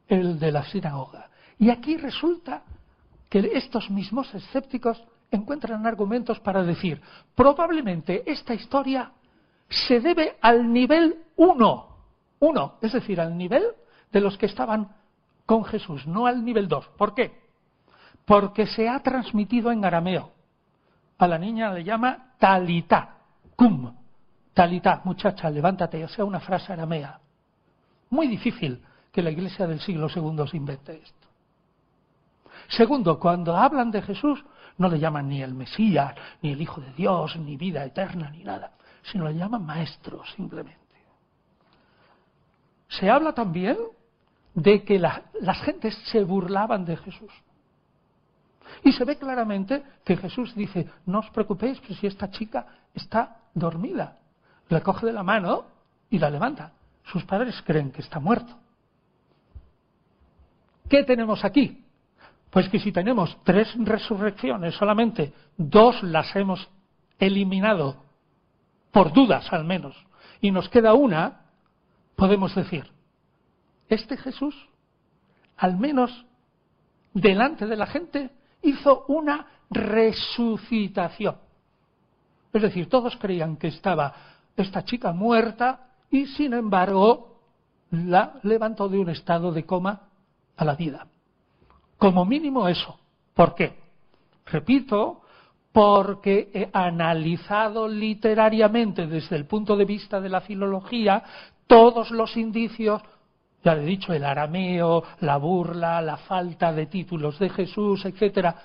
el 0.06 0.38
de 0.38 0.52
la 0.52 0.62
sinagoga. 0.64 1.30
Y 1.58 1.70
aquí 1.70 1.96
resulta 1.96 2.62
que 3.30 3.52
estos 3.54 3.88
mismos 3.88 4.34
escépticos 4.34 5.02
encuentran 5.30 5.86
argumentos 5.86 6.38
para 6.40 6.62
decir, 6.62 7.00
probablemente 7.34 8.30
esta 8.30 8.52
historia 8.52 9.12
se 9.70 10.00
debe 10.00 10.36
al 10.42 10.70
nivel 10.70 11.22
uno, 11.36 11.96
uno, 12.40 12.74
es 12.82 12.92
decir, 12.92 13.18
al 13.18 13.34
nivel 13.34 13.64
de 14.12 14.20
los 14.20 14.36
que 14.36 14.44
estaban 14.44 14.94
con 15.46 15.64
Jesús, 15.64 16.06
no 16.06 16.26
al 16.26 16.44
nivel 16.44 16.68
dos. 16.68 16.86
¿Por 16.98 17.14
qué? 17.14 17.32
Porque 18.26 18.66
se 18.66 18.90
ha 18.90 18.98
transmitido 19.02 19.72
en 19.72 19.86
arameo. 19.86 20.32
A 21.16 21.26
la 21.26 21.38
niña 21.38 21.72
le 21.72 21.82
llama 21.82 22.34
talita, 22.38 23.16
cum, 23.56 24.01
Talita, 24.54 25.00
muchacha, 25.04 25.48
levántate, 25.48 26.04
o 26.04 26.08
sea, 26.08 26.24
una 26.24 26.40
frase 26.40 26.72
aramea. 26.72 27.18
Muy 28.10 28.28
difícil 28.28 28.82
que 29.10 29.22
la 29.22 29.30
iglesia 29.30 29.66
del 29.66 29.80
siglo 29.80 30.08
II 30.14 30.46
se 30.48 30.56
invente 30.56 31.00
esto. 31.02 31.28
Segundo, 32.68 33.18
cuando 33.18 33.56
hablan 33.56 33.90
de 33.90 34.02
Jesús, 34.02 34.44
no 34.78 34.88
le 34.88 34.98
llaman 34.98 35.28
ni 35.28 35.42
el 35.42 35.54
Mesías, 35.54 36.14
ni 36.40 36.52
el 36.52 36.60
Hijo 36.60 36.80
de 36.80 36.92
Dios, 36.92 37.36
ni 37.36 37.56
vida 37.56 37.84
eterna, 37.84 38.30
ni 38.30 38.44
nada, 38.44 38.72
sino 39.02 39.28
le 39.28 39.34
llaman 39.34 39.64
maestro, 39.64 40.22
simplemente. 40.36 40.80
Se 42.88 43.10
habla 43.10 43.32
también 43.32 43.76
de 44.54 44.84
que 44.84 44.98
las 44.98 45.62
gentes 45.64 45.94
se 46.10 46.24
burlaban 46.24 46.84
de 46.84 46.96
Jesús. 46.96 47.32
Y 48.84 48.92
se 48.92 49.04
ve 49.04 49.16
claramente 49.16 49.82
que 50.04 50.16
Jesús 50.16 50.54
dice, 50.54 50.90
no 51.06 51.20
os 51.20 51.30
preocupéis, 51.30 51.80
pues 51.80 51.98
si 51.98 52.06
esta 52.06 52.30
chica 52.30 52.66
está 52.94 53.36
dormida, 53.54 54.18
la 54.72 54.80
coge 54.80 55.06
de 55.06 55.12
la 55.12 55.22
mano 55.22 55.66
y 56.10 56.18
la 56.18 56.30
levanta. 56.30 56.72
Sus 57.04 57.24
padres 57.24 57.62
creen 57.64 57.90
que 57.92 58.00
está 58.00 58.18
muerto. 58.18 58.54
¿Qué 60.88 61.04
tenemos 61.04 61.44
aquí? 61.44 61.84
Pues 62.50 62.68
que 62.68 62.78
si 62.78 62.92
tenemos 62.92 63.36
tres 63.44 63.72
resurrecciones, 63.78 64.74
solamente 64.74 65.32
dos 65.56 66.02
las 66.02 66.34
hemos 66.36 66.68
eliminado, 67.18 67.96
por 68.90 69.12
dudas 69.12 69.50
al 69.52 69.64
menos, 69.64 69.96
y 70.40 70.50
nos 70.50 70.68
queda 70.68 70.92
una, 70.92 71.46
podemos 72.16 72.54
decir, 72.54 72.90
este 73.88 74.16
Jesús, 74.16 74.54
al 75.56 75.78
menos 75.78 76.26
delante 77.14 77.66
de 77.66 77.76
la 77.76 77.86
gente, 77.86 78.30
hizo 78.62 79.04
una 79.08 79.46
resucitación. 79.70 81.36
Es 82.52 82.60
decir, 82.60 82.88
todos 82.88 83.16
creían 83.16 83.56
que 83.56 83.68
estaba 83.68 84.31
esta 84.56 84.84
chica 84.84 85.12
muerta 85.12 85.88
y 86.10 86.26
sin 86.26 86.52
embargo 86.52 87.38
la 87.90 88.34
levantó 88.42 88.88
de 88.88 88.98
un 88.98 89.10
estado 89.10 89.52
de 89.52 89.64
coma 89.64 90.08
a 90.56 90.64
la 90.64 90.74
vida. 90.74 91.06
Como 91.98 92.24
mínimo 92.24 92.68
eso. 92.68 92.98
¿Por 93.34 93.54
qué? 93.54 93.78
Repito, 94.46 95.22
porque 95.72 96.50
he 96.52 96.70
analizado 96.72 97.88
literariamente 97.88 99.06
desde 99.06 99.36
el 99.36 99.46
punto 99.46 99.76
de 99.76 99.84
vista 99.84 100.20
de 100.20 100.28
la 100.28 100.42
filología 100.42 101.22
todos 101.66 102.10
los 102.10 102.36
indicios, 102.36 103.00
ya 103.64 103.74
le 103.74 103.82
he 103.82 103.86
dicho, 103.86 104.12
el 104.12 104.24
arameo, 104.24 105.04
la 105.20 105.38
burla, 105.38 106.02
la 106.02 106.18
falta 106.18 106.72
de 106.72 106.86
títulos 106.86 107.38
de 107.38 107.48
Jesús, 107.48 108.04
etcétera, 108.04 108.56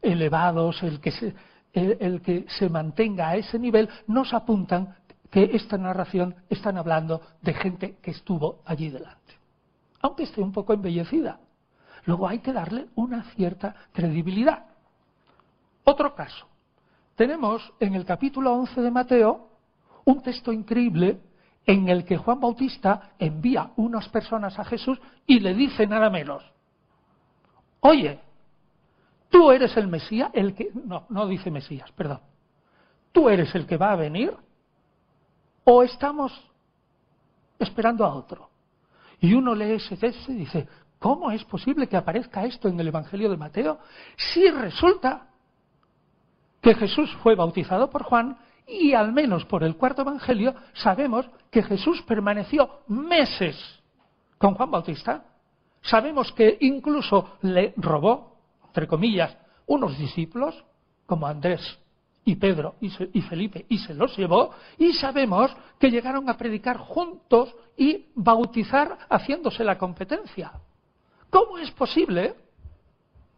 elevados, 0.00 0.82
el 0.82 1.00
que 1.00 1.10
se, 1.10 1.34
el 1.72 2.20
que 2.20 2.44
se 2.48 2.68
mantenga 2.68 3.30
a 3.30 3.36
ese 3.36 3.58
nivel, 3.58 3.88
nos 4.06 4.32
apuntan 4.32 4.94
que 5.32 5.50
esta 5.54 5.78
narración 5.78 6.36
están 6.50 6.76
hablando 6.76 7.22
de 7.40 7.54
gente 7.54 7.96
que 8.02 8.10
estuvo 8.10 8.60
allí 8.66 8.90
delante, 8.90 9.32
aunque 10.02 10.24
esté 10.24 10.42
un 10.42 10.52
poco 10.52 10.74
embellecida. 10.74 11.40
Luego 12.04 12.28
hay 12.28 12.40
que 12.40 12.52
darle 12.52 12.88
una 12.96 13.24
cierta 13.34 13.74
credibilidad. 13.92 14.66
Otro 15.84 16.14
caso. 16.14 16.46
Tenemos 17.16 17.72
en 17.80 17.94
el 17.94 18.04
capítulo 18.04 18.52
11 18.52 18.82
de 18.82 18.90
Mateo 18.90 19.48
un 20.04 20.22
texto 20.22 20.52
increíble 20.52 21.18
en 21.64 21.88
el 21.88 22.04
que 22.04 22.18
Juan 22.18 22.38
Bautista 22.38 23.12
envía 23.18 23.70
unas 23.76 24.10
personas 24.10 24.58
a 24.58 24.64
Jesús 24.64 25.00
y 25.26 25.40
le 25.40 25.54
dice 25.54 25.86
nada 25.86 26.10
menos, 26.10 26.44
oye, 27.80 28.20
tú 29.30 29.50
eres 29.50 29.74
el 29.78 29.88
Mesías, 29.88 30.30
el 30.34 30.54
que... 30.54 30.70
No, 30.74 31.06
no 31.08 31.26
dice 31.26 31.50
Mesías, 31.50 31.90
perdón. 31.92 32.20
¿Tú 33.12 33.30
eres 33.30 33.54
el 33.54 33.66
que 33.66 33.78
va 33.78 33.92
a 33.92 33.96
venir? 33.96 34.36
¿O 35.64 35.82
estamos 35.82 36.32
esperando 37.58 38.04
a 38.04 38.14
otro? 38.14 38.50
Y 39.20 39.34
uno 39.34 39.54
lee 39.54 39.74
ese 39.74 39.96
texto 39.96 40.32
y 40.32 40.36
dice, 40.36 40.68
¿cómo 40.98 41.30
es 41.30 41.44
posible 41.44 41.86
que 41.86 41.96
aparezca 41.96 42.44
esto 42.44 42.68
en 42.68 42.78
el 42.80 42.88
Evangelio 42.88 43.30
de 43.30 43.36
Mateo 43.36 43.78
si 44.16 44.50
resulta 44.50 45.28
que 46.60 46.74
Jesús 46.74 47.12
fue 47.22 47.34
bautizado 47.34 47.90
por 47.90 48.02
Juan 48.02 48.36
y 48.66 48.94
al 48.94 49.12
menos 49.12 49.44
por 49.44 49.62
el 49.64 49.76
cuarto 49.76 50.02
Evangelio 50.02 50.54
sabemos 50.74 51.28
que 51.50 51.62
Jesús 51.62 52.02
permaneció 52.02 52.80
meses 52.88 53.56
con 54.38 54.54
Juan 54.54 54.70
Bautista? 54.70 55.24
Sabemos 55.82 56.32
que 56.32 56.58
incluso 56.60 57.36
le 57.42 57.74
robó, 57.76 58.38
entre 58.66 58.86
comillas, 58.86 59.36
unos 59.66 59.98
discípulos, 59.98 60.64
como 61.06 61.26
Andrés 61.26 61.81
y 62.24 62.36
Pedro 62.36 62.76
y, 62.80 62.90
Felipe, 63.22 63.66
y 63.68 63.78
se 63.78 63.94
los 63.94 64.16
llevó, 64.16 64.52
y 64.78 64.92
sabemos 64.92 65.50
que 65.78 65.90
llegaron 65.90 66.28
a 66.28 66.36
predicar 66.36 66.78
juntos 66.78 67.54
y 67.76 68.06
bautizar 68.14 68.98
haciéndose 69.10 69.64
la 69.64 69.76
competencia. 69.76 70.52
¿Cómo 71.30 71.58
es 71.58 71.70
posible 71.72 72.34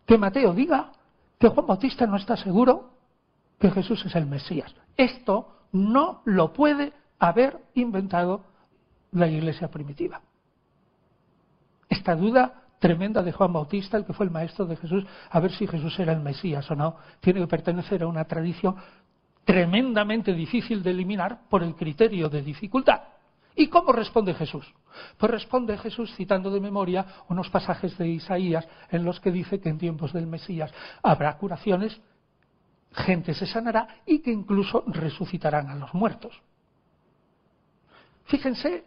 que 0.06 0.18
Mateo 0.18 0.52
diga 0.52 0.92
que 1.38 1.48
Juan 1.48 1.66
Bautista 1.66 2.06
no 2.06 2.16
está 2.16 2.36
seguro 2.36 2.90
que 3.58 3.70
Jesús 3.70 4.04
es 4.04 4.14
el 4.16 4.26
Mesías? 4.26 4.74
Esto 4.96 5.48
no 5.72 6.20
lo 6.24 6.52
puede 6.52 6.92
haber 7.18 7.58
inventado 7.74 8.44
la 9.12 9.28
iglesia 9.28 9.68
primitiva. 9.68 10.20
Esta 11.88 12.14
duda 12.14 12.63
tremenda 12.84 13.22
de 13.22 13.32
Juan 13.32 13.50
Bautista, 13.50 13.96
el 13.96 14.04
que 14.04 14.12
fue 14.12 14.26
el 14.26 14.30
maestro 14.30 14.66
de 14.66 14.76
Jesús, 14.76 15.06
a 15.30 15.40
ver 15.40 15.50
si 15.52 15.66
Jesús 15.66 15.98
era 15.98 16.12
el 16.12 16.20
Mesías 16.20 16.70
o 16.70 16.74
no, 16.74 16.96
tiene 17.18 17.40
que 17.40 17.46
pertenecer 17.46 18.02
a 18.02 18.06
una 18.06 18.26
tradición 18.26 18.76
tremendamente 19.42 20.34
difícil 20.34 20.82
de 20.82 20.90
eliminar 20.90 21.48
por 21.48 21.62
el 21.62 21.74
criterio 21.76 22.28
de 22.28 22.42
dificultad. 22.42 23.00
¿Y 23.56 23.68
cómo 23.68 23.90
responde 23.90 24.34
Jesús? 24.34 24.70
Pues 25.16 25.32
responde 25.32 25.78
Jesús 25.78 26.14
citando 26.14 26.50
de 26.50 26.60
memoria 26.60 27.06
unos 27.30 27.48
pasajes 27.48 27.96
de 27.96 28.06
Isaías 28.06 28.68
en 28.90 29.02
los 29.02 29.18
que 29.18 29.30
dice 29.30 29.60
que 29.60 29.70
en 29.70 29.78
tiempos 29.78 30.12
del 30.12 30.26
Mesías 30.26 30.70
habrá 31.02 31.38
curaciones, 31.38 31.98
gente 32.92 33.32
se 33.32 33.46
sanará 33.46 33.88
y 34.04 34.18
que 34.18 34.30
incluso 34.30 34.84
resucitarán 34.88 35.70
a 35.70 35.74
los 35.74 35.94
muertos. 35.94 36.38
Fíjense 38.24 38.84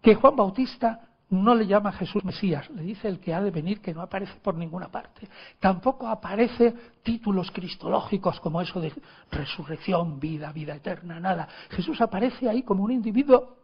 que 0.00 0.14
Juan 0.14 0.36
Bautista 0.36 1.09
no 1.30 1.54
le 1.54 1.66
llama 1.66 1.92
Jesús 1.92 2.24
Mesías, 2.24 2.68
le 2.70 2.82
dice 2.82 3.06
el 3.06 3.20
que 3.20 3.32
ha 3.32 3.40
de 3.40 3.52
venir 3.52 3.80
que 3.80 3.94
no 3.94 4.02
aparece 4.02 4.34
por 4.42 4.56
ninguna 4.56 4.88
parte. 4.88 5.28
Tampoco 5.60 6.08
aparece 6.08 6.74
títulos 7.04 7.50
cristológicos 7.52 8.40
como 8.40 8.60
eso 8.60 8.80
de 8.80 8.92
resurrección, 9.30 10.18
vida, 10.18 10.52
vida 10.52 10.74
eterna, 10.74 11.20
nada. 11.20 11.48
Jesús 11.70 12.00
aparece 12.00 12.48
ahí 12.48 12.64
como 12.64 12.82
un 12.82 12.90
individuo. 12.90 13.56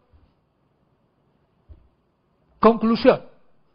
Conclusión. 2.61 3.23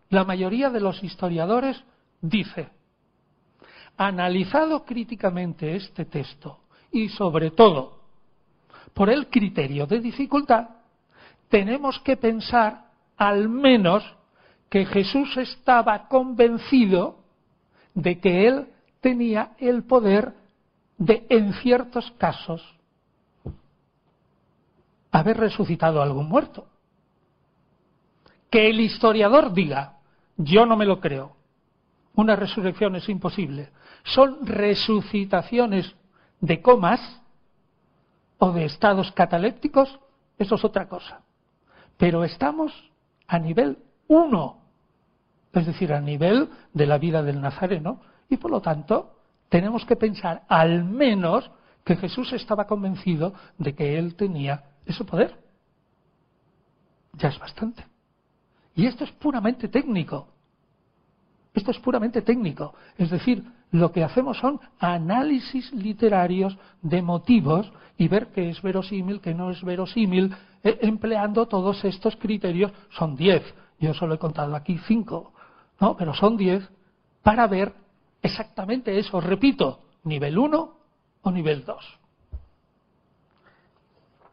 La 0.09 0.23
mayoría 0.23 0.69
de 0.69 0.79
los 0.79 1.03
historiadores 1.03 1.81
dice, 2.21 2.69
analizado 3.97 4.85
críticamente 4.85 5.75
este 5.75 6.05
texto 6.05 6.61
y 6.91 7.09
sobre 7.09 7.51
todo 7.51 7.99
por 8.93 9.09
el 9.09 9.27
criterio 9.27 9.85
de 9.85 9.99
dificultad, 9.99 10.69
tenemos 11.49 11.99
que 11.99 12.15
pensar 12.15 12.90
al 13.21 13.49
menos 13.49 14.03
que 14.67 14.83
Jesús 14.83 15.37
estaba 15.37 16.07
convencido 16.07 17.19
de 17.93 18.19
que 18.19 18.47
él 18.47 18.67
tenía 18.99 19.51
el 19.59 19.83
poder 19.83 20.33
de, 20.97 21.27
en 21.29 21.53
ciertos 21.53 22.09
casos, 22.17 22.63
haber 25.11 25.37
resucitado 25.37 26.01
a 26.01 26.03
algún 26.03 26.27
muerto. 26.27 26.65
Que 28.49 28.71
el 28.71 28.79
historiador 28.79 29.53
diga, 29.53 29.99
yo 30.35 30.65
no 30.65 30.75
me 30.75 30.87
lo 30.87 30.99
creo, 30.99 31.35
una 32.15 32.35
resurrección 32.35 32.95
es 32.95 33.07
imposible, 33.07 33.69
son 34.03 34.47
resucitaciones 34.47 35.93
de 36.39 36.59
comas 36.59 37.21
o 38.39 38.51
de 38.51 38.65
estados 38.65 39.11
catalépticos, 39.11 39.99
eso 40.39 40.55
es 40.55 40.65
otra 40.65 40.89
cosa. 40.89 41.21
Pero 41.97 42.23
estamos 42.23 42.90
a 43.31 43.39
nivel 43.39 43.77
uno, 44.09 44.57
es 45.53 45.65
decir, 45.65 45.93
a 45.93 46.01
nivel 46.01 46.49
de 46.73 46.85
la 46.85 46.97
vida 46.97 47.23
del 47.23 47.39
Nazareno, 47.39 48.01
y 48.29 48.35
por 48.35 48.51
lo 48.51 48.61
tanto 48.61 49.15
tenemos 49.47 49.85
que 49.85 49.95
pensar 49.95 50.43
al 50.49 50.83
menos 50.83 51.49
que 51.85 51.95
Jesús 51.95 52.33
estaba 52.33 52.67
convencido 52.67 53.33
de 53.57 53.73
que 53.73 53.97
él 53.97 54.15
tenía 54.15 54.65
ese 54.85 55.05
poder. 55.05 55.33
Ya 57.13 57.29
es 57.29 57.39
bastante. 57.39 57.85
Y 58.75 58.85
esto 58.85 59.05
es 59.05 59.11
puramente 59.13 59.69
técnico. 59.69 60.27
Esto 61.53 61.71
es 61.71 61.79
puramente 61.79 62.21
técnico. 62.21 62.73
Es 62.97 63.09
decir, 63.09 63.49
lo 63.71 63.91
que 63.91 64.03
hacemos 64.03 64.37
son 64.37 64.59
análisis 64.79 65.71
literarios 65.71 66.57
de 66.81 67.01
motivos 67.01 67.71
y 67.97 68.07
ver 68.07 68.27
qué 68.27 68.49
es 68.49 68.61
verosímil, 68.61 69.21
qué 69.21 69.33
no 69.33 69.49
es 69.49 69.63
verosímil, 69.63 70.35
eh, 70.63 70.79
empleando 70.81 71.47
todos 71.47 71.83
estos 71.85 72.15
criterios. 72.17 72.71
Son 72.89 73.15
diez, 73.15 73.43
yo 73.79 73.93
solo 73.93 74.15
he 74.15 74.19
contado 74.19 74.55
aquí 74.55 74.77
cinco, 74.87 75.33
¿no? 75.79 75.95
Pero 75.95 76.13
son 76.13 76.35
diez 76.35 76.69
para 77.23 77.47
ver 77.47 77.73
exactamente 78.21 78.97
eso. 78.99 79.21
Repito, 79.21 79.83
nivel 80.03 80.37
uno 80.37 80.77
o 81.21 81.31
nivel 81.31 81.63
dos. 81.63 81.85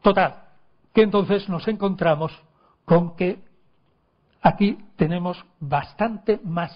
Total, 0.01 0.43
que 0.93 1.03
entonces 1.03 1.47
nos 1.47 1.67
encontramos 1.67 2.31
con 2.83 3.15
que 3.15 3.39
aquí 4.41 4.77
tenemos 4.95 5.43
bastante 5.59 6.39
más 6.43 6.75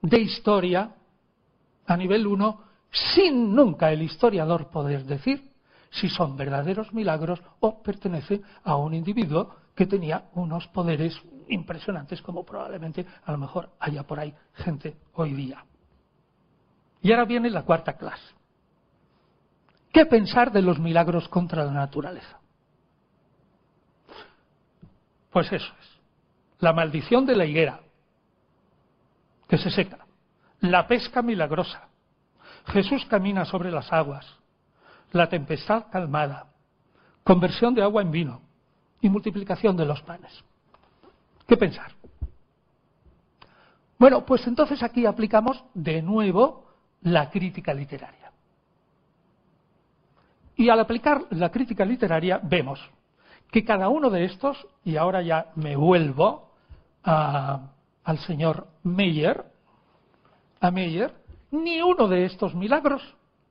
de 0.00 0.20
historia 0.20 0.90
a 1.86 1.96
nivel 1.96 2.26
1 2.26 2.60
sin 2.90 3.54
nunca 3.54 3.90
el 3.90 4.02
historiador 4.02 4.70
poder 4.70 5.04
decir 5.04 5.52
si 5.90 6.08
son 6.08 6.36
verdaderos 6.36 6.92
milagros 6.92 7.42
o 7.60 7.82
pertenecen 7.82 8.42
a 8.64 8.76
un 8.76 8.94
individuo 8.94 9.54
que 9.74 9.86
tenía 9.86 10.28
unos 10.34 10.66
poderes 10.68 11.20
impresionantes 11.48 12.22
como 12.22 12.44
probablemente 12.44 13.04
a 13.24 13.32
lo 13.32 13.38
mejor 13.38 13.70
haya 13.80 14.04
por 14.04 14.18
ahí 14.18 14.34
gente 14.54 14.96
hoy 15.14 15.32
día. 15.34 15.64
Y 17.02 17.12
ahora 17.12 17.24
viene 17.24 17.50
la 17.50 17.62
cuarta 17.62 17.96
clase. 17.96 18.34
¿Qué 19.92 20.06
pensar 20.06 20.50
de 20.50 20.62
los 20.62 20.78
milagros 20.78 21.28
contra 21.28 21.64
la 21.64 21.72
naturaleza? 21.72 22.40
Pues 25.30 25.52
eso 25.52 25.72
es. 25.80 26.00
La 26.60 26.72
maldición 26.72 27.26
de 27.26 27.36
la 27.36 27.44
higuera, 27.44 27.80
que 29.48 29.58
se 29.58 29.70
seca 29.70 30.03
la 30.70 30.86
pesca 30.86 31.20
milagrosa. 31.22 31.88
Jesús 32.66 33.04
camina 33.06 33.44
sobre 33.44 33.70
las 33.70 33.92
aguas, 33.92 34.26
la 35.12 35.28
tempestad 35.28 35.84
calmada, 35.90 36.46
conversión 37.22 37.74
de 37.74 37.82
agua 37.82 38.00
en 38.00 38.10
vino 38.10 38.40
y 39.00 39.10
multiplicación 39.10 39.76
de 39.76 39.84
los 39.84 40.00
panes. 40.02 40.32
¿Qué 41.46 41.56
pensar? 41.56 41.92
Bueno, 43.98 44.24
pues 44.24 44.46
entonces 44.46 44.82
aquí 44.82 45.04
aplicamos 45.04 45.62
de 45.74 46.00
nuevo 46.00 46.66
la 47.02 47.28
crítica 47.30 47.74
literaria. 47.74 48.32
Y 50.56 50.70
al 50.70 50.80
aplicar 50.80 51.24
la 51.30 51.50
crítica 51.50 51.84
literaria 51.84 52.40
vemos 52.42 52.80
que 53.50 53.64
cada 53.64 53.88
uno 53.88 54.08
de 54.08 54.24
estos, 54.24 54.66
y 54.82 54.96
ahora 54.96 55.20
ya 55.20 55.52
me 55.56 55.76
vuelvo 55.76 56.52
al 57.02 58.18
señor 58.26 58.66
Meyer, 58.82 59.53
a 60.64 60.70
Meyer, 60.70 61.12
ni 61.50 61.82
uno 61.82 62.08
de 62.08 62.24
estos 62.24 62.54
milagros 62.54 63.02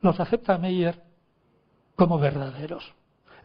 los 0.01 0.20
acepta 0.20 0.57
Meyer 0.57 0.99
como 1.95 2.18
verdaderos. 2.18 2.91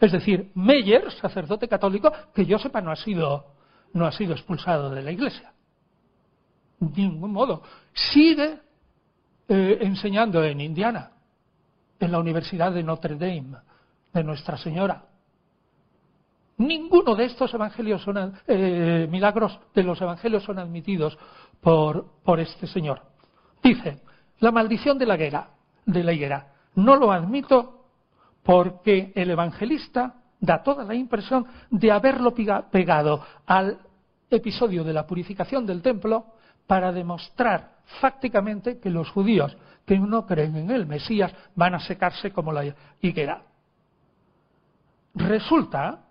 Es 0.00 0.10
decir, 0.12 0.50
Meyer, 0.54 1.10
sacerdote 1.12 1.68
católico, 1.68 2.10
que 2.34 2.46
yo 2.46 2.58
sepa 2.58 2.80
no 2.80 2.90
ha 2.90 2.96
sido, 2.96 3.44
no 3.92 4.06
ha 4.06 4.12
sido 4.12 4.32
expulsado 4.32 4.88
de 4.90 5.02
la 5.02 5.12
iglesia. 5.12 5.52
De 6.80 7.02
ningún 7.02 7.32
modo. 7.32 7.62
Sigue 7.92 8.58
eh, 9.48 9.78
enseñando 9.82 10.42
en 10.42 10.60
Indiana, 10.60 11.10
en 12.00 12.10
la 12.10 12.20
Universidad 12.20 12.72
de 12.72 12.82
Notre 12.82 13.16
Dame, 13.16 13.58
de 14.14 14.24
Nuestra 14.24 14.56
Señora. 14.56 15.04
Ninguno 16.56 17.14
de 17.14 17.26
estos 17.26 17.52
evangelios 17.52 18.02
son, 18.02 18.32
eh, 18.46 19.06
milagros 19.10 19.60
de 19.74 19.82
los 19.82 20.00
evangelios 20.00 20.42
son 20.42 20.58
admitidos 20.58 21.18
por, 21.60 22.06
por 22.24 22.40
este 22.40 22.66
señor. 22.66 23.02
Dice, 23.62 24.00
la 24.40 24.52
maldición 24.52 24.98
de 24.98 25.06
la, 25.06 25.14
higuera, 25.16 25.48
de 25.84 26.04
la 26.04 26.12
higuera. 26.12 26.52
No 26.74 26.96
lo 26.96 27.10
admito 27.10 27.86
porque 28.42 29.12
el 29.14 29.30
evangelista 29.30 30.14
da 30.40 30.62
toda 30.62 30.84
la 30.84 30.94
impresión 30.94 31.46
de 31.70 31.90
haberlo 31.90 32.34
pegado 32.70 33.24
al 33.46 33.78
episodio 34.30 34.84
de 34.84 34.92
la 34.92 35.06
purificación 35.06 35.66
del 35.66 35.82
templo 35.82 36.26
para 36.66 36.92
demostrar 36.92 37.78
fácticamente 38.00 38.78
que 38.78 38.90
los 38.90 39.10
judíos 39.10 39.56
que 39.84 39.98
no 39.98 40.26
creen 40.26 40.56
en 40.56 40.70
el 40.70 40.86
Mesías 40.86 41.32
van 41.56 41.74
a 41.74 41.80
secarse 41.80 42.30
como 42.30 42.52
la 42.52 42.74
higuera. 43.00 43.42
Resulta 45.14 46.04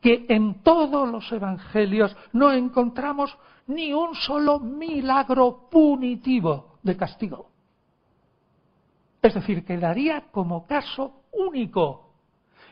que 0.00 0.26
en 0.28 0.62
todos 0.62 1.08
los 1.08 1.30
evangelios 1.32 2.14
no 2.32 2.52
encontramos 2.52 3.36
ni 3.68 3.92
un 3.92 4.14
solo 4.14 4.58
milagro 4.58 5.68
punitivo 5.70 6.71
de 6.82 6.96
castigo. 6.96 7.50
Es 9.22 9.34
decir, 9.34 9.64
quedaría 9.64 10.22
como 10.32 10.66
caso 10.66 11.22
único. 11.32 12.10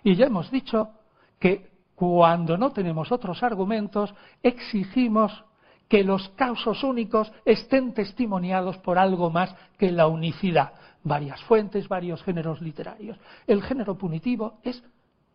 Y 0.03 0.17
ya 0.17 0.27
hemos 0.27 0.51
dicho 0.51 0.91
que 1.39 1.71
cuando 1.95 2.59
no 2.59 2.73
tenemos 2.73 3.13
otros 3.13 3.43
argumentos, 3.43 4.13
exigimos 4.43 5.45
que 5.89 6.03
los 6.05 6.29
casos 6.31 6.83
únicos 6.85 7.33
estén 7.45 7.95
testimoniados 7.95 8.79
por 8.79 8.99
algo 8.99 9.31
más 9.31 9.55
que 9.77 9.91
la 9.91 10.07
unicidad. 10.07 10.73
Varias 11.03 11.43
fuentes, 11.45 11.89
varios 11.89 12.23
géneros 12.23 12.61
literarios. 12.61 13.19
El 13.47 13.63
género 13.63 13.97
punitivo 13.97 14.61
es 14.63 14.83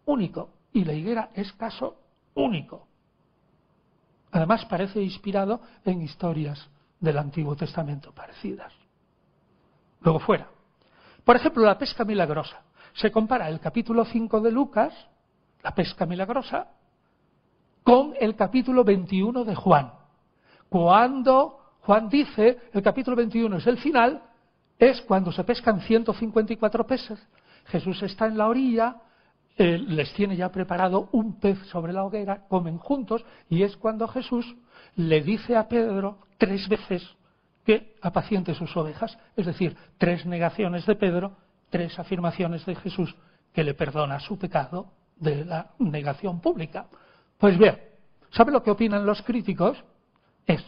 único 0.06 0.50
y 0.74 0.86
la 0.86 0.94
higuera 0.94 1.30
es 1.34 1.52
caso 1.54 1.98
único. 2.34 2.88
Además 4.32 4.66
parece 4.66 5.02
inspirado 5.02 5.62
en 5.86 6.02
historias 6.02 6.70
del 7.00 7.18
Antiguo 7.18 7.56
Testamento 7.56 8.12
parecidas. 8.12 8.74
Luego 10.02 10.20
fuera. 10.20 10.48
Por 11.24 11.36
ejemplo, 11.36 11.64
la 11.64 11.78
pesca 11.78 12.06
milagrosa. 12.06 12.62
Se 12.94 13.12
compara 13.12 13.50
el 13.50 13.60
capítulo 13.60 14.06
5 14.06 14.42
de 14.42 14.52
Lucas, 14.52 14.94
la 15.64 15.74
pesca 15.74 16.06
milagrosa, 16.06 16.68
con 17.84 18.14
el 18.20 18.36
capítulo 18.36 18.84
21 18.84 19.44
de 19.44 19.56
Juan. 19.56 19.92
Cuando 20.70 21.60
Juan 21.82 22.10
dice, 22.10 22.60
el 22.74 22.82
capítulo 22.82 23.16
21 23.16 23.58
es 23.58 23.68
el 23.68 23.78
final, 23.78 24.24
es 24.78 25.02
cuando 25.02 25.32
se 25.32 25.44
pescan 25.44 25.82
154 25.82 26.88
peces. 26.88 27.20
Jesús 27.66 28.02
está 28.04 28.28
en 28.28 28.38
la 28.38 28.48
orilla, 28.48 28.98
eh, 29.58 29.78
les 29.78 30.14
tiene 30.14 30.36
ya 30.36 30.52
preparado 30.52 31.10
un 31.12 31.40
pez 31.40 31.58
sobre 31.68 31.94
la 31.94 32.04
hoguera, 32.04 32.46
comen 32.48 32.78
juntos, 32.78 33.24
y 33.50 33.64
es 33.64 33.78
cuando 33.78 34.08
Jesús 34.08 34.56
le 34.96 35.22
dice 35.22 35.56
a 35.56 35.68
Pedro 35.68 36.20
tres 36.38 36.68
veces 36.68 37.08
que 37.66 37.96
apaciente 38.02 38.54
sus 38.54 38.76
ovejas, 38.78 39.18
es 39.36 39.46
decir, 39.46 39.76
tres 39.98 40.26
negaciones 40.26 40.86
de 40.86 40.96
Pedro, 40.96 41.38
tres 41.70 41.98
afirmaciones 41.98 42.66
de 42.66 42.76
Jesús 42.76 43.16
que 43.54 43.64
le 43.64 43.74
perdona 43.74 44.20
su 44.20 44.38
pecado 44.38 44.92
de 45.16 45.46
la 45.46 45.72
negación 45.80 46.40
pública. 46.42 46.88
Pues 47.38 47.58
bien, 47.58 47.80
¿sabe 48.32 48.52
lo 48.52 48.62
que 48.62 48.72
opinan 48.72 49.06
los 49.06 49.22
críticos? 49.24 49.84
Es 50.46 50.64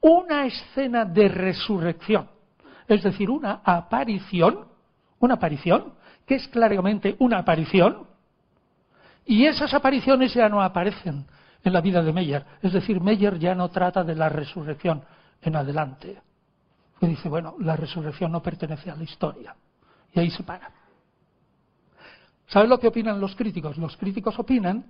una 0.00 0.46
escena 0.46 1.04
de 1.04 1.28
resurrección, 1.28 2.28
es 2.86 3.02
decir, 3.02 3.30
una 3.30 3.62
aparición, 3.64 4.68
una 5.18 5.34
aparición, 5.34 5.94
que 6.24 6.36
es 6.36 6.46
claramente 6.48 7.16
una 7.18 7.38
aparición, 7.38 8.06
y 9.24 9.44
esas 9.44 9.74
apariciones 9.74 10.32
ya 10.32 10.48
no 10.48 10.62
aparecen 10.62 11.26
en 11.62 11.72
la 11.72 11.80
vida 11.80 12.02
de 12.02 12.12
Meyer. 12.12 12.44
Es 12.62 12.72
decir, 12.72 13.00
Meyer 13.00 13.38
ya 13.38 13.54
no 13.54 13.68
trata 13.68 14.04
de 14.04 14.14
la 14.14 14.28
resurrección 14.28 15.02
en 15.42 15.56
adelante. 15.56 16.20
Y 17.00 17.06
dice, 17.06 17.28
bueno, 17.28 17.54
la 17.60 17.76
resurrección 17.76 18.32
no 18.32 18.42
pertenece 18.42 18.90
a 18.90 18.96
la 18.96 19.04
historia. 19.04 19.54
Y 20.12 20.20
ahí 20.20 20.30
se 20.30 20.42
para. 20.42 20.70
¿Sabes 22.46 22.68
lo 22.68 22.78
que 22.78 22.88
opinan 22.88 23.20
los 23.20 23.36
críticos? 23.36 23.76
Los 23.76 23.96
críticos 23.96 24.38
opinan 24.38 24.86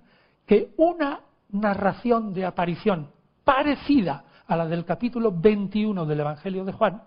que 0.47 0.75
una 0.77 1.21
narración 1.51 2.33
de 2.33 2.45
aparición 2.45 3.11
parecida 3.45 4.25
a 4.47 4.57
la 4.57 4.67
del 4.67 4.85
capítulo 4.85 5.33
21 5.33 6.07
del 6.07 6.21
Evangelio 6.21 6.65
de 6.65 6.73
Juan 6.73 7.03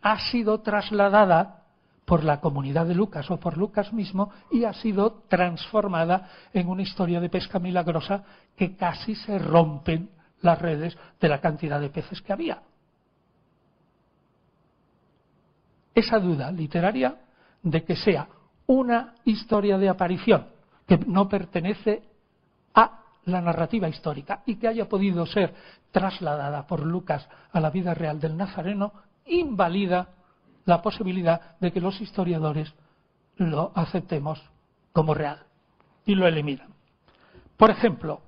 ha 0.00 0.18
sido 0.30 0.60
trasladada 0.60 1.64
por 2.08 2.24
la 2.24 2.40
comunidad 2.40 2.86
de 2.86 2.94
Lucas 2.94 3.30
o 3.30 3.38
por 3.38 3.58
Lucas 3.58 3.92
mismo 3.92 4.30
y 4.50 4.64
ha 4.64 4.72
sido 4.72 5.24
transformada 5.28 6.30
en 6.54 6.66
una 6.66 6.80
historia 6.80 7.20
de 7.20 7.28
pesca 7.28 7.58
milagrosa 7.58 8.24
que 8.56 8.74
casi 8.76 9.14
se 9.14 9.38
rompen 9.38 10.08
las 10.40 10.58
redes 10.58 10.96
de 11.20 11.28
la 11.28 11.42
cantidad 11.42 11.78
de 11.78 11.90
peces 11.90 12.22
que 12.22 12.32
había. 12.32 12.62
Esa 15.94 16.18
duda 16.18 16.50
literaria 16.50 17.14
de 17.62 17.84
que 17.84 17.94
sea 17.94 18.26
una 18.66 19.14
historia 19.26 19.76
de 19.76 19.90
aparición 19.90 20.46
que 20.86 20.96
no 20.96 21.28
pertenece 21.28 22.04
a 22.72 23.02
la 23.26 23.42
narrativa 23.42 23.86
histórica 23.86 24.42
y 24.46 24.56
que 24.56 24.68
haya 24.68 24.88
podido 24.88 25.26
ser 25.26 25.52
trasladada 25.90 26.66
por 26.66 26.86
Lucas 26.86 27.28
a 27.52 27.60
la 27.60 27.68
vida 27.68 27.92
real 27.92 28.18
del 28.18 28.34
Nazareno 28.34 28.94
invalida 29.26 30.14
la 30.68 30.82
posibilidad 30.82 31.56
de 31.60 31.72
que 31.72 31.80
los 31.80 31.98
historiadores 31.98 32.74
lo 33.36 33.72
aceptemos 33.74 34.38
como 34.92 35.14
real 35.14 35.46
y 36.04 36.14
lo 36.14 36.26
eliminan. 36.26 36.74
Por 37.56 37.70
ejemplo, 37.70 38.20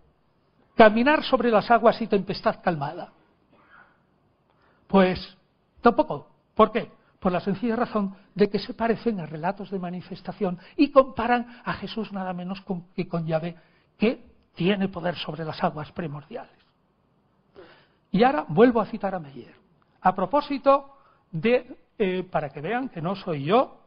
caminar 0.74 1.22
sobre 1.22 1.50
las 1.50 1.70
aguas 1.70 2.00
y 2.00 2.06
tempestad 2.06 2.62
calmada. 2.62 3.12
Pues 4.86 5.36
tampoco. 5.82 6.30
¿Por 6.54 6.72
qué? 6.72 6.90
Por 7.18 7.30
la 7.30 7.40
sencilla 7.40 7.76
razón 7.76 8.16
de 8.34 8.48
que 8.48 8.58
se 8.58 8.72
parecen 8.72 9.20
a 9.20 9.26
relatos 9.26 9.70
de 9.70 9.78
manifestación 9.78 10.58
y 10.78 10.90
comparan 10.90 11.60
a 11.62 11.74
Jesús 11.74 12.10
nada 12.10 12.32
menos 12.32 12.62
que 12.96 13.06
con 13.06 13.26
Yahvé, 13.26 13.54
que 13.98 14.24
tiene 14.54 14.88
poder 14.88 15.14
sobre 15.16 15.44
las 15.44 15.62
aguas 15.62 15.92
primordiales. 15.92 16.56
Y 18.10 18.22
ahora 18.22 18.46
vuelvo 18.48 18.80
a 18.80 18.86
citar 18.86 19.14
a 19.14 19.18
Meyer. 19.18 19.54
A 20.00 20.14
propósito 20.14 20.96
de 21.30 21.76
eh, 22.02 22.24
para 22.24 22.48
que 22.48 22.62
vean 22.62 22.88
que 22.88 23.02
no 23.02 23.14
soy 23.14 23.44
yo. 23.44 23.78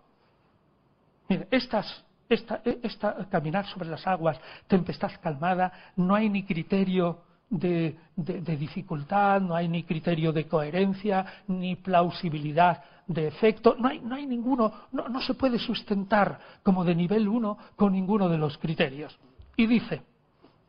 Mire, 1.28 1.47
esta, 1.49 1.84
esta, 2.30 3.28
caminar 3.28 3.66
sobre 3.66 3.89
las 3.89 4.05
aguas, 4.05 4.39
tempestad 4.68 5.09
calmada, 5.20 5.74
no 5.95 6.14
hay 6.14 6.30
ni 6.30 6.43
criterio 6.43 7.22
de, 7.49 7.97
dificultad, 8.16 9.41
no 9.41 9.55
hay 9.55 9.68
ni 9.68 9.82
criterio 9.82 10.32
de 10.32 10.47
coherencia, 10.47 11.26
ni 11.47 11.76
plausibilidad 11.76 12.84
de 13.07 13.30
efecto, 13.30 13.76
no 13.80 13.88
hay, 13.88 13.99
no 13.99 14.14
hay 14.14 14.28
ninguno, 14.28 14.72
no, 14.91 15.09
no 15.09 15.20
se 15.20 15.34
puede 15.34 15.57
sustentar 15.57 16.39
como 16.61 16.84
de 16.84 16.93
nivel 16.93 17.28
1 17.28 17.57
con 17.76 17.93
ninguno 17.93 18.30
de 18.30 18.38
los 18.38 18.59
criterios. 18.59 19.18
Y 19.55 19.66
dice, 19.66 20.03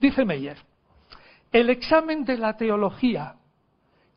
dice 0.00 0.24
Meyer, 0.24 0.56
el 1.52 1.68
examen 1.68 2.24
de 2.24 2.38
la 2.38 2.56
teología 2.56 3.34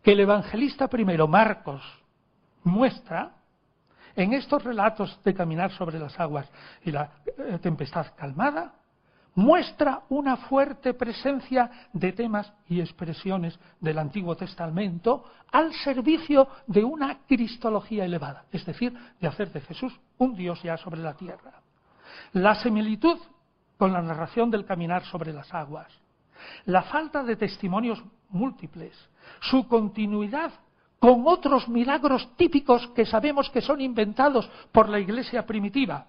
que 0.01 0.13
el 0.13 0.21
evangelista 0.21 0.87
primero, 0.87 1.27
Marcos, 1.27 1.83
muestra 2.67 3.31
en 4.15 4.33
estos 4.33 4.63
relatos 4.63 5.19
de 5.23 5.33
caminar 5.33 5.71
sobre 5.71 5.99
las 5.99 6.19
aguas 6.19 6.49
y 6.83 6.91
la 6.91 7.11
eh, 7.25 7.59
tempestad 7.61 8.07
calmada, 8.15 8.73
muestra 9.35 10.01
una 10.09 10.35
fuerte 10.35 10.95
presencia 10.95 11.69
de 11.93 12.11
temas 12.11 12.51
y 12.67 12.81
expresiones 12.81 13.57
del 13.79 13.99
Antiguo 13.99 14.35
Testamento 14.35 15.25
al 15.51 15.71
servicio 15.73 16.47
de 16.65 16.83
una 16.83 17.19
cristología 17.27 18.05
elevada, 18.05 18.45
es 18.51 18.65
decir, 18.65 18.97
de 19.21 19.27
hacer 19.27 19.51
de 19.51 19.61
Jesús 19.61 19.97
un 20.17 20.35
Dios 20.35 20.61
ya 20.63 20.75
sobre 20.77 21.01
la 21.01 21.13
tierra. 21.13 21.61
La 22.33 22.55
similitud 22.55 23.19
con 23.77 23.93
la 23.93 24.01
narración 24.01 24.49
del 24.49 24.65
caminar 24.65 25.05
sobre 25.05 25.31
las 25.31 25.53
aguas, 25.53 25.87
la 26.65 26.81
falta 26.81 27.21
de 27.21 27.35
testimonios 27.35 28.03
múltiples, 28.29 28.97
su 29.39 29.67
continuidad 29.67 30.51
con 30.99 31.23
otros 31.25 31.67
milagros 31.67 32.27
típicos 32.37 32.87
que 32.95 33.05
sabemos 33.05 33.49
que 33.49 33.61
son 33.61 33.81
inventados 33.81 34.49
por 34.71 34.89
la 34.89 34.99
Iglesia 34.99 35.45
primitiva, 35.45 36.07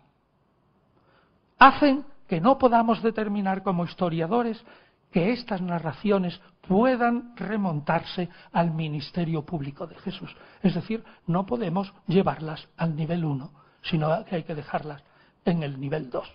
hacen 1.59 2.05
que 2.27 2.41
no 2.41 2.59
podamos 2.59 3.03
determinar 3.03 3.63
como 3.63 3.85
historiadores 3.85 4.63
que 5.11 5.33
estas 5.33 5.61
narraciones 5.63 6.41
puedan 6.67 7.35
remontarse 7.37 8.29
al 8.53 8.73
ministerio 8.73 9.45
público 9.45 9.87
de 9.87 9.97
Jesús. 9.97 10.35
Es 10.63 10.75
decir, 10.75 11.03
no 11.27 11.47
podemos 11.47 11.93
llevarlas 12.07 12.69
al 12.77 12.95
nivel 12.95 13.25
1, 13.25 13.51
sino 13.83 14.25
que 14.27 14.37
hay 14.37 14.43
que 14.43 14.55
dejarlas 14.55 15.03
en 15.45 15.63
el 15.63 15.81
nivel 15.81 16.11
2. 16.11 16.29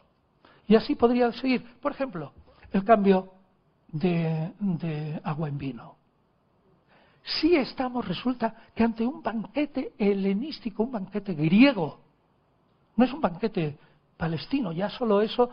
Y 0.68 0.76
así 0.76 0.96
podría 0.96 1.32
seguir, 1.34 1.64
por 1.80 1.92
ejemplo, 1.92 2.34
el 2.72 2.84
cambio 2.84 3.34
de, 3.90 4.54
de 4.60 5.22
agua 5.24 5.50
en 5.50 5.58
vino 5.58 6.03
sí 7.24 7.56
estamos, 7.56 8.08
resulta, 8.08 8.56
que 8.76 8.84
ante 8.84 9.06
un 9.06 9.22
banquete 9.22 9.94
helenístico, 9.98 10.84
un 10.84 10.92
banquete 10.92 11.34
griego. 11.34 12.00
No 12.96 13.06
es 13.06 13.14
un 13.14 13.22
banquete 13.22 13.78
palestino, 14.18 14.72
ya 14.72 14.90
solo 14.90 15.22
eso 15.22 15.50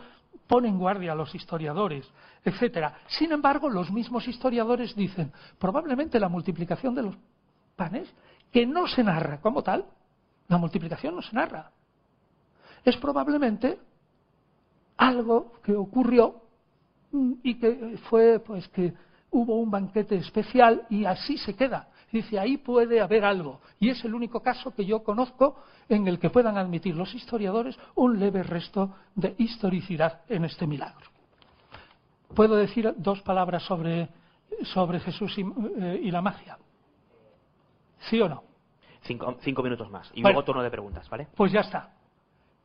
pone 0.47 0.69
en 0.69 0.79
guardia 0.79 1.13
a 1.13 1.15
los 1.15 1.35
historiadores, 1.35 2.09
etcétera. 2.45 2.99
Sin 3.07 3.33
embargo, 3.33 3.69
los 3.69 3.91
mismos 3.91 4.27
historiadores 4.27 4.95
dicen, 4.95 5.33
probablemente 5.59 6.19
la 6.19 6.29
multiplicación 6.29 6.95
de 6.95 7.03
los 7.03 7.17
panes, 7.77 8.13
que 8.53 8.67
no 8.67 8.87
se 8.89 9.05
narra 9.05 9.41
como 9.41 9.63
tal, 9.63 9.87
la 10.49 10.59
multiplicación 10.59 11.15
no 11.15 11.23
se 11.23 11.35
narra. 11.35 11.71
Es 12.85 12.97
probablemente 12.97 13.79
algo 14.97 15.53
que 15.63 15.75
ocurrió 15.75 16.43
y 17.43 17.55
que 17.55 17.99
fue, 18.09 18.41
pues, 18.41 18.67
que 18.69 18.93
hubo 19.31 19.57
un 19.57 19.71
banquete 19.71 20.17
especial 20.17 20.87
y 20.91 21.05
así 21.05 21.39
se 21.39 21.55
queda 21.55 21.89
dice, 22.13 22.39
ahí 22.39 22.57
puede 22.57 23.01
haber 23.01 23.25
algo. 23.25 23.61
Y 23.79 23.91
es 23.91 24.05
el 24.05 24.15
único 24.15 24.41
caso 24.41 24.75
que 24.75 24.85
yo 24.85 25.03
conozco 25.03 25.63
en 25.89 26.07
el 26.07 26.19
que 26.19 26.31
puedan 26.31 26.57
admitir 26.59 26.95
los 26.95 27.15
historiadores 27.15 27.79
un 27.95 28.19
leve 28.19 28.43
resto 28.43 28.95
de 29.15 29.35
historicidad 29.39 30.23
en 30.29 30.45
este 30.45 30.67
milagro. 30.67 31.09
¿Puedo 32.35 32.57
decir 32.57 32.93
dos 32.97 33.21
palabras 33.23 33.63
sobre, 33.65 34.09
sobre 34.63 35.01
Jesús 35.01 35.37
y, 35.39 35.43
eh, 35.43 36.01
y, 36.03 36.11
la 36.11 36.23
magia? 36.23 36.59
¿Sí 38.09 38.21
o 38.21 38.29
no? 38.29 38.45
Cinco, 39.03 39.37
cinco 39.41 39.63
minutos 39.63 39.91
más. 39.91 40.11
Y 40.15 40.23
luego 40.23 40.45
turno 40.45 40.63
de 40.63 40.71
preguntas, 40.71 41.09
¿vale? 41.09 41.29
Pues 41.35 41.51
ya 41.51 41.61
está. 41.61 41.91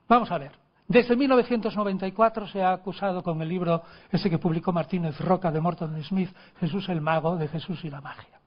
Vamos 0.07 0.29
a 0.31 0.37
ver. 0.37 0.64
Desde 0.87 1.15
1994 1.15 2.47
se 2.47 2.61
ha 2.61 2.71
acusado 2.71 3.23
con 3.23 3.41
el 3.41 3.49
libro 3.49 3.81
ese 4.11 4.29
que 4.29 4.37
publicó 4.37 4.71
Martínez 4.71 5.19
Roca 5.19 5.51
de 5.51 5.59
Morton 5.59 6.01
Smith, 6.03 6.29
Jesús 6.59 6.87
el 6.89 7.01
Mago, 7.01 7.37
de 7.37 7.47
Jesús 7.47 7.83
y 7.83 7.89
la 7.89 8.01
magia. 8.01 8.39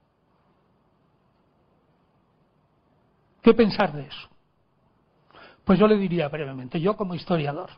¿Qué 3.41 3.53
pensar 3.53 3.91
de 3.91 4.03
eso? 4.03 4.29
Pues 5.65 5.77
yo 5.77 5.87
le 5.87 5.97
diría 5.97 6.29
brevemente, 6.29 6.79
yo 6.79 6.95
como 6.95 7.13
historiador, 7.13 7.69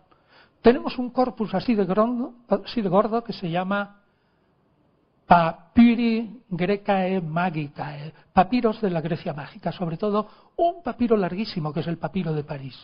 tenemos 0.62 0.98
un 0.98 1.10
corpus 1.10 1.54
así 1.56 1.74
de, 1.74 1.86
gordo, 1.86 2.34
así 2.48 2.82
de 2.82 2.90
gordo 2.90 3.24
que 3.24 3.34
se 3.34 3.50
llama 3.50 4.02
Papiri 5.26 6.44
Grecae 6.50 7.20
Magicae, 7.20 8.14
papiros 8.32 8.80
de 8.80 8.92
la 8.92 9.02
Grecia 9.02 9.34
mágica, 9.34 9.72
sobre 9.72 9.98
todo 9.98 10.28
un 10.58 10.84
papiro 10.84 11.18
larguísimo 11.18 11.74
que 11.74 11.80
es 11.80 11.88
el 11.88 11.98
papiro 11.98 12.34
de 12.34 12.44
París. 12.44 12.78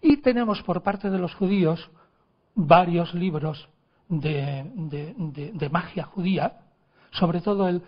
Y 0.00 0.18
tenemos 0.18 0.62
por 0.62 0.82
parte 0.82 1.10
de 1.10 1.18
los 1.18 1.34
judíos 1.34 1.90
varios 2.54 3.14
libros 3.14 3.68
de, 4.08 5.68
magia 5.70 6.04
judía, 6.04 6.60
sobre 7.10 7.40
todo 7.40 7.68
el 7.68 7.82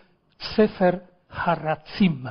Sefer 0.57 1.05
Haratzim, 1.28 2.24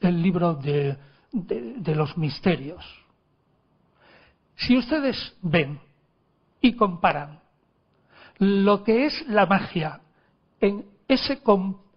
el 0.00 0.22
libro 0.22 0.54
de, 0.54 0.96
de 1.32 1.94
los 1.94 2.16
misterios. 2.16 2.84
Si 4.56 4.76
ustedes 4.76 5.36
ven 5.42 5.80
y 6.60 6.74
comparan 6.74 7.40
lo 8.38 8.84
que 8.84 9.06
es 9.06 9.26
la 9.28 9.46
magia 9.46 10.00
en 10.60 10.84
ese, 11.08 11.40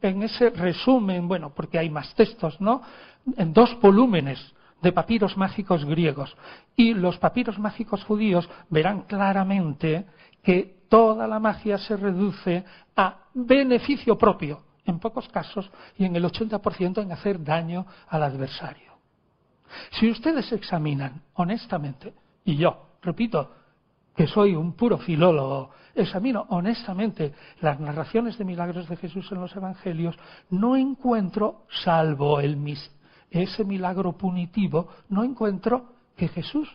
en 0.02 0.24
ese 0.24 0.50
resumen, 0.52 1.28
bueno, 1.28 1.54
porque 1.54 1.80
hay 1.80 1.90
más 1.90 2.14
textos, 2.16 2.60
¿no? 2.62 2.82
En 3.38 3.54
dos 3.54 3.78
volúmenes 3.82 4.40
de 4.82 4.92
papiros 4.92 5.38
mágicos 5.38 5.86
griegos 5.86 6.36
y 6.76 6.94
los 6.94 7.18
papiros 7.18 7.60
mágicos 7.60 8.04
judíos 8.04 8.50
verán 8.70 9.02
claramente 9.02 10.06
que 10.44 10.80
toda 10.90 11.28
la 11.28 11.40
magia 11.40 11.78
se 11.78 11.96
reduce 11.96 12.64
a 12.96 13.26
beneficio 13.34 14.18
propio, 14.18 14.64
en 14.86 15.00
pocos 15.00 15.28
casos, 15.30 15.70
y 15.98 16.06
en 16.06 16.16
el 16.16 16.24
80% 16.24 17.02
en 17.02 17.12
hacer 17.12 17.44
daño 17.44 17.86
al 18.08 18.24
adversario. 18.24 18.94
Si 19.92 20.10
ustedes 20.10 20.52
examinan 20.52 21.22
honestamente, 21.34 22.14
y 22.44 22.58
yo, 22.58 22.96
repito, 23.02 23.52
que 24.16 24.28
soy 24.28 24.56
un 24.56 24.74
puro 24.74 24.98
filólogo, 24.98 25.72
examino 25.96 26.46
honestamente 26.50 27.34
las 27.62 27.80
narraciones 27.80 28.38
de 28.38 28.46
milagros 28.46 28.90
de 28.90 28.98
Jesús 28.98 29.32
en 29.32 29.42
los 29.42 29.56
Evangelios, 29.56 30.18
no 30.50 30.76
encuentro, 30.76 31.66
salvo 31.84 32.40
el, 32.40 32.58
ese 33.32 33.64
milagro 33.64 34.14
punitivo, 34.14 34.88
no 35.10 35.24
encuentro 35.24 35.94
que 36.16 36.28
Jesús 36.28 36.70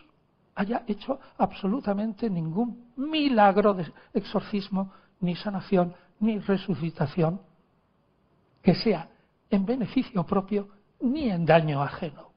haya 0.55 0.83
hecho 0.87 1.19
absolutamente 1.37 2.29
ningún 2.29 2.91
milagro 2.95 3.73
de 3.73 3.91
exorcismo, 4.13 4.93
ni 5.19 5.35
sanación, 5.35 5.93
ni 6.19 6.39
resucitación, 6.39 7.41
que 8.61 8.75
sea 8.75 9.09
en 9.49 9.65
beneficio 9.65 10.23
propio 10.23 10.69
ni 11.01 11.29
en 11.29 11.45
daño 11.45 11.81
ajeno. 11.81 12.31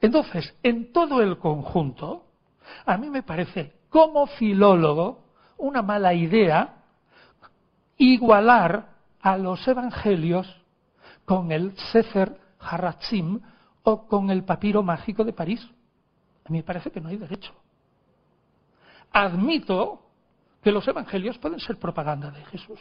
Entonces, 0.00 0.54
en 0.62 0.92
todo 0.92 1.22
el 1.22 1.38
conjunto, 1.38 2.26
a 2.84 2.96
mí 2.96 3.10
me 3.10 3.22
parece, 3.22 3.74
como 3.88 4.26
filólogo, 4.26 5.24
una 5.56 5.82
mala 5.82 6.14
idea 6.14 6.84
igualar 7.96 8.90
a 9.20 9.36
los 9.36 9.66
evangelios 9.66 10.46
con 11.24 11.50
el 11.52 11.76
Sefer 11.92 12.38
Haratzim 12.68 13.40
o 13.82 14.06
con 14.06 14.30
el 14.30 14.44
papiro 14.44 14.82
mágico 14.82 15.24
de 15.24 15.32
París. 15.32 15.66
A 16.44 16.50
mí 16.50 16.58
me 16.58 16.64
parece 16.64 16.90
que 16.90 17.00
no 17.00 17.08
hay 17.08 17.16
derecho. 17.16 17.52
Admito 19.12 20.02
que 20.62 20.72
los 20.72 20.86
evangelios 20.86 21.38
pueden 21.38 21.60
ser 21.60 21.78
propaganda 21.78 22.30
de 22.30 22.44
Jesús. 22.46 22.80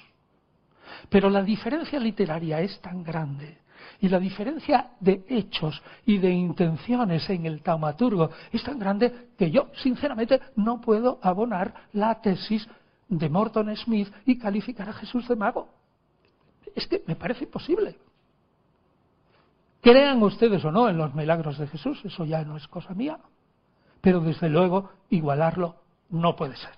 Pero 1.09 1.29
la 1.29 1.43
diferencia 1.43 1.99
literaria 1.99 2.61
es 2.61 2.79
tan 2.81 3.03
grande 3.03 3.59
y 3.99 4.09
la 4.09 4.19
diferencia 4.19 4.91
de 4.99 5.25
hechos 5.27 5.81
y 6.05 6.17
de 6.17 6.29
intenciones 6.29 7.29
en 7.29 7.45
el 7.45 7.61
taumaturgo 7.61 8.29
es 8.51 8.63
tan 8.63 8.79
grande 8.79 9.29
que 9.37 9.49
yo, 9.51 9.69
sinceramente, 9.81 10.39
no 10.55 10.81
puedo 10.81 11.19
abonar 11.21 11.73
la 11.93 12.21
tesis 12.21 12.67
de 13.07 13.29
Morton 13.29 13.75
Smith 13.75 14.11
y 14.25 14.37
calificar 14.37 14.89
a 14.89 14.93
Jesús 14.93 15.27
de 15.27 15.35
mago. 15.35 15.69
Es 16.75 16.85
que 16.87 17.03
me 17.07 17.15
parece 17.15 17.45
imposible. 17.45 17.97
Crean 19.81 20.21
ustedes 20.23 20.63
o 20.65 20.71
no 20.71 20.89
en 20.89 20.97
los 20.97 21.13
milagros 21.13 21.57
de 21.57 21.67
Jesús, 21.67 21.99
eso 22.03 22.25
ya 22.25 22.43
no 22.43 22.57
es 22.57 22.67
cosa 22.67 22.93
mía, 22.93 23.19
pero 24.01 24.19
desde 24.19 24.49
luego 24.49 24.91
igualarlo 25.09 25.75
no 26.09 26.35
puede 26.35 26.55
ser. 26.55 26.73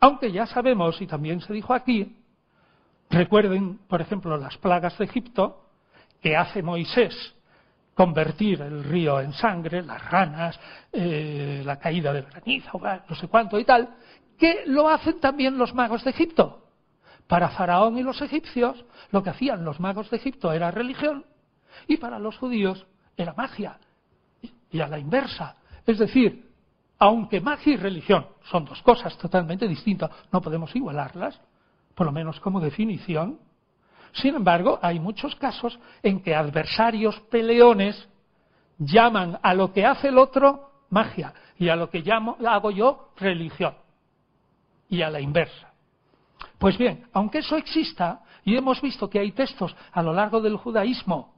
Aunque 0.00 0.32
ya 0.32 0.46
sabemos, 0.46 1.00
y 1.00 1.06
también 1.06 1.40
se 1.40 1.52
dijo 1.52 1.74
aquí, 1.74 2.16
recuerden, 3.10 3.78
por 3.88 4.00
ejemplo, 4.00 4.36
las 4.36 4.56
plagas 4.58 4.96
de 4.98 5.04
Egipto, 5.04 5.64
que 6.20 6.36
hace 6.36 6.62
Moisés 6.62 7.34
convertir 7.94 8.60
el 8.60 8.82
río 8.82 9.20
en 9.20 9.32
sangre, 9.32 9.82
las 9.82 10.04
ranas, 10.10 10.58
eh, 10.92 11.62
la 11.64 11.78
caída 11.78 12.12
del 12.12 12.24
granizo, 12.24 12.80
no 13.08 13.14
sé 13.14 13.28
cuánto 13.28 13.58
y 13.58 13.64
tal, 13.64 13.94
que 14.36 14.64
lo 14.66 14.88
hacen 14.88 15.20
también 15.20 15.56
los 15.56 15.74
magos 15.74 16.02
de 16.02 16.10
Egipto. 16.10 16.64
Para 17.28 17.50
Faraón 17.50 17.96
y 17.96 18.02
los 18.02 18.20
egipcios, 18.20 18.84
lo 19.10 19.22
que 19.22 19.30
hacían 19.30 19.64
los 19.64 19.78
magos 19.78 20.10
de 20.10 20.16
Egipto 20.16 20.52
era 20.52 20.70
religión 20.70 21.24
y 21.86 21.96
para 21.96 22.18
los 22.18 22.36
judíos 22.38 22.86
era 23.16 23.34
magia. 23.34 23.78
Y 24.70 24.80
a 24.80 24.88
la 24.88 24.98
inversa. 24.98 25.56
Es 25.86 25.98
decir, 25.98 26.50
aunque 26.98 27.40
magia 27.40 27.74
y 27.74 27.76
religión 27.76 28.26
son 28.50 28.64
dos 28.64 28.80
cosas 28.82 29.16
totalmente 29.18 29.68
distintas, 29.68 30.10
no 30.32 30.40
podemos 30.40 30.74
igualarlas, 30.74 31.40
por 31.94 32.06
lo 32.06 32.12
menos 32.12 32.40
como 32.40 32.60
definición. 32.60 33.38
Sin 34.12 34.34
embargo, 34.34 34.78
hay 34.80 35.00
muchos 35.00 35.34
casos 35.36 35.78
en 36.02 36.22
que 36.22 36.34
adversarios 36.34 37.18
peleones 37.30 38.08
llaman 38.78 39.38
a 39.42 39.54
lo 39.54 39.72
que 39.72 39.84
hace 39.84 40.08
el 40.08 40.18
otro 40.18 40.70
magia 40.90 41.34
y 41.58 41.68
a 41.68 41.76
lo 41.76 41.90
que 41.90 42.02
hago 42.46 42.70
yo 42.70 43.10
religión. 43.16 43.74
Y 44.88 45.02
a 45.02 45.10
la 45.10 45.20
inversa. 45.20 45.72
Pues 46.58 46.78
bien, 46.78 47.06
aunque 47.12 47.38
eso 47.38 47.56
exista, 47.56 48.22
y 48.44 48.56
hemos 48.56 48.80
visto 48.80 49.10
que 49.10 49.18
hay 49.18 49.32
textos 49.32 49.74
a 49.92 50.02
lo 50.02 50.12
largo 50.12 50.40
del 50.40 50.56
judaísmo 50.56 51.33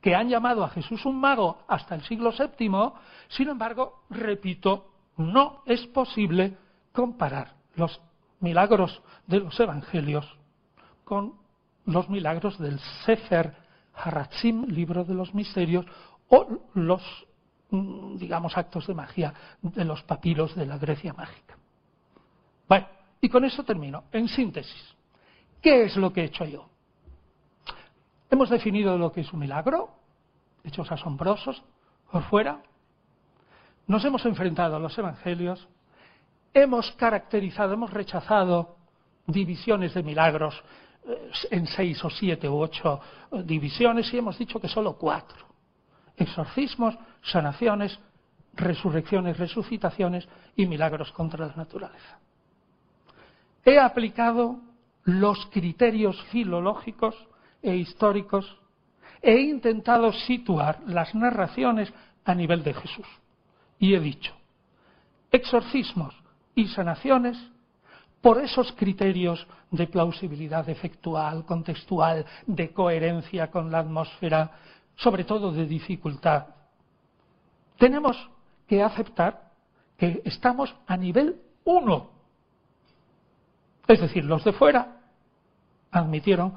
que 0.00 0.14
han 0.14 0.28
llamado 0.28 0.64
a 0.64 0.68
Jesús 0.68 1.04
un 1.04 1.18
mago 1.18 1.58
hasta 1.68 1.94
el 1.94 2.02
siglo 2.02 2.32
VII, 2.32 2.92
sin 3.28 3.48
embargo, 3.48 4.04
repito, 4.10 4.90
no 5.16 5.62
es 5.66 5.86
posible 5.86 6.56
comparar 6.92 7.54
los 7.74 8.00
milagros 8.40 9.02
de 9.26 9.40
los 9.40 9.58
evangelios 9.58 10.38
con 11.04 11.34
los 11.86 12.08
milagros 12.08 12.58
del 12.58 12.78
Sefer 13.04 13.54
Haratzim, 13.94 14.66
libro 14.66 15.04
de 15.04 15.14
los 15.14 15.34
misterios, 15.34 15.86
o 16.28 16.46
los, 16.74 17.02
mm, 17.70 18.16
digamos, 18.16 18.56
actos 18.56 18.86
de 18.86 18.94
magia 18.94 19.32
de 19.62 19.84
los 19.84 20.02
papiros 20.02 20.54
de 20.54 20.66
la 20.66 20.78
Grecia 20.78 21.12
mágica. 21.12 21.56
Bueno, 22.68 22.86
y 23.20 23.28
con 23.28 23.44
eso 23.44 23.64
termino. 23.64 24.04
En 24.12 24.28
síntesis, 24.28 24.96
¿qué 25.62 25.84
es 25.84 25.96
lo 25.96 26.12
que 26.12 26.22
he 26.22 26.24
hecho 26.24 26.44
yo? 26.44 26.68
Hemos 28.30 28.50
definido 28.50 28.98
lo 28.98 29.12
que 29.12 29.20
es 29.20 29.32
un 29.32 29.40
milagro, 29.40 29.90
hechos 30.64 30.90
asombrosos 30.90 31.62
por 32.10 32.22
fuera. 32.24 32.60
Nos 33.86 34.04
hemos 34.04 34.24
enfrentado 34.26 34.76
a 34.76 34.80
los 34.80 34.96
evangelios, 34.98 35.68
hemos 36.52 36.90
caracterizado, 36.92 37.74
hemos 37.74 37.92
rechazado 37.92 38.76
divisiones 39.26 39.94
de 39.94 40.02
milagros 40.02 40.60
eh, 41.04 41.30
en 41.50 41.66
seis 41.66 42.02
o 42.04 42.10
siete 42.10 42.48
u 42.48 42.58
ocho 42.58 43.00
eh, 43.30 43.42
divisiones 43.44 44.12
y 44.12 44.18
hemos 44.18 44.38
dicho 44.38 44.60
que 44.60 44.68
solo 44.68 44.96
cuatro. 44.96 45.46
Exorcismos, 46.16 46.96
sanaciones, 47.22 47.98
resurrecciones, 48.54 49.38
resucitaciones 49.38 50.26
y 50.56 50.66
milagros 50.66 51.12
contra 51.12 51.46
la 51.46 51.54
naturaleza. 51.54 52.18
He 53.64 53.78
aplicado 53.78 54.60
los 55.04 55.46
criterios 55.46 56.20
filológicos 56.30 57.14
e 57.62 57.74
históricos, 57.76 58.58
he 59.22 59.40
intentado 59.40 60.12
situar 60.12 60.80
las 60.86 61.14
narraciones 61.14 61.92
a 62.24 62.34
nivel 62.34 62.62
de 62.62 62.74
Jesús. 62.74 63.06
Y 63.78 63.94
he 63.94 64.00
dicho, 64.00 64.34
exorcismos 65.30 66.14
y 66.54 66.68
sanaciones 66.68 67.36
por 68.20 68.40
esos 68.40 68.72
criterios 68.72 69.46
de 69.70 69.86
plausibilidad 69.86 70.68
efectual, 70.68 71.44
contextual, 71.44 72.24
de 72.46 72.72
coherencia 72.72 73.50
con 73.50 73.70
la 73.70 73.80
atmósfera, 73.80 74.50
sobre 74.96 75.24
todo 75.24 75.52
de 75.52 75.66
dificultad. 75.66 76.46
Tenemos 77.78 78.16
que 78.66 78.82
aceptar 78.82 79.52
que 79.96 80.22
estamos 80.24 80.74
a 80.86 80.96
nivel 80.96 81.40
1. 81.64 82.10
Es 83.86 84.00
decir, 84.00 84.24
los 84.24 84.42
de 84.44 84.52
fuera 84.52 85.00
admitieron 85.90 86.54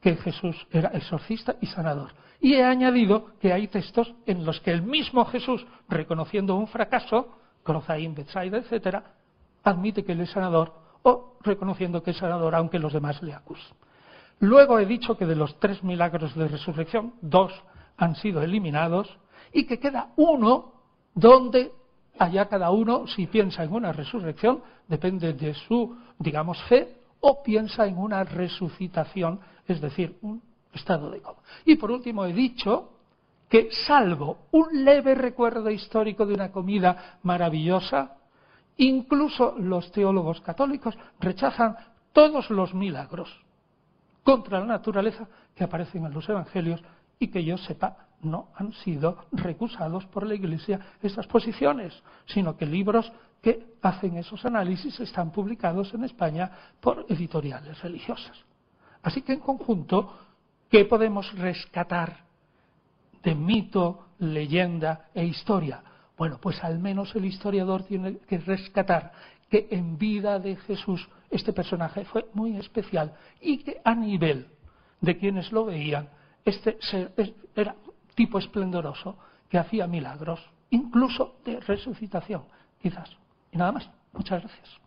que 0.00 0.16
Jesús 0.16 0.56
era 0.70 0.90
exorcista 0.90 1.56
y 1.60 1.66
sanador. 1.66 2.12
Y 2.40 2.54
he 2.54 2.64
añadido 2.64 3.36
que 3.38 3.52
hay 3.52 3.68
textos 3.68 4.14
en 4.26 4.44
los 4.44 4.60
que 4.60 4.70
el 4.70 4.82
mismo 4.82 5.24
Jesús, 5.26 5.66
reconociendo 5.88 6.56
un 6.56 6.68
fracaso, 6.68 7.36
Crozaín, 7.62 8.14
Betsaida, 8.14 8.58
etc., 8.58 9.02
admite 9.62 10.04
que 10.04 10.12
él 10.12 10.20
es 10.20 10.30
sanador 10.30 10.72
o 11.02 11.36
reconociendo 11.42 12.02
que 12.02 12.12
es 12.12 12.16
sanador 12.16 12.54
aunque 12.54 12.78
los 12.78 12.92
demás 12.92 13.22
le 13.22 13.34
acusen. 13.34 13.76
Luego 14.40 14.78
he 14.78 14.86
dicho 14.86 15.18
que 15.18 15.26
de 15.26 15.36
los 15.36 15.58
tres 15.60 15.84
milagros 15.84 16.34
de 16.34 16.48
resurrección, 16.48 17.14
dos 17.20 17.52
han 17.98 18.16
sido 18.16 18.40
eliminados 18.42 19.18
y 19.52 19.66
que 19.66 19.78
queda 19.78 20.12
uno 20.16 20.72
donde 21.14 21.72
allá 22.18 22.48
cada 22.48 22.70
uno, 22.70 23.06
si 23.06 23.26
piensa 23.26 23.64
en 23.64 23.72
una 23.72 23.92
resurrección, 23.92 24.62
depende 24.88 25.34
de 25.34 25.54
su, 25.54 25.96
digamos, 26.18 26.62
fe, 26.64 26.99
o 27.20 27.42
piensa 27.42 27.86
en 27.86 27.98
una 27.98 28.24
resucitación, 28.24 29.40
es 29.66 29.80
decir, 29.80 30.18
un 30.22 30.42
estado 30.72 31.10
de 31.10 31.20
coma. 31.20 31.40
Y 31.64 31.76
por 31.76 31.90
último 31.90 32.24
he 32.24 32.32
dicho 32.32 32.92
que 33.48 33.70
salvo 33.86 34.46
un 34.52 34.84
leve 34.84 35.14
recuerdo 35.14 35.70
histórico 35.70 36.24
de 36.24 36.34
una 36.34 36.52
comida 36.52 37.18
maravillosa, 37.22 38.16
incluso 38.76 39.56
los 39.58 39.90
teólogos 39.90 40.40
católicos 40.40 40.96
rechazan 41.18 41.76
todos 42.12 42.50
los 42.50 42.74
milagros 42.74 43.28
contra 44.22 44.60
la 44.60 44.66
naturaleza 44.66 45.28
que 45.54 45.64
aparecen 45.64 46.06
en 46.06 46.12
los 46.12 46.28
evangelios 46.28 46.82
y 47.18 47.28
que 47.28 47.44
yo 47.44 47.58
sepa 47.58 48.06
no 48.22 48.48
han 48.54 48.72
sido 48.72 49.24
recusados 49.32 50.04
por 50.06 50.26
la 50.26 50.34
Iglesia 50.34 50.80
estas 51.02 51.26
posiciones, 51.26 52.02
sino 52.26 52.56
que 52.56 52.66
libros 52.66 53.10
que 53.42 53.74
hacen 53.82 54.16
esos 54.16 54.44
análisis 54.44 54.98
están 55.00 55.30
publicados 55.30 55.92
en 55.94 56.04
España 56.04 56.50
por 56.80 57.06
editoriales 57.08 57.80
religiosas. 57.82 58.36
Así 59.02 59.22
que 59.22 59.32
en 59.32 59.40
conjunto, 59.40 60.18
¿qué 60.70 60.84
podemos 60.84 61.32
rescatar 61.38 62.24
de 63.22 63.34
mito, 63.34 64.08
leyenda 64.18 65.08
e 65.14 65.24
historia? 65.24 65.82
Bueno, 66.16 66.38
pues 66.40 66.62
al 66.62 66.78
menos 66.78 67.14
el 67.14 67.24
historiador 67.24 67.84
tiene 67.84 68.18
que 68.18 68.38
rescatar 68.38 69.12
que 69.48 69.68
en 69.70 69.96
vida 69.96 70.38
de 70.38 70.56
Jesús 70.56 71.08
este 71.30 71.52
personaje 71.52 72.04
fue 72.04 72.26
muy 72.34 72.56
especial 72.56 73.14
y 73.40 73.58
que 73.58 73.80
a 73.84 73.94
nivel 73.94 74.48
de 75.00 75.16
quienes 75.16 75.50
lo 75.50 75.64
veían, 75.64 76.08
este 76.44 76.78
era 77.56 77.74
tipo 78.14 78.38
esplendoroso 78.38 79.16
que 79.48 79.58
hacía 79.58 79.86
milagros, 79.86 80.40
incluso 80.70 81.36
de 81.44 81.58
resucitación, 81.60 82.44
quizás. 82.80 83.19
Y 83.52 83.58
nada 83.58 83.72
más. 83.72 83.88
Muchas 84.12 84.40
gracias. 84.42 84.80